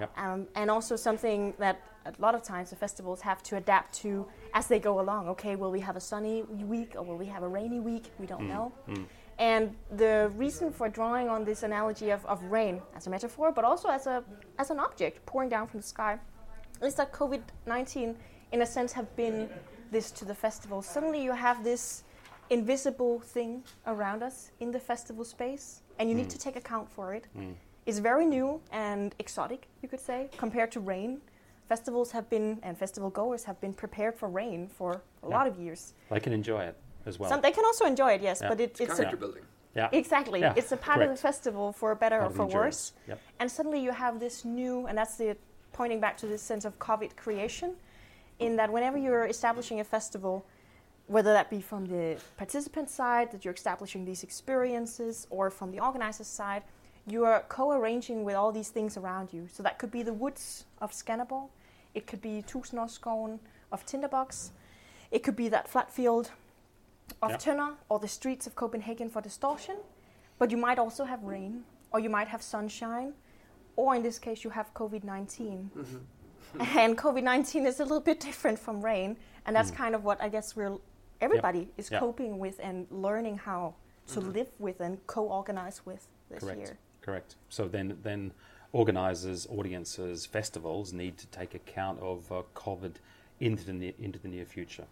Yep. 0.00 0.10
Um, 0.18 0.46
and 0.54 0.70
also 0.70 0.96
something 0.96 1.54
that 1.58 1.76
a 2.06 2.12
lot 2.18 2.34
of 2.34 2.42
times 2.42 2.70
the 2.70 2.76
festivals 2.76 3.20
have 3.20 3.42
to 3.44 3.56
adapt 3.56 3.92
to 4.02 4.26
as 4.54 4.66
they 4.66 4.78
go 4.80 5.00
along. 5.00 5.28
Okay, 5.28 5.54
will 5.56 5.70
we 5.70 5.80
have 5.80 5.96
a 5.96 6.00
sunny 6.00 6.42
week 6.74 6.94
or 6.96 7.02
will 7.02 7.16
we 7.18 7.26
have 7.26 7.42
a 7.42 7.48
rainy 7.48 7.80
week? 7.80 8.10
We 8.18 8.26
don't 8.26 8.48
know. 8.48 8.72
mm. 8.88 9.04
And 9.38 9.74
the 9.90 10.30
reason 10.36 10.72
for 10.72 10.88
drawing 10.88 11.28
on 11.28 11.44
this 11.44 11.62
analogy 11.62 12.10
of, 12.10 12.24
of 12.26 12.42
rain 12.44 12.80
as 12.94 13.06
a 13.06 13.10
metaphor, 13.10 13.50
but 13.52 13.64
also 13.64 13.88
as, 13.88 14.06
a, 14.06 14.22
as 14.58 14.70
an 14.70 14.78
object 14.78 15.24
pouring 15.26 15.48
down 15.48 15.66
from 15.66 15.80
the 15.80 15.86
sky, 15.86 16.18
is 16.82 16.94
that 16.96 17.12
COVID 17.12 17.42
19, 17.66 18.16
in 18.52 18.62
a 18.62 18.66
sense, 18.66 18.92
have 18.92 19.14
been 19.16 19.48
this 19.90 20.10
to 20.12 20.24
the 20.24 20.34
festival. 20.34 20.82
Suddenly 20.82 21.22
you 21.22 21.32
have 21.32 21.64
this 21.64 22.04
invisible 22.50 23.20
thing 23.20 23.62
around 23.86 24.22
us 24.22 24.50
in 24.60 24.70
the 24.70 24.80
festival 24.80 25.24
space, 25.24 25.80
and 25.98 26.08
you 26.08 26.14
need 26.14 26.26
Mm. 26.26 26.30
to 26.32 26.38
take 26.38 26.56
account 26.56 26.90
for 26.90 27.14
it. 27.14 27.26
Mm. 27.36 27.54
It's 27.86 27.98
very 27.98 28.26
new 28.26 28.60
and 28.70 29.14
exotic, 29.18 29.68
you 29.80 29.88
could 29.88 30.00
say, 30.00 30.28
compared 30.36 30.70
to 30.72 30.80
rain. 30.80 31.20
Festivals 31.68 32.10
have 32.12 32.28
been, 32.28 32.58
and 32.62 32.76
festival 32.76 33.10
goers 33.10 33.44
have 33.44 33.60
been 33.60 33.72
prepared 33.72 34.14
for 34.14 34.28
rain 34.28 34.68
for 34.68 34.92
a 35.22 35.28
Yeah. 35.28 35.36
lot 35.36 35.46
of 35.46 35.58
years. 35.58 35.94
They 36.10 36.20
can 36.20 36.32
enjoy 36.32 36.62
it 36.64 36.76
as 37.06 37.18
well. 37.18 37.28
Some, 37.30 37.40
they 37.40 37.52
can 37.52 37.64
also 37.64 37.84
enjoy 37.86 38.12
it, 38.12 38.22
yes, 38.22 38.40
Yeah. 38.40 38.48
but 38.48 38.60
it, 38.60 38.70
It's 38.70 38.80
it's 38.80 38.92
a 38.94 38.96
character 38.96 39.16
building. 39.16 39.42
yeah. 39.74 39.88
Exactly. 39.92 40.40
Yeah, 40.40 40.54
It's 40.56 40.72
a 40.72 40.76
part 40.76 41.02
of 41.02 41.08
the 41.10 41.16
festival 41.16 41.72
for 41.72 41.94
better 41.94 42.18
Part 42.20 42.32
or 42.32 42.34
for 42.34 42.46
worse. 42.46 42.92
Yep. 43.08 43.18
And 43.40 43.50
suddenly 43.50 43.80
you 43.80 43.92
have 43.92 44.18
this 44.20 44.44
new, 44.44 44.86
and 44.86 44.96
that's 44.98 45.16
the 45.16 45.36
pointing 45.72 46.00
back 46.00 46.16
to 46.18 46.26
this 46.26 46.42
sense 46.42 46.64
of 46.64 46.78
COVID 46.78 47.16
creation, 47.16 47.74
in 48.38 48.56
that 48.56 48.70
whenever 48.72 48.98
you're 48.98 49.26
establishing 49.26 49.80
a 49.80 49.84
festival, 49.84 50.44
whether 51.06 51.32
that 51.32 51.48
be 51.50 51.60
from 51.60 51.86
the 51.86 52.20
participant 52.36 52.88
side, 52.90 53.30
that 53.32 53.44
you're 53.44 53.54
establishing 53.54 54.04
these 54.04 54.22
experiences, 54.22 55.26
or 55.30 55.50
from 55.50 55.70
the 55.70 55.80
organizer's 55.80 56.26
side, 56.26 56.62
you 57.06 57.24
are 57.24 57.44
co-arranging 57.48 58.22
with 58.24 58.36
all 58.36 58.52
these 58.52 58.68
things 58.68 58.96
around 58.96 59.32
you. 59.32 59.48
So 59.52 59.62
that 59.64 59.78
could 59.78 59.90
be 59.90 60.02
the 60.02 60.12
woods 60.12 60.66
of 60.80 60.92
Skanderborg, 60.92 61.48
it 61.94 62.06
could 62.06 62.20
be 62.22 62.42
Tusindårsskoven 62.46 63.38
of 63.72 63.84
Tinderbox, 63.84 64.52
it 65.10 65.22
could 65.24 65.36
be 65.36 65.48
that 65.48 65.66
flat 65.68 65.90
field 65.90 66.30
of 67.22 67.30
Yeah. 67.30 67.74
Or 67.88 67.98
the 67.98 68.08
streets 68.08 68.46
of 68.46 68.54
Copenhagen 68.54 69.08
for 69.10 69.20
distortion. 69.22 69.76
But 70.38 70.50
you 70.50 70.56
might 70.56 70.78
also 70.78 71.04
have 71.04 71.22
rain, 71.22 71.64
or 71.92 72.00
you 72.00 72.10
might 72.10 72.28
have 72.28 72.42
sunshine, 72.42 73.14
or 73.76 73.94
in 73.94 74.02
this 74.02 74.18
case, 74.18 74.42
you 74.44 74.50
have 74.50 74.72
COVID 74.74 75.04
19. 75.04 75.70
Mm-hmm. 75.76 75.98
and 76.78 76.98
COVID 76.98 77.22
19 77.22 77.64
is 77.66 77.80
a 77.80 77.84
little 77.84 78.00
bit 78.00 78.20
different 78.20 78.58
from 78.58 78.84
rain, 78.84 79.16
and 79.46 79.56
that's 79.56 79.70
Mm. 79.70 79.76
kind 79.76 79.94
of 79.94 80.04
what 80.04 80.20
I 80.20 80.28
guess 80.28 80.54
we're 80.56 80.78
everybody 81.20 81.68
is 81.76 81.90
Yeah. 81.90 82.00
coping 82.00 82.38
with 82.38 82.58
and 82.62 82.86
learning 82.90 83.38
how 83.38 83.74
to 84.08 84.20
live 84.20 84.50
with 84.58 84.80
and 84.80 84.98
co-organize 85.06 85.86
with 85.86 86.08
this 86.28 86.40
Correct. 86.42 86.58
year. 86.58 86.78
Correct. 87.00 87.36
So 87.48 87.68
then, 87.68 87.98
then 88.02 88.32
organisers, 88.72 89.46
audiences, 89.46 90.26
festivals 90.26 90.92
need 90.92 91.16
to 91.18 91.26
take 91.28 91.54
account 91.54 92.00
of 92.00 92.30
uh, 92.32 92.42
COVID 92.54 92.94
into 93.40 93.64
the 93.64 93.72
near, 93.72 93.92
into 93.98 94.18
the 94.18 94.28
near 94.28 94.44
future, 94.44 94.86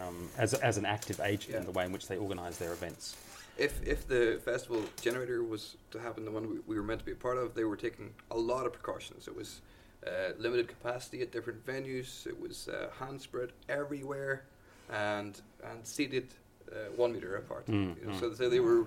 um, 0.00 0.28
as 0.38 0.54
as 0.54 0.76
an 0.78 0.86
active 0.86 1.20
agent 1.20 1.52
Yeah. 1.54 1.60
in 1.60 1.64
the 1.66 1.72
way 1.72 1.84
in 1.84 1.92
which 1.92 2.08
they 2.08 2.16
organise 2.16 2.56
their 2.58 2.72
events. 2.72 3.16
If 3.58 3.86
if 3.86 4.08
the 4.08 4.40
festival 4.44 4.82
generator 5.00 5.42
was 5.42 5.76
to 5.90 5.98
happen, 6.00 6.24
the 6.24 6.30
one 6.30 6.48
we, 6.48 6.56
we 6.66 6.76
were 6.76 6.82
meant 6.82 7.00
to 7.00 7.06
be 7.06 7.12
a 7.12 7.16
part 7.16 7.36
of, 7.38 7.54
they 7.54 7.64
were 7.64 7.76
taking 7.76 8.12
a 8.30 8.36
lot 8.36 8.66
of 8.66 8.72
precautions. 8.72 9.28
It 9.28 9.36
was 9.36 9.60
uh, 10.06 10.32
limited 10.38 10.68
capacity 10.68 11.22
at 11.22 11.30
different 11.32 11.64
venues. 11.66 12.26
It 12.26 12.40
was 12.40 12.68
uh, 12.68 12.88
hand 12.98 13.20
spread 13.20 13.50
everywhere, 13.68 14.44
and 14.90 15.40
and 15.64 15.86
seated 15.86 16.28
uh, 16.72 16.76
one 16.96 17.12
meter 17.12 17.36
apart. 17.36 17.66
Mm, 17.66 18.00
You 18.00 18.06
know, 18.06 18.12
mm. 18.12 18.20
so, 18.20 18.34
so 18.34 18.48
they 18.48 18.60
were 18.60 18.86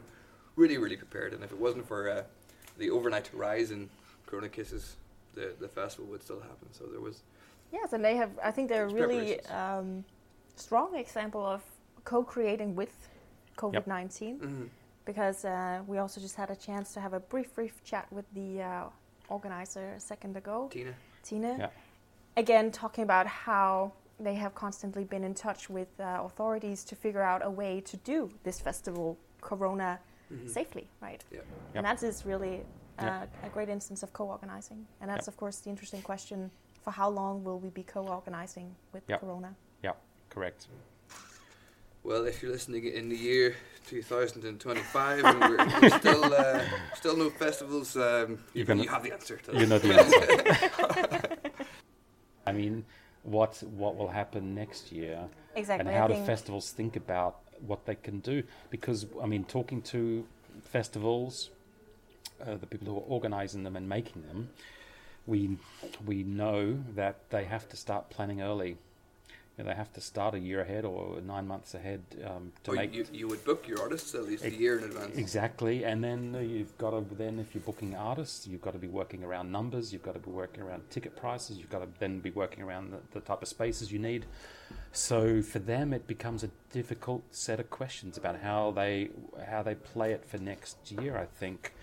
really 0.56 0.78
really 0.78 0.97
prepared. 0.97 1.34
And 1.34 1.43
if 1.43 1.51
it 1.51 1.60
wasn't 1.60 1.88
for 1.88 2.10
uh, 2.10 2.24
the 2.78 2.89
overnight 2.89 3.30
rise 3.34 3.72
in 3.72 3.89
corona 4.26 4.49
cases, 4.49 4.95
the 5.36 5.53
the 5.60 5.68
festival 5.68 6.08
would 6.12 6.24
still 6.24 6.39
happen. 6.39 6.68
So 6.72 6.86
there 6.86 7.01
was 7.01 7.22
Yes, 7.72 7.93
and 7.93 8.03
they 8.03 8.16
have. 8.16 8.32
I 8.43 8.51
think 8.51 8.70
they're 8.70 8.88
really 8.89 9.39
um, 9.45 10.06
strong 10.56 10.95
example 10.95 11.45
of 11.45 11.62
co-creating 12.03 12.76
with 12.76 12.93
COVID 13.58 13.88
nineteen. 13.88 14.39
Mhm. 14.39 14.70
Because 15.06 15.45
uh, 15.45 15.84
we 15.88 15.99
also 15.99 16.20
just 16.20 16.36
had 16.36 16.49
a 16.49 16.56
chance 16.56 16.93
to 16.93 16.99
have 16.99 17.14
a 17.14 17.20
brief, 17.20 17.53
brief 17.53 17.84
chat 17.84 18.08
with 18.12 18.26
the 18.34 18.64
uh, 18.64 18.89
organizer 19.30 19.93
a 19.97 19.99
second 19.99 20.36
ago, 20.36 20.68
Tina. 20.72 20.93
Tina. 21.24 21.56
Yeah. 21.60 21.70
Again, 22.38 22.72
talking 22.72 23.03
about 23.03 23.28
how 23.28 23.91
they 24.20 24.34
have 24.36 24.56
constantly 24.56 25.03
been 25.03 25.24
in 25.24 25.34
touch 25.36 25.70
with 25.70 25.89
uh, 25.99 26.22
authorities 26.24 26.84
to 26.86 26.95
figure 26.95 27.22
out 27.22 27.41
a 27.45 27.49
way 27.49 27.82
to 27.82 27.97
do 27.97 28.30
this 28.43 28.60
festival 28.60 29.16
Corona 29.41 29.99
Mhm. 30.32 30.49
safely, 30.49 30.88
right? 31.01 31.24
Yeah. 31.32 31.38
Yep. 31.38 31.45
And 31.76 31.86
that 31.86 32.01
is 32.03 32.26
really 32.26 32.66
uh, 32.97 33.03
Yep. 33.03 33.30
a 33.43 33.49
great 33.49 33.70
instance 33.70 34.01
of 34.03 34.12
co-organizing. 34.14 34.88
And 35.01 35.10
that's 35.10 35.28
Yep. 35.28 35.34
of 35.34 35.38
course 35.38 35.60
the 35.60 35.70
interesting 35.70 36.01
question: 36.01 36.49
for 36.82 36.91
how 36.91 37.10
long 37.10 37.43
will 37.43 37.60
we 37.60 37.70
be 37.70 37.84
co-organizing 37.84 38.74
with 38.93 39.03
Yep. 39.08 39.20
Corona? 39.20 39.53
Correct. 40.36 40.67
Well, 42.03 42.25
if 42.25 42.43
you're 42.43 42.51
listening 42.51 42.83
in 42.86 43.07
the 43.07 43.15
year 43.15 43.55
2025 43.88 45.23
and 45.25 45.39
we're, 45.39 45.65
we're 45.81 45.89
still 45.89 46.33
uh, 46.33 46.61
still 46.93 47.15
no 47.15 47.29
festivals, 47.29 47.95
um, 47.95 48.38
you, 48.53 48.65
gonna- 48.65 48.83
you 48.83 48.89
have 48.89 49.01
the 49.01 49.13
answer. 49.13 49.38
To 49.38 49.57
You 49.57 49.65
know 49.65 49.79
the 49.79 49.93
answer. 49.93 51.29
I 52.45 52.51
mean, 52.51 52.83
what 53.23 53.63
what 53.63 53.95
will 53.95 54.09
happen 54.09 54.53
next 54.53 54.91
year, 54.91 55.19
Exactly. 55.55 55.88
and 55.88 55.97
how 55.97 56.07
do 56.09 56.15
festivals 56.25 56.69
think 56.71 56.97
about 56.97 57.39
what 57.65 57.86
they 57.86 57.95
can 57.95 58.19
do? 58.19 58.43
Because 58.69 59.05
I 59.23 59.25
mean, 59.25 59.45
talking 59.45 59.81
to 59.83 60.27
festivals, 60.63 61.49
uh, 62.45 62.55
the 62.57 62.67
people 62.67 62.88
who 62.89 62.97
are 62.97 63.07
organising 63.07 63.63
them 63.63 63.77
and 63.77 63.88
making 63.88 64.23
them, 64.27 64.49
we 65.25 65.57
we 66.05 66.23
know 66.23 66.77
that 66.93 67.29
they 67.29 67.45
have 67.45 67.69
to 67.69 67.77
start 67.77 68.09
planning 68.09 68.41
early. 68.41 68.77
They 69.58 69.74
have 69.74 69.93
to 69.93 70.01
start 70.01 70.36
a 70.36 70.39
year 70.39 70.62
ahead 70.62 70.84
or 70.84 71.22
nine 71.22 71.47
months 71.47 71.74
ahead 71.76 72.01
um, 72.26 72.51
to 72.66 72.72
Or 72.72 72.76
make 72.76 72.93
you, 72.93 73.06
you 73.14 73.28
would 73.30 73.43
book 73.45 73.68
your 73.68 73.82
artists 73.82 74.14
at 74.14 74.24
least 74.24 74.43
a 74.43 74.51
year 74.51 74.78
in 74.78 74.84
advance. 74.84 75.18
Exactly, 75.18 75.86
and 75.86 76.03
then 76.03 76.36
you've 76.49 76.78
got 76.78 76.91
to 76.91 77.06
then 77.16 77.39
if 77.39 77.56
you're 77.56 77.64
booking 77.64 77.95
artists, 77.95 78.45
you've 78.45 78.62
got 78.62 78.74
to 78.74 78.80
be 78.80 78.88
working 78.88 79.24
around 79.24 79.51
numbers, 79.51 79.93
you've 79.93 80.03
got 80.03 80.14
to 80.14 80.20
be 80.20 80.30
working 80.30 80.62
around 80.62 80.89
ticket 80.89 81.16
prices, 81.16 81.58
you've 81.58 81.70
got 81.70 81.80
to 81.80 81.88
then 81.99 82.20
be 82.20 82.32
working 82.32 82.64
around 82.64 82.91
the, 82.91 82.99
the 83.14 83.22
type 83.22 83.41
of 83.41 83.47
spaces 83.47 83.91
you 83.93 83.99
need. 83.99 84.26
So 84.91 85.41
for 85.41 85.60
them, 85.60 85.93
it 85.93 86.06
becomes 86.06 86.43
a 86.43 86.49
difficult 86.72 87.24
set 87.32 87.60
of 87.60 87.70
questions 87.70 88.18
about 88.18 88.41
how 88.41 88.72
they 88.72 89.10
how 89.47 89.64
they 89.64 89.76
play 89.76 90.12
it 90.12 90.26
for 90.26 90.38
next 90.38 90.91
year. 90.91 91.18
I 91.18 91.26
think, 91.26 91.74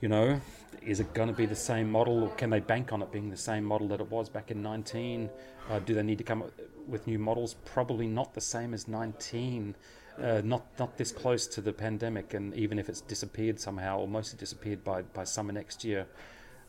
you 0.00 0.08
know, 0.08 0.40
is 0.82 1.00
it 1.00 1.12
going 1.14 1.28
to 1.28 1.34
be 1.34 1.46
the 1.46 1.56
same 1.56 1.90
model, 1.90 2.24
or 2.24 2.30
can 2.30 2.50
they 2.50 2.60
bank 2.60 2.92
on 2.92 3.02
it 3.02 3.12
being 3.12 3.30
the 3.30 3.36
same 3.36 3.64
model 3.64 3.88
that 3.88 4.00
it 4.00 4.10
was 4.10 4.28
back 4.28 4.50
in 4.50 4.62
19? 4.62 5.28
Uh, 5.68 5.78
do 5.80 5.94
they 5.94 6.02
need 6.02 6.18
to 6.18 6.24
come 6.24 6.42
up 6.42 6.52
with 6.86 7.06
new 7.06 7.18
models? 7.18 7.54
Probably 7.64 8.06
not 8.06 8.34
the 8.34 8.40
same 8.40 8.74
as 8.74 8.88
19 8.88 9.74
uh, 10.22 10.42
not 10.44 10.66
not 10.78 10.96
this 10.96 11.12
close 11.12 11.46
to 11.46 11.60
the 11.60 11.72
pandemic, 11.72 12.34
and 12.34 12.54
even 12.54 12.78
if 12.78 12.88
it's 12.88 13.00
disappeared 13.00 13.58
somehow, 13.58 13.98
or 13.98 14.08
mostly 14.08 14.38
disappeared 14.38 14.84
by, 14.84 15.02
by 15.02 15.24
summer 15.24 15.52
next 15.52 15.84
year. 15.84 16.06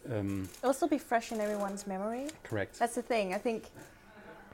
Um, 0.09 0.49
it'll 0.63 0.73
still 0.73 0.87
be 0.87 0.97
fresh 0.97 1.31
in 1.31 1.39
everyone's 1.39 1.85
memory. 1.85 2.27
correct. 2.43 2.79
That's 2.79 2.95
the 2.95 3.03
thing. 3.03 3.33
I 3.33 3.37
think 3.37 3.69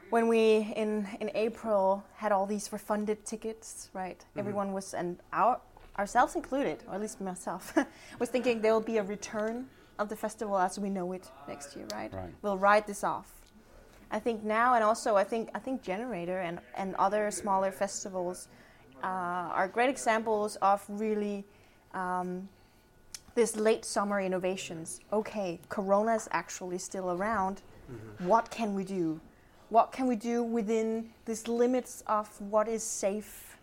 when 0.09 0.28
we 0.28 0.73
in 0.75 1.07
in 1.21 1.32
April 1.36 2.03
had 2.15 2.32
all 2.32 2.45
these 2.45 2.71
refunded 2.73 3.25
tickets, 3.25 3.89
right? 3.93 4.19
Mm-hmm. 4.19 4.39
Everyone 4.39 4.73
was 4.73 4.93
and 4.93 5.19
our 5.32 5.61
ourselves 5.97 6.35
included, 6.35 6.83
or 6.87 6.95
at 6.95 7.01
least 7.01 7.21
myself, 7.21 7.75
was 8.19 8.29
thinking 8.29 8.61
there 8.61 8.73
will 8.73 8.81
be 8.81 8.97
a 8.97 9.03
return 9.03 9.67
of 9.99 10.09
the 10.09 10.15
festival 10.15 10.57
as 10.57 10.77
we 10.77 10.89
know 10.89 11.11
it 11.13 11.29
next 11.47 11.75
year, 11.75 11.85
right? 11.93 12.13
Right. 12.13 12.29
We'll 12.41 12.57
ride 12.57 12.85
this 12.85 13.03
off. 13.03 13.31
I 14.11 14.19
think 14.19 14.43
now, 14.43 14.75
and 14.75 14.83
also 14.83 15.15
I 15.15 15.23
think 15.23 15.49
I 15.53 15.59
think 15.59 15.83
Generator 15.83 16.39
and 16.39 16.59
and 16.75 16.95
other 16.95 17.29
smaller 17.29 17.71
festivals 17.71 18.47
uh, 19.03 19.07
are 19.57 19.67
great 19.67 19.89
examples 19.89 20.55
of 20.57 20.83
really. 20.87 21.45
Um, 21.93 22.47
this 23.37 23.55
late 23.55 23.85
summer 23.85 24.19
innovations. 24.19 24.99
Okay, 25.13 25.59
Corona 25.69 26.15
is 26.15 26.27
actually 26.31 26.79
still 26.79 27.11
around. 27.11 27.61
What 28.17 28.49
can 28.49 28.73
we 28.73 28.83
do? 28.83 29.21
What 29.69 29.91
can 29.91 30.07
we 30.07 30.15
do 30.15 30.41
within 30.41 31.11
these 31.25 31.47
limits 31.47 32.03
of 32.07 32.29
what 32.41 32.67
is 32.67 32.81
safe? 32.81 33.57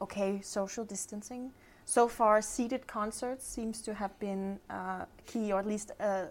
Okay, 0.00 0.40
social 0.42 0.84
distancing. 0.84 1.50
So 1.84 2.08
far, 2.08 2.42
seated 2.42 2.86
concerts 2.86 3.46
seems 3.46 3.80
to 3.82 3.94
have 3.94 4.18
been 4.18 4.58
uh, 4.68 5.06
key, 5.26 5.52
or 5.52 5.60
at 5.60 5.66
least 5.66 5.92
uh, 6.00 6.26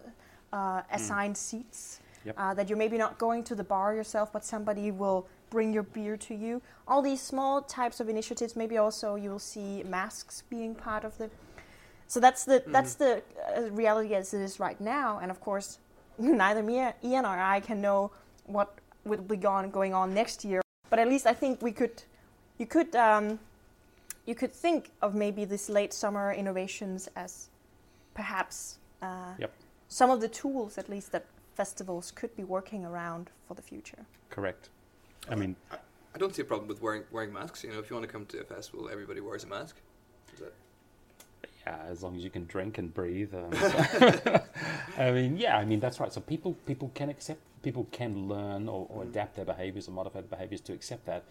uh, 0.53 0.81
assigned 0.91 1.37
seats. 1.37 1.99
Yep. 2.25 2.35
Uh, 2.37 2.53
that 2.55 2.67
you're 2.67 2.77
maybe 2.77 2.97
not 2.97 3.17
going 3.17 3.43
to 3.45 3.55
the 3.55 3.63
bar 3.63 3.95
yourself, 3.95 4.33
but 4.33 4.43
somebody 4.43 4.91
will 4.91 5.27
bring 5.49 5.73
your 5.73 5.83
beer 5.83 6.17
to 6.17 6.35
you. 6.35 6.61
All 6.85 7.01
these 7.01 7.21
small 7.21 7.61
types 7.61 8.01
of 8.01 8.09
initiatives. 8.09 8.55
Maybe 8.55 8.77
also 8.77 9.15
you 9.15 9.29
will 9.29 9.39
see 9.39 9.83
masks 9.83 10.43
being 10.49 10.75
part 10.75 11.05
of 11.05 11.17
the 11.17 11.29
so 12.07 12.19
that's 12.19 12.45
the 12.45 12.63
that's 12.67 12.95
the 12.95 13.21
uh, 13.55 13.69
reality 13.71 14.15
as 14.15 14.33
it 14.33 14.41
is 14.41 14.59
right 14.59 14.79
now, 14.79 15.19
and 15.21 15.29
of 15.29 15.41
course, 15.41 15.79
neither 16.17 16.63
me, 16.63 16.87
Ian, 17.03 17.25
or 17.25 17.37
I 17.37 17.59
can 17.59 17.81
know 17.81 18.11
what 18.45 18.79
will 19.03 19.21
be 19.21 19.35
gone 19.35 19.69
going 19.69 19.93
on 19.93 20.13
next 20.13 20.45
year. 20.45 20.61
But 20.89 20.99
at 20.99 21.09
least 21.09 21.27
I 21.27 21.33
think 21.33 21.61
we 21.61 21.73
could, 21.73 22.03
you 22.57 22.65
could, 22.65 22.95
um, 22.95 23.39
you 24.27 24.35
could 24.35 24.53
think 24.53 24.91
of 25.01 25.15
maybe 25.15 25.45
this 25.45 25.69
late 25.69 25.93
summer 25.93 26.31
innovations 26.33 27.09
as 27.15 27.49
perhaps 28.13 28.77
uh, 29.01 29.33
Yep. 29.39 29.51
some 29.87 30.11
of 30.11 30.21
the 30.21 30.27
tools, 30.27 30.77
at 30.77 30.89
least 30.89 31.11
that 31.13 31.25
festivals 31.55 32.11
could 32.11 32.35
be 32.35 32.43
working 32.43 32.85
around 32.85 33.31
for 33.47 33.55
the 33.55 33.61
future. 33.61 34.05
Correct. 34.29 34.69
I 35.29 35.35
mean, 35.35 35.55
I 35.71 36.17
don't 36.17 36.35
see 36.35 36.41
a 36.41 36.45
problem 36.45 36.67
with 36.67 36.81
wearing 36.81 37.03
wearing 37.11 37.31
masks. 37.33 37.63
You 37.63 37.71
know, 37.71 37.79
if 37.79 37.89
you 37.89 37.95
want 37.95 38.05
to 38.05 38.11
come 38.11 38.25
to 38.27 38.39
a 38.39 38.43
festival, 38.43 38.89
everybody 38.89 39.21
wears 39.21 39.43
a 39.43 39.47
mask. 39.47 39.77
Is 40.33 40.39
that, 40.39 40.53
yeah, 41.65 41.77
as 41.89 42.03
long 42.03 42.15
as 42.17 42.23
you 42.23 42.29
can 42.29 42.45
drink 42.45 42.77
and 42.77 42.93
breathe. 42.93 43.33
Um, 43.33 43.51
I 44.97 45.11
mean, 45.11 45.37
yeah, 45.37 45.57
I 45.57 45.65
mean 45.65 45.79
that's 45.79 45.99
right. 45.99 46.11
So 46.11 46.21
people 46.21 46.53
people 46.65 46.91
can 46.95 47.09
accept, 47.09 47.39
people 47.61 47.87
can 47.91 48.27
learn 48.27 48.67
or, 48.67 48.87
or 48.89 49.03
adapt 49.03 49.35
their 49.35 49.45
behaviours 49.45 49.87
or 49.87 49.91
modify 49.91 50.19
their 50.21 50.29
behaviours 50.29 50.61
to 50.61 50.73
accept 50.73 51.05
that. 51.05 51.23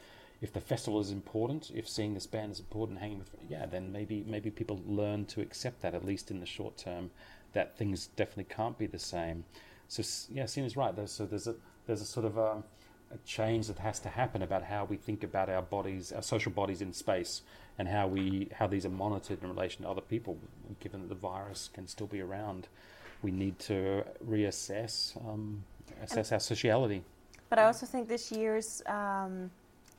If 0.42 0.52
the 0.52 0.60
festival 0.60 1.00
is 1.00 1.10
important, 1.10 1.70
if 1.74 1.88
seeing 1.88 2.14
this 2.14 2.26
band 2.26 2.52
is 2.52 2.60
important, 2.60 2.98
hanging 2.98 3.18
with, 3.18 3.30
yeah, 3.48 3.66
then 3.66 3.90
maybe 3.90 4.24
maybe 4.26 4.50
people 4.50 4.80
learn 4.86 5.24
to 5.26 5.40
accept 5.40 5.80
that 5.82 5.94
at 5.94 6.04
least 6.04 6.30
in 6.30 6.40
the 6.40 6.46
short 6.46 6.76
term, 6.76 7.10
that 7.52 7.76
things 7.78 8.08
definitely 8.16 8.54
can't 8.54 8.76
be 8.76 8.86
the 8.86 8.98
same. 8.98 9.44
So 9.88 10.02
yeah, 10.30 10.46
Sina's 10.46 10.76
right. 10.76 10.94
There's, 10.94 11.12
so 11.12 11.24
there's 11.24 11.46
a 11.46 11.54
there's 11.86 12.02
a 12.02 12.06
sort 12.06 12.26
of 12.26 12.36
a, 12.36 12.62
a 13.12 13.18
change 13.24 13.68
that 13.68 13.78
has 13.78 13.98
to 14.00 14.08
happen 14.08 14.42
about 14.42 14.64
how 14.64 14.84
we 14.84 14.96
think 14.96 15.24
about 15.24 15.48
our 15.48 15.62
bodies, 15.62 16.12
our 16.12 16.22
social 16.22 16.52
bodies 16.52 16.82
in 16.82 16.92
space, 16.92 17.42
and 17.78 17.88
how 17.88 18.06
we 18.06 18.48
how 18.52 18.66
these 18.66 18.84
are 18.84 18.90
monitored 18.90 19.42
in 19.42 19.48
relation 19.48 19.84
to 19.84 19.88
other 19.88 20.00
people. 20.02 20.36
Given 20.80 21.00
that 21.02 21.08
the 21.08 21.14
virus 21.14 21.70
can 21.72 21.86
still 21.86 22.08
be 22.08 22.20
around, 22.20 22.68
we 23.22 23.30
need 23.30 23.58
to 23.60 24.04
reassess 24.28 25.16
um, 25.26 25.64
assess 26.02 26.32
our 26.32 26.40
sociality. 26.40 27.02
But 27.48 27.58
I 27.58 27.64
also 27.64 27.86
think 27.86 28.08
this 28.08 28.32
year's 28.32 28.82
um, 28.86 29.50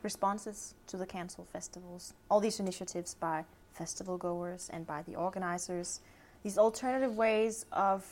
responses 0.03 0.75
to 0.87 0.97
the 0.97 1.05
cancelled 1.05 1.47
festivals, 1.49 2.13
all 2.29 2.39
these 2.39 2.59
initiatives 2.59 3.13
by 3.15 3.43
festival 3.73 4.17
goers 4.17 4.69
and 4.73 4.85
by 4.85 5.01
the 5.03 5.15
organizers, 5.15 6.01
these 6.43 6.57
alternative 6.57 7.15
ways 7.15 7.65
of 7.71 8.05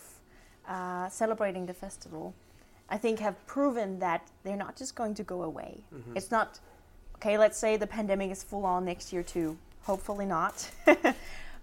uh, 0.67 1.09
celebrating 1.09 1.65
the 1.65 1.73
festival, 1.73 2.33
I 2.89 2.97
think 2.97 3.19
have 3.19 3.35
proven 3.47 3.99
that 3.99 4.27
they're 4.43 4.55
not 4.55 4.75
just 4.75 4.95
going 4.95 5.15
to 5.15 5.23
go 5.23 5.43
away. 5.43 5.83
It's 6.15 6.31
not, 6.31 6.59
okay, 7.15 7.37
let's 7.37 7.57
say 7.57 7.77
the 7.77 7.87
pandemic 7.87 8.31
is 8.31 8.43
full 8.43 8.65
on 8.65 8.85
next 8.85 9.11
year 9.11 9.23
too. 9.23 9.57
Hopefully 9.83 10.25
not. 10.25 10.69
but 10.85 11.15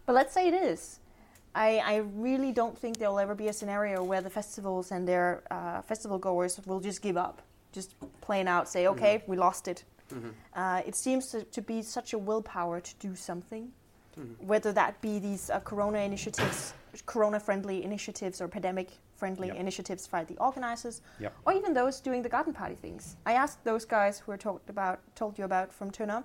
let's 0.09 0.33
say 0.33 0.49
it 0.49 0.55
is. 0.55 0.99
I, 1.55 1.79
I 1.79 1.97
really 2.15 2.51
don't 2.53 2.77
think 2.77 2.99
there'll 2.99 3.19
ever 3.19 3.35
be 3.35 3.49
a 3.49 3.53
scenario 3.53 4.03
where 4.03 4.23
the 4.23 4.31
festivals 4.31 4.91
and 4.91 5.07
their 5.07 5.43
uh, 5.51 5.83
festival 5.83 6.19
goers 6.19 6.59
will 6.67 6.81
just 6.81 7.03
give 7.03 7.17
up, 7.17 7.43
just 7.73 7.95
plain 8.21 8.49
out 8.49 8.69
say, 8.69 8.87
okay, 8.87 9.23
we 9.27 9.37
lost 9.37 9.69
it. 9.69 9.85
Uh, 10.55 10.83
it 10.87 10.95
seems 10.95 11.29
to, 11.29 11.45
to 11.45 11.63
be 11.63 11.83
such 11.83 12.13
a 12.13 12.19
willpower 12.19 12.81
to 12.81 12.95
do 13.01 13.15
something. 13.15 13.73
Mm-hmm. 14.19 14.47
Whether 14.47 14.73
that 14.73 15.01
be 15.01 15.19
these 15.19 15.49
uh, 15.49 15.61
Corona 15.61 16.01
initiatives, 16.01 16.75
Corona-friendly 17.07 17.83
initiatives, 17.83 18.41
or 18.43 18.49
pandemic-friendly 18.49 19.49
yep. 19.49 19.57
initiatives 19.57 20.07
by 20.07 20.25
the 20.25 20.37
organizers, 20.37 21.01
yep. 21.19 21.33
or 21.47 21.55
even 21.55 21.73
those 21.73 22.01
doing 22.01 22.23
the 22.23 22.29
garden 22.29 22.53
party 22.53 22.75
things. 22.75 23.17
I 23.25 23.33
asked 23.33 23.65
those 23.65 23.87
guys 23.87 24.19
who 24.19 24.33
were 24.33 24.37
talked 24.37 24.69
about, 24.69 25.01
told 25.15 25.39
you 25.39 25.45
about 25.45 25.73
from 25.73 25.91
Tønder, 25.91 26.25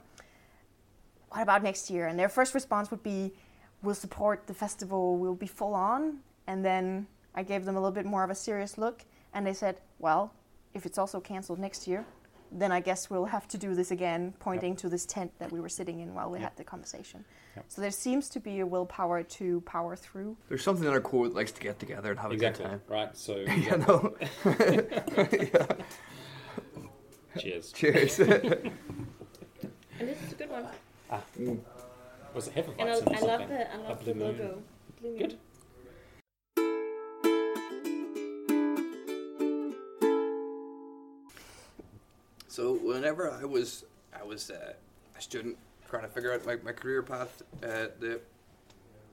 what 1.29 1.41
about 1.41 1.63
next 1.63 1.89
year? 1.89 2.07
And 2.07 2.19
their 2.19 2.29
first 2.29 2.53
response 2.53 2.91
would 2.91 3.03
be, 3.03 3.31
we'll 3.83 3.95
support 3.95 4.47
the 4.47 4.53
festival, 4.53 5.17
we'll 5.17 5.35
be 5.35 5.47
full 5.47 5.73
on. 5.73 6.19
And 6.47 6.65
then 6.65 7.07
I 7.35 7.43
gave 7.43 7.63
them 7.63 7.77
a 7.77 7.79
little 7.79 7.95
bit 7.95 8.05
more 8.05 8.23
of 8.23 8.29
a 8.29 8.35
serious 8.35 8.77
look, 8.77 9.05
and 9.33 9.45
they 9.45 9.53
said, 9.53 9.79
well, 9.99 10.33
if 10.73 10.85
it's 10.85 10.97
also 10.97 11.21
canceled 11.21 11.59
next 11.59 11.87
year, 11.87 12.05
then 12.51 12.71
I 12.71 12.79
guess 12.79 13.09
we'll 13.09 13.25
have 13.25 13.47
to 13.49 13.57
do 13.57 13.75
this 13.75 13.91
again, 13.91 14.33
pointing 14.39 14.71
yep. 14.71 14.79
to 14.79 14.89
this 14.89 15.05
tent 15.05 15.31
that 15.39 15.51
we 15.51 15.59
were 15.59 15.69
sitting 15.69 15.99
in 15.99 16.13
while 16.13 16.29
we 16.29 16.39
yep. 16.39 16.49
had 16.49 16.57
the 16.57 16.63
conversation. 16.63 17.25
Yep. 17.55 17.65
So 17.67 17.81
there 17.81 17.91
seems 17.91 18.29
to 18.29 18.39
be 18.39 18.59
a 18.59 18.65
willpower 18.65 19.23
to 19.23 19.61
power 19.61 19.95
through. 19.95 20.37
There's 20.47 20.63
something 20.63 20.85
in 20.85 20.91
our 20.91 21.01
core 21.01 21.27
that 21.27 21.35
likes 21.35 21.51
to 21.53 21.61
get 21.61 21.79
together 21.79 22.11
and 22.11 22.19
have 22.19 22.31
exactly. 22.31 22.65
a 22.65 22.69
good 22.69 22.87
time. 22.87 22.97
Right. 22.97 23.17
So 23.17 23.37
yeah, 23.47 23.75
no. 23.75 24.15
Cheers. 27.39 27.71
Cheers. 27.71 28.19
and 28.29 28.71
this 29.99 30.21
is 30.23 30.31
a 30.31 30.35
good 30.35 30.49
one. 30.49 30.65
Ah. 31.11 31.21
Mm. 31.39 31.59
Was 32.33 32.47
it 32.47 32.55
Hefeweizen 32.55 32.79
And 32.79 32.89
I, 32.89 32.93
I 32.93 33.21
love 33.21 33.49
the 33.49 33.73
I 33.73 33.77
love 33.77 34.05
the 34.05 34.13
logo. 34.13 34.61
Good. 35.01 35.37
So 42.57 42.73
whenever 42.73 43.29
I 43.29 43.45
was 43.45 43.85
I 44.19 44.23
was 44.23 44.49
uh, 44.49 44.73
a 45.15 45.21
student 45.21 45.57
trying 45.87 46.01
to 46.01 46.09
figure 46.09 46.33
out 46.33 46.43
my, 46.43 46.55
my 46.63 46.71
career 46.71 47.03
path, 47.03 47.43
uh, 47.61 47.89
the 47.99 48.19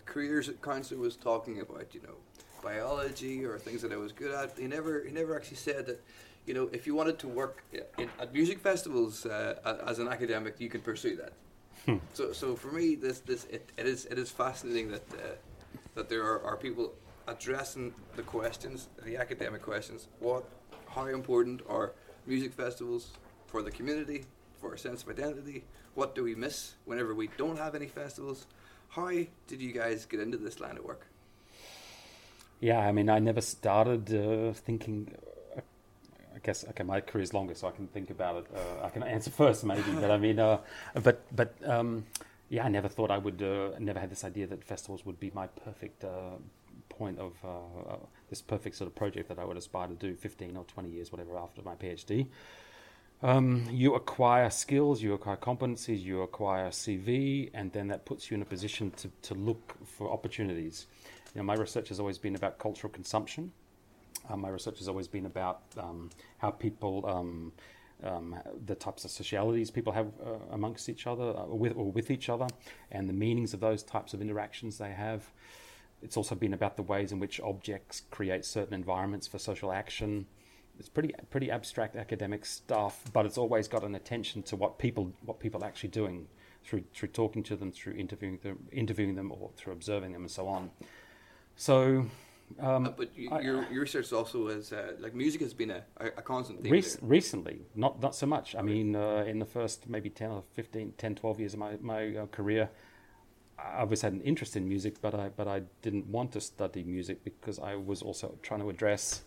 careers 0.07 0.49
counsellor 0.63 0.99
was 0.99 1.15
talking 1.15 1.61
about 1.61 1.95
you 1.95 2.01
know 2.01 2.17
biology 2.63 3.45
or 3.45 3.59
things 3.59 3.83
that 3.83 3.93
I 3.93 3.97
was 3.97 4.13
good 4.13 4.33
at. 4.33 4.57
He 4.59 4.67
never 4.67 5.05
he 5.05 5.13
never 5.13 5.37
actually 5.37 5.59
said 5.59 5.85
that 5.89 6.03
you 6.47 6.55
know 6.55 6.71
if 6.73 6.87
you 6.87 6.95
wanted 6.95 7.19
to 7.19 7.29
work 7.29 7.63
in, 7.99 8.09
at 8.19 8.33
music 8.33 8.61
festivals 8.61 9.27
uh, 9.27 9.77
as 9.87 9.99
an 9.99 10.09
academic, 10.09 10.59
you 10.59 10.71
can 10.71 10.81
pursue 10.81 11.15
that. 11.17 11.35
Hmm. 11.85 11.99
So 12.15 12.33
so 12.33 12.57
for 12.57 12.73
me, 12.73 12.95
this 12.95 13.21
this 13.21 13.45
it, 13.57 13.73
it 13.77 13.85
is 13.85 14.07
it 14.07 14.19
is 14.19 14.31
fascinating 14.31 14.91
that 14.91 15.05
uh, 15.13 15.37
that 15.97 16.09
there 16.09 16.23
are, 16.23 16.41
are 16.45 16.57
people 16.57 16.95
addressing 17.29 17.93
the 18.17 18.23
questions, 18.23 18.89
the 19.05 19.19
academic 19.19 19.61
questions. 19.61 20.09
What, 20.19 20.45
how 20.89 21.05
important 21.09 21.61
are 21.69 21.93
music 22.27 22.55
festivals? 22.55 23.13
For 23.55 23.63
the 23.63 23.71
community, 23.71 24.25
for 24.61 24.75
a 24.75 24.79
sense 24.79 25.05
of 25.05 25.09
identity? 25.11 25.63
What 25.95 26.17
do 26.17 26.25
we 26.25 26.35
miss 26.35 26.75
whenever 26.87 27.15
we 27.15 27.29
don't 27.39 27.57
have 27.57 27.77
any 27.77 27.87
festivals? 27.87 28.49
How 28.89 29.11
did 29.47 29.63
you 29.63 29.71
guys 29.71 30.07
get 30.07 30.19
into 30.19 30.39
this 30.39 30.59
line 30.59 30.77
of 30.77 30.85
work? 30.85 31.07
Yeah, 32.59 32.81
I 32.81 32.91
mean, 32.91 33.09
I 33.09 33.21
never 33.21 33.41
started 33.41 34.13
uh, 34.13 34.55
thinking. 34.55 35.15
Uh, 35.57 35.61
I 36.35 36.41
guess 36.43 36.65
okay, 36.71 36.83
my 36.83 37.01
career 37.01 37.23
is 37.23 37.33
longer, 37.33 37.55
so 37.55 37.69
I 37.69 37.71
can 37.71 37.87
think 37.87 38.11
about 38.11 38.39
it. 38.39 38.47
Uh, 38.53 38.87
I 38.87 38.91
can 38.91 39.05
answer 39.05 39.31
first, 39.31 39.63
maybe. 39.63 39.93
but 40.01 40.11
I 40.11 40.19
mean, 40.19 40.41
uh, 40.41 40.59
but 41.01 41.23
but 41.31 41.55
um, 41.65 42.07
yeah, 42.49 42.65
I 42.65 42.69
never 42.69 42.89
thought 42.89 43.13
I 43.13 43.19
would. 43.19 43.41
Uh, 43.41 43.79
never 43.79 44.01
had 44.01 44.11
this 44.11 44.25
idea 44.25 44.49
that 44.49 44.65
festivals 44.65 45.07
would 45.07 45.21
be 45.21 45.31
my 45.33 45.47
perfect 45.47 46.03
uh, 46.03 46.39
point 46.89 47.21
of 47.21 47.35
this 48.31 48.43
perfect 48.43 48.75
sort 48.75 48.89
of 48.89 48.97
project 48.97 49.29
that 49.29 49.39
I 49.39 49.45
would 49.45 49.57
aspire 49.57 49.87
to 49.87 49.95
do 49.95 50.17
15 50.17 50.57
or 50.57 50.65
20 50.65 50.91
years, 50.91 51.13
whatever, 51.13 51.39
after 51.39 51.63
my 51.63 51.77
PhD. 51.77 52.27
Um, 53.25 53.67
you 53.71 53.95
acquire 53.95 54.51
skills, 54.51 55.01
you 55.01 55.15
acquire 55.15 55.39
competencies, 55.39 56.03
you 56.03 56.21
acquire 56.21 56.69
CV, 56.69 57.51
and 57.55 57.73
then 57.73 57.89
that 57.89 58.05
puts 58.05 58.31
you 58.31 58.35
in 58.35 58.43
a 58.43 58.45
position 58.45 58.91
to, 58.99 59.11
to 59.23 59.35
look 59.35 59.75
for 59.87 60.13
opportunities. 60.13 60.89
You 61.35 61.39
know, 61.39 61.45
my 61.47 61.55
research 61.55 61.89
has 61.89 61.99
always 61.99 62.19
been 62.19 62.35
about 62.35 62.59
cultural 62.59 62.93
consumption. 62.93 63.51
Uh, 64.29 64.37
my 64.37 64.51
research 64.51 64.77
has 64.77 64.89
always 64.89 65.09
been 65.09 65.25
about 65.25 65.63
um, 65.79 66.11
how 66.37 66.51
people, 66.51 67.07
um, 67.07 67.53
um, 68.03 68.37
the 68.67 68.75
types 68.75 69.07
of 69.07 69.11
socialities 69.11 69.71
people 69.71 69.95
have 69.95 70.09
uh, 70.23 70.35
amongst 70.53 70.91
each 70.91 71.07
other, 71.07 71.35
uh, 71.35 71.47
with 71.47 71.75
or 71.79 71.91
with 71.91 72.11
each 72.11 72.29
other, 72.29 72.47
and 72.91 73.09
the 73.09 73.15
meanings 73.15 73.55
of 73.55 73.61
those 73.61 73.83
types 73.83 74.13
of 74.13 74.21
interactions 74.21 74.77
they 74.77 74.93
have. 74.93 75.33
It's 76.03 76.19
also 76.19 76.35
been 76.35 76.53
about 76.53 76.77
the 76.77 76.83
ways 76.83 77.11
in 77.11 77.21
which 77.21 77.41
objects 77.41 78.03
create 78.11 78.45
certain 78.45 78.75
environments 78.75 79.27
for 79.27 79.39
social 79.39 79.73
action 79.73 80.27
it's 80.79 80.89
pretty 80.89 81.15
pretty 81.31 81.51
abstract 81.51 81.97
academic 81.97 82.45
stuff, 82.45 83.05
but 83.13 83.27
it's 83.27 83.39
always 83.39 83.69
got 83.69 83.85
an 83.85 83.95
attention 83.95 84.43
to 84.45 84.57
what 84.57 84.79
people 84.79 85.13
what 85.25 85.41
people 85.41 85.63
are 85.63 85.67
actually 85.67 85.91
doing 85.91 86.27
through 86.65 86.85
through 86.95 87.09
talking 87.09 87.43
to 87.45 87.57
them, 87.57 87.71
through 87.71 87.95
interviewing 87.95 88.39
them, 88.43 88.59
interviewing 88.73 89.15
them, 89.15 89.31
or 89.33 89.51
through 89.57 89.73
observing 89.73 90.13
them, 90.13 90.23
and 90.23 90.31
so 90.31 90.49
on. 90.49 90.71
So. 91.57 92.07
Um, 92.61 92.85
uh, 92.85 92.91
but 92.91 93.17
you, 93.17 93.31
I, 93.31 93.41
your, 93.41 93.67
your 93.71 93.81
research 93.81 94.13
also 94.13 94.49
is 94.49 94.71
uh, 94.71 94.93
like 95.01 95.15
music 95.15 95.41
has 95.41 95.55
been 95.55 95.71
a, 95.71 95.83
a, 95.99 96.21
constant 96.21 96.63
theme. 96.63 96.73
Rec- 96.73 96.99
recently, 97.01 97.63
not 97.75 98.03
not 98.03 98.15
so 98.15 98.27
much. 98.27 98.55
I 98.55 98.61
mean, 98.61 98.95
uh, 98.95 99.25
in 99.27 99.39
the 99.39 99.47
first 99.47 99.89
maybe 99.89 100.11
10 100.11 100.31
or 100.31 100.45
15, 100.53 100.93
10, 100.99 101.15
12 101.15 101.41
years 101.41 101.55
of 101.55 101.61
my, 101.61 101.79
my 101.81 102.15
uh, 102.15 102.27
career, 102.27 102.69
I 103.59 103.81
always 103.81 104.03
had 104.03 104.13
an 104.13 104.21
interest 104.21 104.57
in 104.57 104.69
music, 104.69 105.01
but 105.01 105.15
I 105.15 105.31
but 105.31 105.49
I 105.49 105.63
didn't 105.81 106.07
want 106.07 106.33
to 106.33 106.41
study 106.41 106.85
music 106.85 107.25
because 107.25 107.59
I 107.59 107.77
was 107.77 108.03
also 108.03 108.37
trying 108.43 108.61
to 108.61 108.69
address 108.69 109.23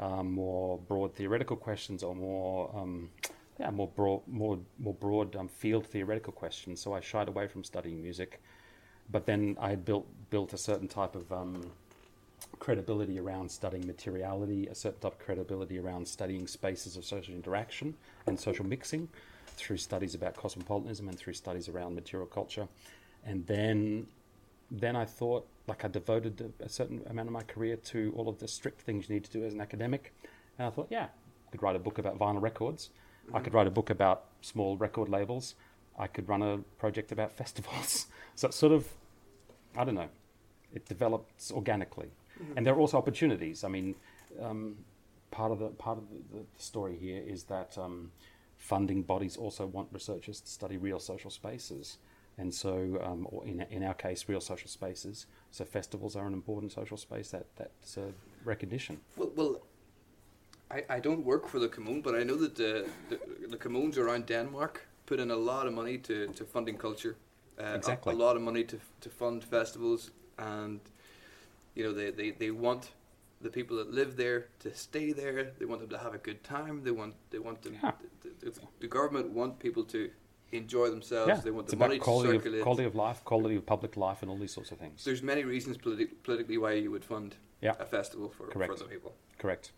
um, 0.00 0.32
more 0.32 0.78
broad 0.78 1.14
theoretical 1.14 1.56
questions 1.56 2.02
or 2.02 2.14
more 2.14 2.70
um, 2.74 3.10
yeah 3.58 3.70
more 3.70 3.88
broad 3.88 4.22
more 4.26 4.58
more 4.78 4.94
broad 4.94 5.34
um, 5.36 5.48
field 5.48 5.86
theoretical 5.86 6.32
questions. 6.32 6.80
So 6.80 6.92
I 6.92 7.00
shied 7.00 7.28
away 7.28 7.48
from 7.48 7.64
studying 7.64 8.02
music, 8.02 8.40
but 9.10 9.26
then 9.26 9.56
I 9.60 9.70
had 9.70 9.84
built 9.84 10.06
built 10.30 10.52
a 10.52 10.58
certain 10.58 10.88
type 10.88 11.14
of 11.14 11.32
um, 11.32 11.70
credibility 12.58 13.18
around 13.18 13.50
studying 13.50 13.86
materiality, 13.86 14.66
a 14.66 14.74
certain 14.74 15.00
type 15.00 15.12
of 15.12 15.18
credibility 15.18 15.78
around 15.78 16.06
studying 16.06 16.46
spaces 16.46 16.96
of 16.96 17.04
social 17.04 17.34
interaction 17.34 17.94
and 18.26 18.38
social 18.38 18.64
mixing 18.64 19.08
through 19.56 19.76
studies 19.76 20.14
about 20.14 20.36
cosmopolitanism 20.36 21.08
and 21.08 21.18
through 21.18 21.32
studies 21.32 21.68
around 21.68 21.94
material 21.94 22.28
culture. 22.28 22.68
And 23.24 23.46
then 23.46 24.06
then 24.70 24.96
I 24.96 25.04
thought, 25.04 25.46
like, 25.66 25.84
I 25.84 25.88
devoted 25.88 26.52
a 26.60 26.68
certain 26.68 27.02
amount 27.08 27.28
of 27.28 27.32
my 27.32 27.42
career 27.42 27.76
to 27.76 28.12
all 28.16 28.28
of 28.28 28.38
the 28.38 28.48
strict 28.48 28.82
things 28.82 29.08
you 29.08 29.14
need 29.14 29.24
to 29.24 29.30
do 29.30 29.44
as 29.44 29.54
an 29.54 29.60
academic. 29.60 30.14
And 30.58 30.66
I 30.66 30.70
thought, 30.70 30.88
yeah, 30.90 31.06
I 31.46 31.50
could 31.50 31.62
write 31.62 31.76
a 31.76 31.78
book 31.78 31.98
about 31.98 32.18
vinyl 32.18 32.42
records. 32.42 32.90
Mm-hmm. 33.26 33.36
I 33.36 33.40
could 33.40 33.54
write 33.54 33.66
a 33.66 33.70
book 33.70 33.90
about 33.90 34.24
small 34.40 34.76
record 34.76 35.08
labels. 35.08 35.54
I 35.98 36.06
could 36.06 36.28
run 36.28 36.42
a 36.42 36.58
project 36.78 37.12
about 37.12 37.32
festivals. 37.36 38.06
so 38.34 38.48
it's 38.48 38.56
sort 38.56 38.72
of, 38.72 38.88
I 39.76 39.84
don't 39.84 39.94
know, 39.94 40.08
it 40.74 40.86
develops 40.86 41.50
organically. 41.50 42.10
Mm-hmm. 42.40 42.52
And 42.56 42.66
there 42.66 42.74
are 42.74 42.78
also 42.78 42.98
opportunities. 42.98 43.64
I 43.64 43.68
mean, 43.68 43.94
um, 44.40 44.76
part 45.30 45.52
of 45.52 45.58
the 45.58 45.68
part 45.68 45.98
of 45.98 46.04
the, 46.10 46.38
the 46.38 46.44
story 46.56 46.96
here 46.96 47.22
is 47.26 47.44
that 47.44 47.76
um, 47.78 48.12
funding 48.56 49.02
bodies 49.02 49.36
also 49.36 49.66
want 49.66 49.88
researchers 49.92 50.40
to 50.40 50.50
study 50.50 50.76
real 50.76 51.00
social 51.00 51.30
spaces. 51.30 51.98
And 52.38 52.54
so, 52.54 53.00
um, 53.02 53.26
or 53.30 53.44
in, 53.44 53.66
in 53.68 53.82
our 53.82 53.94
case, 53.94 54.26
real 54.28 54.40
social 54.40 54.68
spaces. 54.68 55.26
So 55.50 55.64
festivals 55.64 56.14
are 56.14 56.26
an 56.26 56.32
important 56.32 56.72
social 56.72 56.96
space. 56.96 57.30
That 57.30 57.46
that's 57.56 57.96
a 57.96 58.12
recognition. 58.44 59.00
Well, 59.16 59.32
well, 59.34 59.62
I, 60.70 60.84
I 60.88 61.00
don't 61.00 61.24
work 61.24 61.48
for 61.48 61.58
the 61.58 61.68
Commune, 61.68 62.00
but 62.00 62.14
I 62.14 62.22
know 62.22 62.36
that 62.36 62.54
the, 62.54 62.86
the, 63.08 63.18
the 63.48 63.56
communes 63.56 63.98
around 63.98 64.26
Denmark 64.26 64.86
put 65.06 65.18
in 65.18 65.30
a 65.30 65.36
lot 65.36 65.66
of 65.66 65.72
money 65.72 65.98
to, 65.98 66.28
to 66.28 66.44
funding 66.44 66.76
culture. 66.76 67.16
Uh, 67.58 67.74
exactly. 67.74 68.12
A, 68.12 68.16
a, 68.16 68.18
lot 68.18 68.36
of 68.36 68.42
money 68.42 68.62
to 68.64 68.78
to 69.00 69.08
fund 69.08 69.42
festivals, 69.42 70.12
and 70.38 70.80
you 71.74 71.82
know 71.82 71.92
they, 71.92 72.10
they, 72.12 72.30
they 72.30 72.50
want 72.52 72.92
the 73.40 73.50
people 73.50 73.76
that 73.78 73.92
live 73.92 74.16
there 74.16 74.46
to 74.60 74.72
stay 74.74 75.12
there. 75.12 75.52
They 75.58 75.64
want 75.64 75.80
them 75.80 75.90
to 75.90 75.98
have 75.98 76.14
a 76.14 76.18
good 76.18 76.44
time. 76.44 76.84
They 76.84 76.92
want 76.92 77.14
they 77.30 77.40
want 77.40 77.62
them. 77.62 77.76
Yeah. 77.82 77.92
The, 78.22 78.50
the, 78.50 78.60
the 78.80 78.86
government 78.86 79.30
want 79.30 79.58
people 79.58 79.82
to 79.84 80.10
enjoy 80.52 80.90
themselves. 80.90 81.28
Yeah. 81.28 81.36
They 81.36 81.50
want 81.50 81.66
it's 81.66 81.72
the 81.72 81.78
money 81.78 81.98
quality 81.98 82.28
to 82.28 82.34
circulate. 82.34 82.60
Of, 82.60 82.64
quality 82.64 82.84
of 82.84 82.94
life, 82.94 83.24
quality 83.24 83.56
of 83.56 83.66
public 83.66 83.96
life, 83.96 84.22
and 84.22 84.30
all 84.30 84.36
these 84.36 84.52
sorts 84.52 84.70
of 84.70 84.78
things. 84.78 85.04
There's 85.04 85.22
many 85.22 85.44
reasons 85.44 85.76
politi- 85.76 86.10
politically 86.22 86.58
why 86.58 86.72
you 86.72 86.90
would 86.90 87.04
fund 87.04 87.36
yeah. 87.60 87.74
a 87.78 87.84
festival 87.84 88.28
for, 88.30 88.46
Correct. 88.46 88.72
for 88.72 88.78
the 88.78 88.84
people. 88.88 89.14
Correct. 89.38 89.72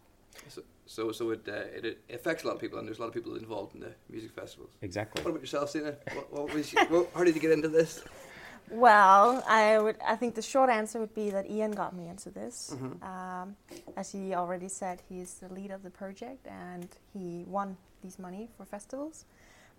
So, 0.49 0.63
so, 0.87 1.13
so 1.13 1.31
it, 1.31 1.47
uh, 1.49 1.53
it, 1.53 1.85
it 1.85 2.15
affects 2.15 2.45
a 2.45 2.47
lot 2.47 2.55
of 2.55 2.61
people, 2.61 2.79
and 2.79 2.87
there's 2.87 2.99
a 2.99 3.01
lot 3.01 3.09
of 3.09 3.15
people 3.15 3.37
involved 3.37 3.75
in 3.75 3.81
the 3.81 3.93
music 4.09 4.31
festivals. 4.33 4.71
Exactly. 4.83 5.23
What 5.23 5.31
about 5.31 5.41
yourself, 5.41 5.71
Sina? 5.71 5.97
What, 6.15 6.33
what 6.33 6.55
was 6.55 6.73
you, 6.73 6.81
what, 6.87 7.11
how 7.15 7.25
did 7.25 7.35
you 7.35 7.41
get 7.41 7.53
into 7.53 7.69
this? 7.69 8.03
Well, 8.71 9.43
I 9.49 9.81
would. 9.81 9.97
I 10.07 10.15
think 10.15 10.37
the 10.37 10.43
short 10.43 10.71
answer 10.71 11.01
would 11.01 11.15
be 11.15 11.31
that 11.31 11.51
Ian 11.51 11.73
got 11.73 11.97
me 11.97 12.07
into 12.07 12.31
this. 12.31 12.73
Mm-hmm. 12.75 13.03
Um, 13.03 13.57
as 13.97 14.13
he 14.13 14.35
already 14.35 14.69
said, 14.69 15.03
he's 15.09 15.35
the 15.35 15.53
lead 15.53 15.73
of 15.73 15.83
the 15.83 15.91
project, 15.91 16.47
and 16.47 16.89
he 17.13 17.45
won 17.49 17.77
these 18.01 18.21
money 18.21 18.49
for 18.57 18.65
festivals. 18.65 19.25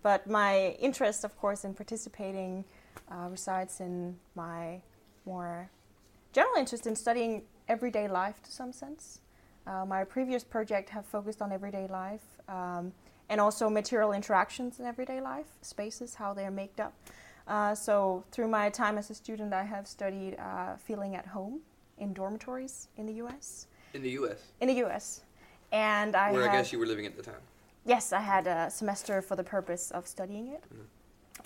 But 0.02 0.26
my 0.26 0.76
interest, 0.80 1.24
of 1.24 1.36
course, 1.38 1.64
in 1.64 1.74
participating 1.74 2.64
uh, 3.10 3.28
resides 3.30 3.80
in 3.80 4.16
my 4.34 4.80
more 5.24 5.70
general 6.32 6.56
interest 6.56 6.86
in 6.86 6.96
studying 6.96 7.42
everyday 7.68 8.08
life 8.08 8.42
to 8.42 8.50
some 8.50 8.72
sense. 8.72 9.20
Uh, 9.66 9.84
my 9.84 10.02
previous 10.02 10.42
project 10.42 10.90
have 10.90 11.06
focused 11.06 11.40
on 11.40 11.52
everyday 11.52 11.86
life 11.86 12.24
um, 12.48 12.92
and 13.28 13.40
also 13.40 13.70
material 13.70 14.12
interactions 14.12 14.80
in 14.80 14.86
everyday 14.86 15.20
life, 15.20 15.46
spaces, 15.62 16.16
how 16.16 16.34
they're 16.34 16.50
made 16.50 16.80
up. 16.80 16.92
Uh, 17.46 17.74
so 17.74 18.24
through 18.32 18.48
my 18.48 18.70
time 18.70 18.98
as 18.98 19.10
a 19.10 19.14
student, 19.14 19.52
I 19.52 19.62
have 19.64 19.86
studied 19.86 20.36
uh, 20.38 20.76
feeling 20.76 21.14
at 21.14 21.26
home 21.26 21.60
in 21.98 22.12
dormitories 22.12 22.88
in 22.96 23.06
the 23.06 23.14
U.S. 23.14 23.66
In 23.94 24.02
the 24.02 24.10
U.S., 24.10 24.38
In 24.60 24.68
the 24.68 24.74
U.S. 24.74 25.22
And 25.70 26.16
I 26.16 26.32
where 26.32 26.48
I 26.48 26.52
guess 26.52 26.72
you 26.72 26.78
were 26.78 26.86
living 26.86 27.06
at 27.06 27.16
the 27.16 27.22
time. 27.22 27.40
Yes, 27.84 28.12
I 28.12 28.20
had 28.20 28.46
a 28.46 28.70
semester 28.70 29.20
for 29.22 29.36
the 29.36 29.44
purpose 29.44 29.90
of 29.90 30.06
studying 30.06 30.48
it. 30.48 30.62
Mhm. 30.72 30.86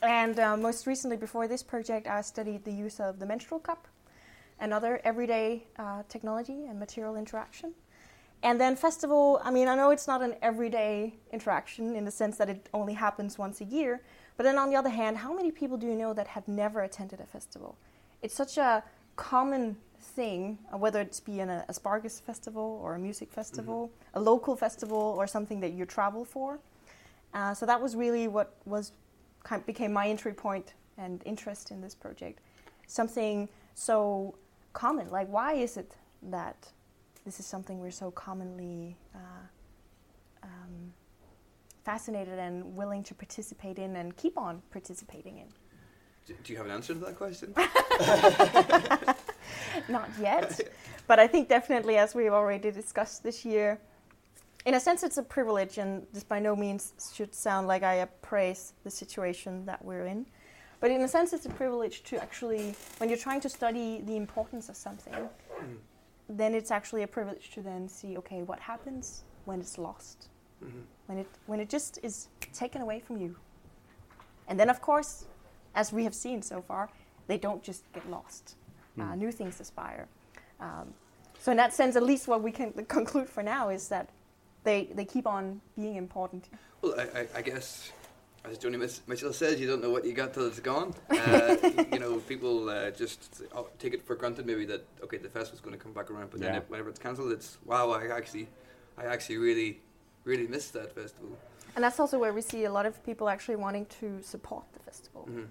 And 0.02 0.38
uh, 0.38 0.56
most 0.56 0.86
recently, 0.86 1.16
before 1.16 1.48
this 1.48 1.62
project, 1.62 2.06
I 2.06 2.20
studied 2.20 2.64
the 2.64 2.72
use 2.72 3.00
of 3.00 3.18
the 3.18 3.26
menstrual 3.26 3.60
cup 3.60 3.88
and 4.58 4.72
other 4.72 5.00
everyday 5.04 5.64
uh, 5.78 6.02
technology 6.08 6.66
and 6.66 6.78
material 6.78 7.16
interaction. 7.16 7.74
And 8.42 8.60
then 8.60 8.76
festival, 8.76 9.40
I 9.42 9.50
mean, 9.50 9.66
I 9.68 9.74
know 9.74 9.90
it's 9.90 10.06
not 10.06 10.22
an 10.22 10.34
everyday 10.42 11.14
interaction 11.32 11.96
in 11.96 12.04
the 12.04 12.10
sense 12.10 12.36
that 12.36 12.50
it 12.50 12.68
only 12.74 12.92
happens 12.92 13.38
once 13.38 13.62
a 13.62 13.64
year. 13.64 14.02
But 14.36 14.44
then 14.44 14.58
on 14.58 14.68
the 14.68 14.76
other 14.76 14.90
hand, 14.90 15.16
how 15.16 15.32
many 15.32 15.50
people 15.50 15.78
do 15.78 15.86
you 15.86 15.94
know 15.96 16.12
that 16.12 16.26
have 16.28 16.46
never 16.46 16.82
attended 16.82 17.20
a 17.20 17.26
festival? 17.26 17.78
It's 18.20 18.34
such 18.34 18.58
a 18.58 18.84
common 19.16 19.78
thing, 20.00 20.58
uh, 20.72 20.78
whether 20.78 21.00
it's 21.00 21.20
be 21.20 21.40
an 21.40 21.48
Aspargus 21.68 22.20
festival 22.20 22.80
or 22.82 22.94
a 22.94 22.98
music 22.98 23.32
festival, 23.32 23.90
a 24.14 24.20
local 24.20 24.56
festival, 24.56 25.14
or 25.18 25.26
something 25.26 25.60
that 25.60 25.72
you 25.72 25.84
travel 25.84 26.24
for. 26.24 26.58
Uh, 27.34 27.52
so 27.54 27.66
that 27.66 27.80
was 27.80 27.94
really 27.96 28.28
what 28.28 28.54
was 28.64 28.92
kind 29.44 29.60
of 29.60 29.66
became 29.66 29.92
my 29.92 30.08
entry 30.08 30.32
point 30.32 30.74
and 30.98 31.22
interest 31.24 31.70
in 31.70 31.80
this 31.80 31.94
project. 31.94 32.40
Something 32.86 33.48
so 33.74 34.34
common. 34.72 35.10
Like, 35.10 35.28
why 35.28 35.54
is 35.54 35.76
it 35.76 35.92
that 36.22 36.56
this 37.24 37.40
is 37.40 37.46
something 37.46 37.80
we're 37.80 37.90
so 37.90 38.10
commonly 38.10 38.96
uh, 39.14 39.18
um, 40.44 40.92
fascinated 41.84 42.38
and 42.38 42.76
willing 42.76 43.02
to 43.04 43.14
participate 43.14 43.78
in 43.78 43.96
and 43.96 44.16
keep 44.16 44.38
on 44.38 44.62
participating 44.70 45.38
in? 45.38 45.46
Do, 46.26 46.34
do 46.42 46.52
you 46.52 46.56
have 46.58 46.66
an 46.66 46.72
answer 46.72 46.94
to 46.94 47.00
that 47.00 47.16
question? 47.16 47.54
Not 49.88 50.08
yet, 50.20 50.60
but 51.06 51.18
I 51.18 51.26
think 51.26 51.48
definitely, 51.48 51.96
as 51.96 52.14
we've 52.14 52.32
already 52.32 52.70
discussed 52.70 53.22
this 53.22 53.44
year, 53.44 53.78
in 54.64 54.74
a 54.74 54.80
sense, 54.80 55.02
it's 55.04 55.16
a 55.18 55.22
privilege, 55.22 55.78
and 55.78 56.06
this 56.12 56.24
by 56.24 56.40
no 56.40 56.56
means 56.56 56.92
should 57.14 57.34
sound 57.34 57.68
like 57.68 57.82
I 57.84 57.94
appraise 57.96 58.72
the 58.82 58.90
situation 58.90 59.64
that 59.66 59.84
we're 59.84 60.06
in. 60.06 60.26
But 60.80 60.90
in 60.90 61.00
a 61.02 61.08
sense, 61.08 61.32
it's 61.32 61.46
a 61.46 61.50
privilege 61.50 62.02
to 62.04 62.20
actually, 62.20 62.74
when 62.98 63.08
you're 63.08 63.18
trying 63.18 63.40
to 63.42 63.48
study 63.48 64.02
the 64.04 64.16
importance 64.16 64.68
of 64.68 64.76
something, 64.76 65.14
Mm. 65.14 65.78
then 66.28 66.54
it's 66.54 66.70
actually 66.70 67.02
a 67.02 67.06
privilege 67.06 67.50
to 67.52 67.62
then 67.62 67.88
see, 67.88 68.18
okay, 68.18 68.42
what 68.42 68.58
happens 68.58 69.22
when 69.46 69.60
it's 69.60 69.78
lost, 69.78 70.28
Mhm. 70.62 70.82
when 71.06 71.18
it 71.18 71.28
when 71.46 71.60
it 71.60 71.68
just 71.70 71.98
is 72.02 72.28
taken 72.52 72.82
away 72.82 73.00
from 73.00 73.16
you. 73.16 73.36
And 74.48 74.58
then, 74.60 74.68
of 74.68 74.80
course, 74.82 75.24
as 75.74 75.92
we 75.92 76.04
have 76.04 76.14
seen 76.14 76.42
so 76.42 76.60
far, 76.60 76.90
they 77.26 77.38
don't 77.38 77.62
just 77.62 77.90
get 77.92 78.08
lost. 78.10 78.56
Uh, 78.98 79.02
Mm. 79.02 79.18
new 79.18 79.32
things 79.32 79.60
aspire. 79.60 80.06
Um, 80.60 80.94
so 81.38 81.50
in 81.50 81.56
that 81.58 81.72
sense, 81.74 81.96
at 81.96 82.02
least 82.02 82.28
what 82.28 82.42
we 82.42 82.50
can 82.50 82.72
conclude 82.88 83.28
for 83.28 83.42
now 83.42 83.68
is 83.68 83.88
that 83.88 84.08
they 84.64 84.84
they 84.94 85.04
keep 85.04 85.26
on 85.26 85.60
being 85.76 85.96
important. 85.96 86.48
Well, 86.82 86.94
I, 86.98 87.20
I, 87.20 87.28
I 87.36 87.42
guess, 87.42 87.92
as 88.44 88.58
Joni 88.58 88.78
Mich- 88.78 89.02
Mitchell 89.06 89.32
says, 89.32 89.60
you 89.60 89.66
don't 89.66 89.82
know 89.82 89.90
what 89.90 90.04
you 90.04 90.12
got 90.14 90.32
till 90.34 90.46
it's 90.46 90.60
gone. 90.60 90.94
Uh, 91.10 91.56
you 91.92 91.98
know, 91.98 92.18
people 92.28 92.68
uh, 92.70 92.90
just 92.90 93.42
oh, 93.54 93.68
take 93.78 93.92
it 93.94 94.02
for 94.06 94.14
granted 94.16 94.46
maybe 94.46 94.64
that 94.64 94.82
okay, 95.02 95.18
the 95.18 95.28
festival's 95.28 95.60
going 95.60 95.76
to 95.76 95.82
come 95.84 95.92
back 95.92 96.10
around, 96.10 96.30
but 96.30 96.40
then 96.40 96.54
it, 96.54 96.64
whenever 96.68 96.88
it's 96.88 96.98
cancelled, 97.00 97.32
it's 97.32 97.58
wow, 97.64 97.90
I 97.90 98.06
actually, 98.16 98.46
I 98.96 99.04
actually 99.06 99.38
really, 99.38 99.80
really 100.24 100.46
missed 100.46 100.72
that 100.74 100.92
festival. 100.94 101.36
And 101.74 101.84
that's 101.84 101.98
also 102.00 102.18
where 102.18 102.32
we 102.32 102.40
see 102.42 102.64
a 102.64 102.72
lot 102.72 102.86
of 102.86 102.94
people 103.04 103.28
actually 103.28 103.56
wanting 103.56 103.86
to 104.00 104.22
support 104.22 104.64
the 104.72 104.78
festival. 104.90 105.28
Mhm. 105.30 105.46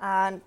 And 0.00 0.40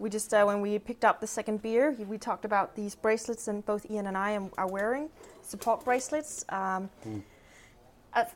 we 0.00 0.08
just, 0.10 0.32
uh, 0.32 0.44
when 0.44 0.60
we 0.60 0.78
picked 0.78 1.04
up 1.04 1.20
the 1.20 1.26
second 1.26 1.60
beer, 1.62 1.94
we 2.08 2.18
talked 2.18 2.44
about 2.44 2.74
these 2.74 2.94
bracelets, 2.94 3.48
and 3.48 3.64
both 3.66 3.90
Ian 3.90 4.06
and 4.06 4.16
I 4.16 4.30
am, 4.30 4.50
are 4.56 4.66
wearing 4.66 5.10
support 5.42 5.84
bracelets 5.84 6.44
um, 6.48 6.88
Mm. 7.06 7.22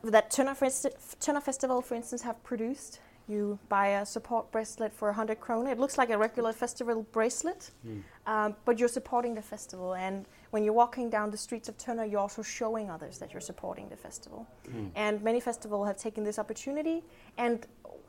that 0.03 0.29
Tønder, 0.31 0.53
Festi- 0.55 1.15
Tønder 1.19 1.41
Festival, 1.41 1.81
for 1.81 1.95
instance, 1.95 2.21
have 2.23 2.41
produced. 2.43 3.01
You 3.27 3.57
buy 3.69 3.87
a 4.01 4.05
support 4.05 4.51
bracelet 4.51 4.93
for 4.93 5.07
100 5.09 5.39
krona. 5.39 5.71
It 5.71 5.79
looks 5.79 5.97
like 5.97 6.11
a 6.11 6.17
regular 6.17 6.53
festival 6.53 7.03
bracelet, 7.11 7.71
Mm. 7.83 8.03
um, 8.27 8.55
but 8.65 8.77
you're 8.79 8.87
supporting 8.93 9.33
the 9.35 9.41
festival. 9.41 9.95
And 9.95 10.25
when 10.51 10.63
you're 10.63 10.75
walking 10.77 11.09
down 11.09 11.31
the 11.31 11.37
streets 11.37 11.67
of 11.67 11.75
Tønder, 11.77 12.05
you're 12.09 12.21
also 12.21 12.43
showing 12.43 12.91
others 12.91 13.17
that 13.17 13.31
you're 13.33 13.41
supporting 13.41 13.89
the 13.89 13.97
festival. 13.97 14.45
Mm. 14.67 14.91
And 14.95 15.21
many 15.23 15.39
festivals 15.41 15.87
have 15.87 15.97
taken 15.97 16.23
this 16.23 16.37
opportunity. 16.37 17.03
And 17.37 17.65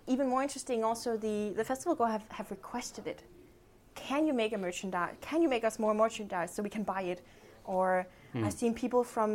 even 0.07 0.28
more 0.28 0.42
interesting, 0.42 0.84
also 0.84 1.16
the, 1.16 1.54
the 1.57 1.64
festival 1.64 1.94
go 1.96 2.04
have, 2.04 2.22
have 2.28 2.50
requested 2.50 3.07
it. 3.07 3.22
Can 4.07 4.26
you 4.26 4.34
make 4.34 4.52
a 4.52 4.59
merchandise? 4.59 5.16
Can 5.20 5.42
you 5.42 5.48
make 5.48 5.64
us 5.64 5.78
more 5.78 5.92
merchandise 5.92 6.50
so 6.54 6.62
we 6.62 6.70
can 6.70 6.84
buy 6.84 7.02
it? 7.02 7.20
Or 7.64 8.07
I've 8.44 8.52
seen 8.52 8.72
people 8.74 9.02
from 9.02 9.30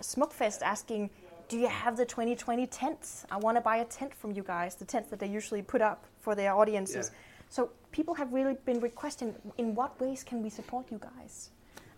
Smukfest 0.00 0.60
asking, 0.60 1.08
"Do 1.48 1.56
you 1.62 1.68
have 1.68 1.96
the 1.96 2.04
2020 2.04 2.66
tents? 2.66 3.24
I 3.30 3.38
want 3.38 3.56
to 3.56 3.62
buy 3.70 3.76
a 3.76 3.84
tent 3.84 4.12
from 4.14 4.32
you 4.32 4.42
guys. 4.42 4.74
The 4.74 4.84
tents 4.84 5.08
that 5.10 5.18
they 5.20 5.30
usually 5.38 5.62
put 5.62 5.80
up 5.80 6.00
for 6.24 6.34
their 6.34 6.52
audiences." 6.60 7.06
Yeah. 7.10 7.18
So 7.48 7.60
people 7.92 8.14
have 8.20 8.30
really 8.38 8.56
been 8.70 8.80
requesting, 8.80 9.34
in 9.56 9.74
what 9.74 9.90
ways 10.02 10.22
can 10.22 10.42
we 10.42 10.50
support 10.50 10.84
you 10.92 10.98
guys? 11.10 11.50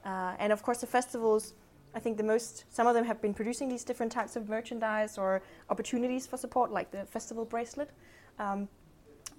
Uh, 0.04 0.42
and 0.42 0.52
of 0.52 0.62
course, 0.62 0.80
the 0.80 0.90
festivals. 0.98 1.54
I 1.94 2.00
think 2.00 2.16
the 2.16 2.28
most, 2.34 2.64
some 2.70 2.86
of 2.90 2.94
them 2.94 3.04
have 3.04 3.20
been 3.20 3.34
producing 3.34 3.68
these 3.68 3.84
different 3.84 4.12
types 4.12 4.36
of 4.36 4.48
merchandise 4.48 5.18
or 5.18 5.42
opportunities 5.68 6.26
for 6.26 6.38
support, 6.38 6.70
like 6.70 6.88
the 6.90 7.04
festival 7.16 7.44
bracelet. 7.44 7.90
Um, 8.38 8.68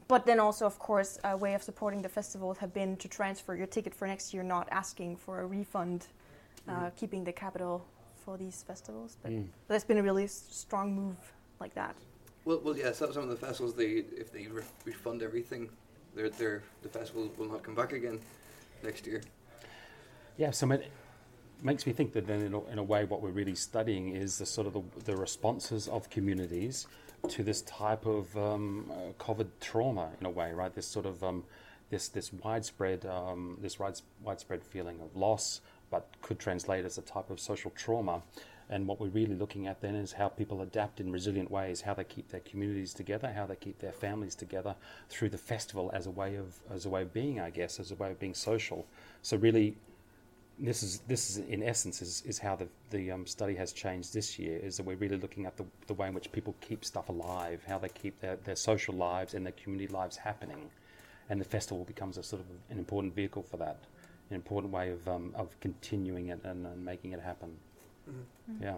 but 0.07 0.25
then 0.25 0.39
also, 0.39 0.65
of 0.65 0.77
course, 0.79 1.19
a 1.23 1.35
way 1.37 1.53
of 1.53 1.63
supporting 1.63 2.01
the 2.01 2.09
festivals 2.09 2.57
have 2.57 2.73
been 2.73 2.97
to 2.97 3.07
transfer 3.07 3.55
your 3.55 3.67
ticket 3.67 3.93
for 3.95 4.07
next 4.07 4.33
year, 4.33 4.43
not 4.43 4.67
asking 4.71 5.15
for 5.17 5.41
a 5.41 5.45
refund, 5.45 6.07
uh, 6.67 6.71
Mhm. 6.71 6.95
keeping 6.95 7.23
the 7.23 7.33
capital 7.33 7.85
for 8.25 8.37
these 8.37 8.63
festivals. 8.63 9.17
But 9.21 9.31
Mm. 9.31 9.47
that's 9.67 9.83
been 9.85 9.97
a 9.97 10.03
really 10.03 10.25
s- 10.25 10.45
strong 10.49 10.95
move 10.95 11.17
like 11.59 11.73
that. 11.75 11.95
Well, 12.45 12.59
well, 12.63 12.77
yeah. 12.77 12.91
Some, 12.91 13.13
some 13.13 13.23
of 13.23 13.29
the 13.29 13.35
festivals, 13.47 13.73
they 13.75 14.03
if 14.17 14.31
they 14.31 14.47
re- 14.47 14.63
refund 14.85 15.21
everything, 15.21 15.69
their 16.15 16.29
their 16.29 16.63
the 16.81 16.89
festivals 16.89 17.37
will 17.37 17.47
not 17.47 17.63
come 17.63 17.75
back 17.75 17.93
again 17.93 18.19
next 18.83 19.07
year. 19.07 19.21
Yeah, 20.37 20.51
so 20.51 20.69
it 20.71 20.91
makes 21.61 21.85
me 21.85 21.93
think 21.93 22.11
that 22.13 22.27
then, 22.27 22.41
in 22.41 22.53
a, 22.53 22.61
in 22.65 22.79
a 22.79 22.83
way, 22.83 23.05
what 23.05 23.21
we're 23.21 23.29
really 23.29 23.55
studying 23.55 24.15
is 24.15 24.37
the 24.39 24.45
sort 24.45 24.67
of 24.67 24.73
the, 24.73 24.83
the 25.05 25.15
responses 25.15 25.87
of 25.87 26.09
communities 26.09 26.87
to 27.29 27.43
this 27.43 27.61
type 27.61 28.05
of 28.05 28.35
um, 28.37 28.91
uh, 28.91 29.23
COVID 29.23 29.47
trauma, 29.61 30.09
in 30.19 30.25
a 30.25 30.29
way, 30.29 30.51
right? 30.51 30.73
This 30.73 30.87
sort 30.87 31.05
of 31.05 31.23
um, 31.23 31.43
this 31.89 32.09
this 32.09 32.33
widespread 32.33 33.05
um, 33.05 33.57
this 33.61 33.79
widespread 33.79 34.63
feeling 34.63 34.99
of 34.99 35.15
loss, 35.15 35.61
but 35.89 36.07
could 36.21 36.39
translate 36.39 36.85
as 36.85 36.97
a 36.97 37.01
type 37.01 37.29
of 37.29 37.39
social 37.39 37.71
trauma. 37.71 38.21
And 38.69 38.87
what 38.87 38.99
we're 38.99 39.09
really 39.09 39.35
looking 39.35 39.67
at 39.67 39.81
then 39.81 39.93
is 39.93 40.13
how 40.13 40.29
people 40.29 40.61
adapt 40.61 40.99
in 40.99 41.11
resilient 41.11 41.51
ways, 41.51 41.81
how 41.81 41.93
they 41.93 42.05
keep 42.05 42.29
their 42.29 42.39
communities 42.39 42.93
together, 42.93 43.31
how 43.31 43.45
they 43.45 43.57
keep 43.57 43.79
their 43.79 43.91
families 43.91 44.35
together 44.35 44.75
through 45.09 45.29
the 45.29 45.37
festival 45.37 45.91
as 45.93 46.07
a 46.07 46.11
way 46.11 46.35
of 46.35 46.59
as 46.71 46.85
a 46.85 46.89
way 46.89 47.03
of 47.03 47.13
being, 47.13 47.39
I 47.39 47.49
guess, 47.49 47.79
as 47.79 47.91
a 47.91 47.95
way 47.95 48.11
of 48.11 48.19
being 48.19 48.33
social. 48.33 48.85
So 49.21 49.37
really, 49.37 49.77
this 50.59 50.83
is 50.83 50.99
this 51.07 51.29
is 51.29 51.37
in 51.37 51.63
essence 51.63 52.01
is, 52.01 52.23
is 52.25 52.37
how 52.39 52.55
the 52.55 52.67
the 52.91 53.11
um, 53.11 53.25
study 53.25 53.55
has 53.55 53.73
changed 53.73 54.13
this 54.13 54.37
year 54.37 54.57
is 54.57 54.77
that 54.77 54.85
we're 54.85 54.95
really 54.95 55.17
looking 55.17 55.45
at 55.45 55.57
the, 55.57 55.65
the 55.87 55.93
way 55.93 56.07
in 56.07 56.13
which 56.13 56.31
people 56.31 56.55
keep 56.61 56.85
stuff 56.85 57.09
alive, 57.09 57.61
how 57.67 57.77
they 57.77 57.89
keep 57.89 58.19
their, 58.19 58.35
their 58.37 58.55
social 58.55 58.93
lives 58.93 59.33
and 59.33 59.45
their 59.45 59.53
community 59.53 59.91
lives 59.91 60.17
happening, 60.17 60.69
and 61.29 61.41
the 61.41 61.45
festival 61.45 61.83
becomes 61.85 62.17
a 62.17 62.23
sort 62.23 62.41
of 62.41 62.47
an 62.69 62.77
important 62.77 63.15
vehicle 63.15 63.43
for 63.43 63.57
that, 63.57 63.79
an 64.29 64.35
important 64.35 64.71
way 64.71 64.91
of 64.91 65.07
um, 65.07 65.33
of 65.35 65.59
continuing 65.59 66.27
it 66.27 66.39
and, 66.43 66.65
and 66.65 66.85
making 66.85 67.13
it 67.13 67.19
happen. 67.19 67.57
Yeah. 68.61 68.77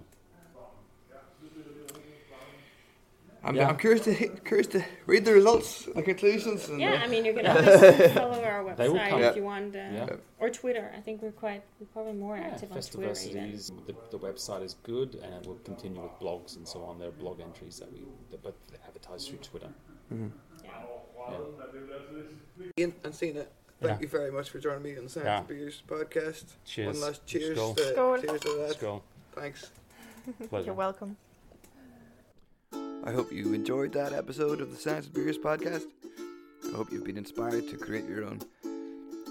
I'm, 3.46 3.56
Yeah. 3.56 3.70
I'm 3.70 3.78
curious 3.78 4.04
to 4.06 4.14
curious 4.50 4.68
to 4.76 4.84
read 5.06 5.24
the 5.24 5.34
results, 5.34 5.86
the 5.86 6.02
conclusions. 6.02 6.68
And, 6.68 6.80
Yeah, 6.82 6.94
uh, 6.94 7.06
I 7.06 7.08
mean, 7.08 7.24
you 7.26 7.34
can 7.34 7.46
always 7.46 8.12
follow 8.20 8.44
our 8.44 8.76
They 8.76 8.90
will 8.90 8.96
website 8.98 9.10
come. 9.10 9.22
if 9.22 9.36
you 9.36 9.44
want, 9.44 9.76
uh, 9.76 9.80
Yeah. 10.00 10.16
or 10.42 10.50
Twitter. 10.50 10.92
I 10.98 11.02
think 11.06 11.22
we're 11.22 11.32
quite, 11.46 11.62
we're 11.80 11.86
probably 11.94 12.14
more 12.14 12.36
Yeah, 12.38 12.48
active 12.48 12.72
on 12.72 12.82
Twitter 12.82 13.14
even. 13.30 13.52
The, 13.86 13.96
the 14.10 14.20
website 14.20 14.64
is 14.64 14.74
good, 14.84 15.10
and 15.24 15.32
it 15.36 15.46
will 15.48 15.60
continue 15.64 16.02
with 16.02 16.16
blogs 16.20 16.56
and 16.58 16.68
so 16.68 16.84
on. 16.84 16.98
There 17.00 17.10
are 17.10 17.20
blog 17.24 17.40
entries 17.40 17.78
that 17.80 17.90
we 17.94 18.00
that 18.32 18.42
both 18.42 18.56
advertise 18.88 19.28
through 19.28 19.40
Twitter. 19.50 19.70
mhm. 20.12 20.32
Yeah. 20.64 20.72
Yeah. 21.30 22.72
Ian 22.80 22.94
and 23.04 23.14
Sina, 23.14 23.46
thank 23.82 24.00
Yeah. 24.00 24.00
you 24.02 24.08
very 24.08 24.32
much 24.32 24.50
for 24.50 24.60
joining 24.60 24.84
me 24.84 24.98
on 24.98 25.04
the 25.06 25.10
Science 25.10 25.26
Yeah. 25.28 25.38
and 25.40 25.48
Beers 25.48 25.84
podcast. 25.88 26.46
Cheers. 26.66 26.88
One 27.00 27.02
last 27.08 27.26
cheers. 27.28 27.58
Skål. 27.58 27.76
To, 27.76 27.84
Skål. 27.94 28.22
Cheers 28.22 28.42
to 28.42 28.50
that. 28.68 28.78
Skål. 28.80 29.02
Thanks. 29.34 29.72
Pleasure. 30.50 30.66
You're 30.68 30.74
welcome. 30.88 31.18
I 33.08 33.12
hope 33.12 33.32
you 33.32 33.54
enjoyed 33.54 33.94
that 33.94 34.14
episode 34.14 34.62
of 34.62 34.72
the 34.72 34.78
Science 34.78 35.06
and 35.06 35.14
Beers 35.14 35.38
podcast. 35.38 35.86
I 36.68 36.76
hope 36.76 36.92
you've 36.92 37.04
been 37.04 37.20
inspired 37.20 37.70
to 37.70 37.78
create 37.78 38.06
your 38.06 38.26
own 38.26 38.40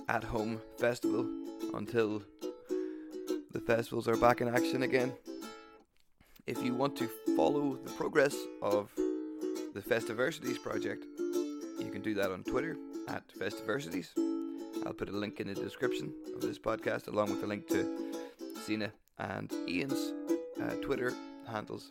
at 0.09 0.23
home 0.23 0.61
festival 0.79 1.29
until 1.75 2.23
the 3.51 3.59
festivals 3.59 4.07
are 4.07 4.17
back 4.17 4.41
in 4.41 4.47
action 4.47 4.85
again. 4.85 5.13
If 6.47 6.63
you 6.63 6.73
want 6.73 6.95
to 6.99 7.11
follow 7.37 7.77
the 7.85 7.91
progress 7.95 8.37
of 8.63 8.91
the 9.75 9.83
Festiversities 9.83 10.59
project, 10.59 11.05
you 11.19 11.91
can 11.93 12.01
do 12.01 12.15
that 12.15 12.31
on 12.31 12.45
Twitter 12.45 12.77
at 13.09 13.25
Festiversities. 13.33 14.13
I'll 14.87 14.93
put 14.93 15.09
a 15.09 15.13
link 15.13 15.41
in 15.41 15.49
the 15.49 15.55
description 15.55 16.15
of 16.37 16.43
this 16.43 16.61
podcast, 16.61 17.09
along 17.09 17.31
with 17.31 17.43
a 17.43 17.47
link 17.49 17.67
to 17.71 18.13
Sina 18.65 18.93
and 19.19 19.53
Ian's 19.67 20.13
uh, 20.63 20.77
Twitter 20.77 21.13
handles. 21.51 21.91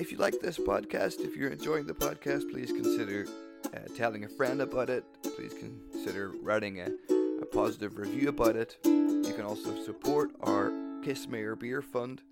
If 0.00 0.10
you 0.10 0.16
like 0.16 0.40
this 0.40 0.56
podcast, 0.56 1.20
if 1.20 1.36
you're 1.36 1.50
enjoying 1.50 1.86
the 1.86 1.92
podcast, 1.92 2.50
please 2.50 2.72
consider 2.72 3.26
uh, 3.66 3.80
telling 3.94 4.24
a 4.24 4.28
friend 4.30 4.62
about 4.62 4.88
it. 4.88 5.04
Please 5.36 5.52
consider 5.52 6.32
writing 6.42 6.80
a, 6.80 6.88
a 7.42 7.44
positive 7.44 7.98
review 7.98 8.30
about 8.30 8.56
it. 8.56 8.78
You 8.82 9.34
can 9.36 9.44
also 9.44 9.78
support 9.84 10.30
our 10.40 10.72
Kiss 11.04 11.28
Mayor 11.28 11.54
Beer 11.54 11.82
Fund 11.82 12.22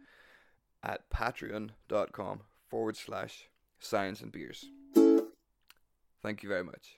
at 0.82 1.10
patreon.com 1.10 2.40
forward 2.70 2.96
slash 2.96 3.50
science 3.78 4.22
and 4.22 4.32
beers. 4.32 4.64
Thank 6.22 6.42
you 6.42 6.48
very 6.48 6.64
much. 6.64 6.97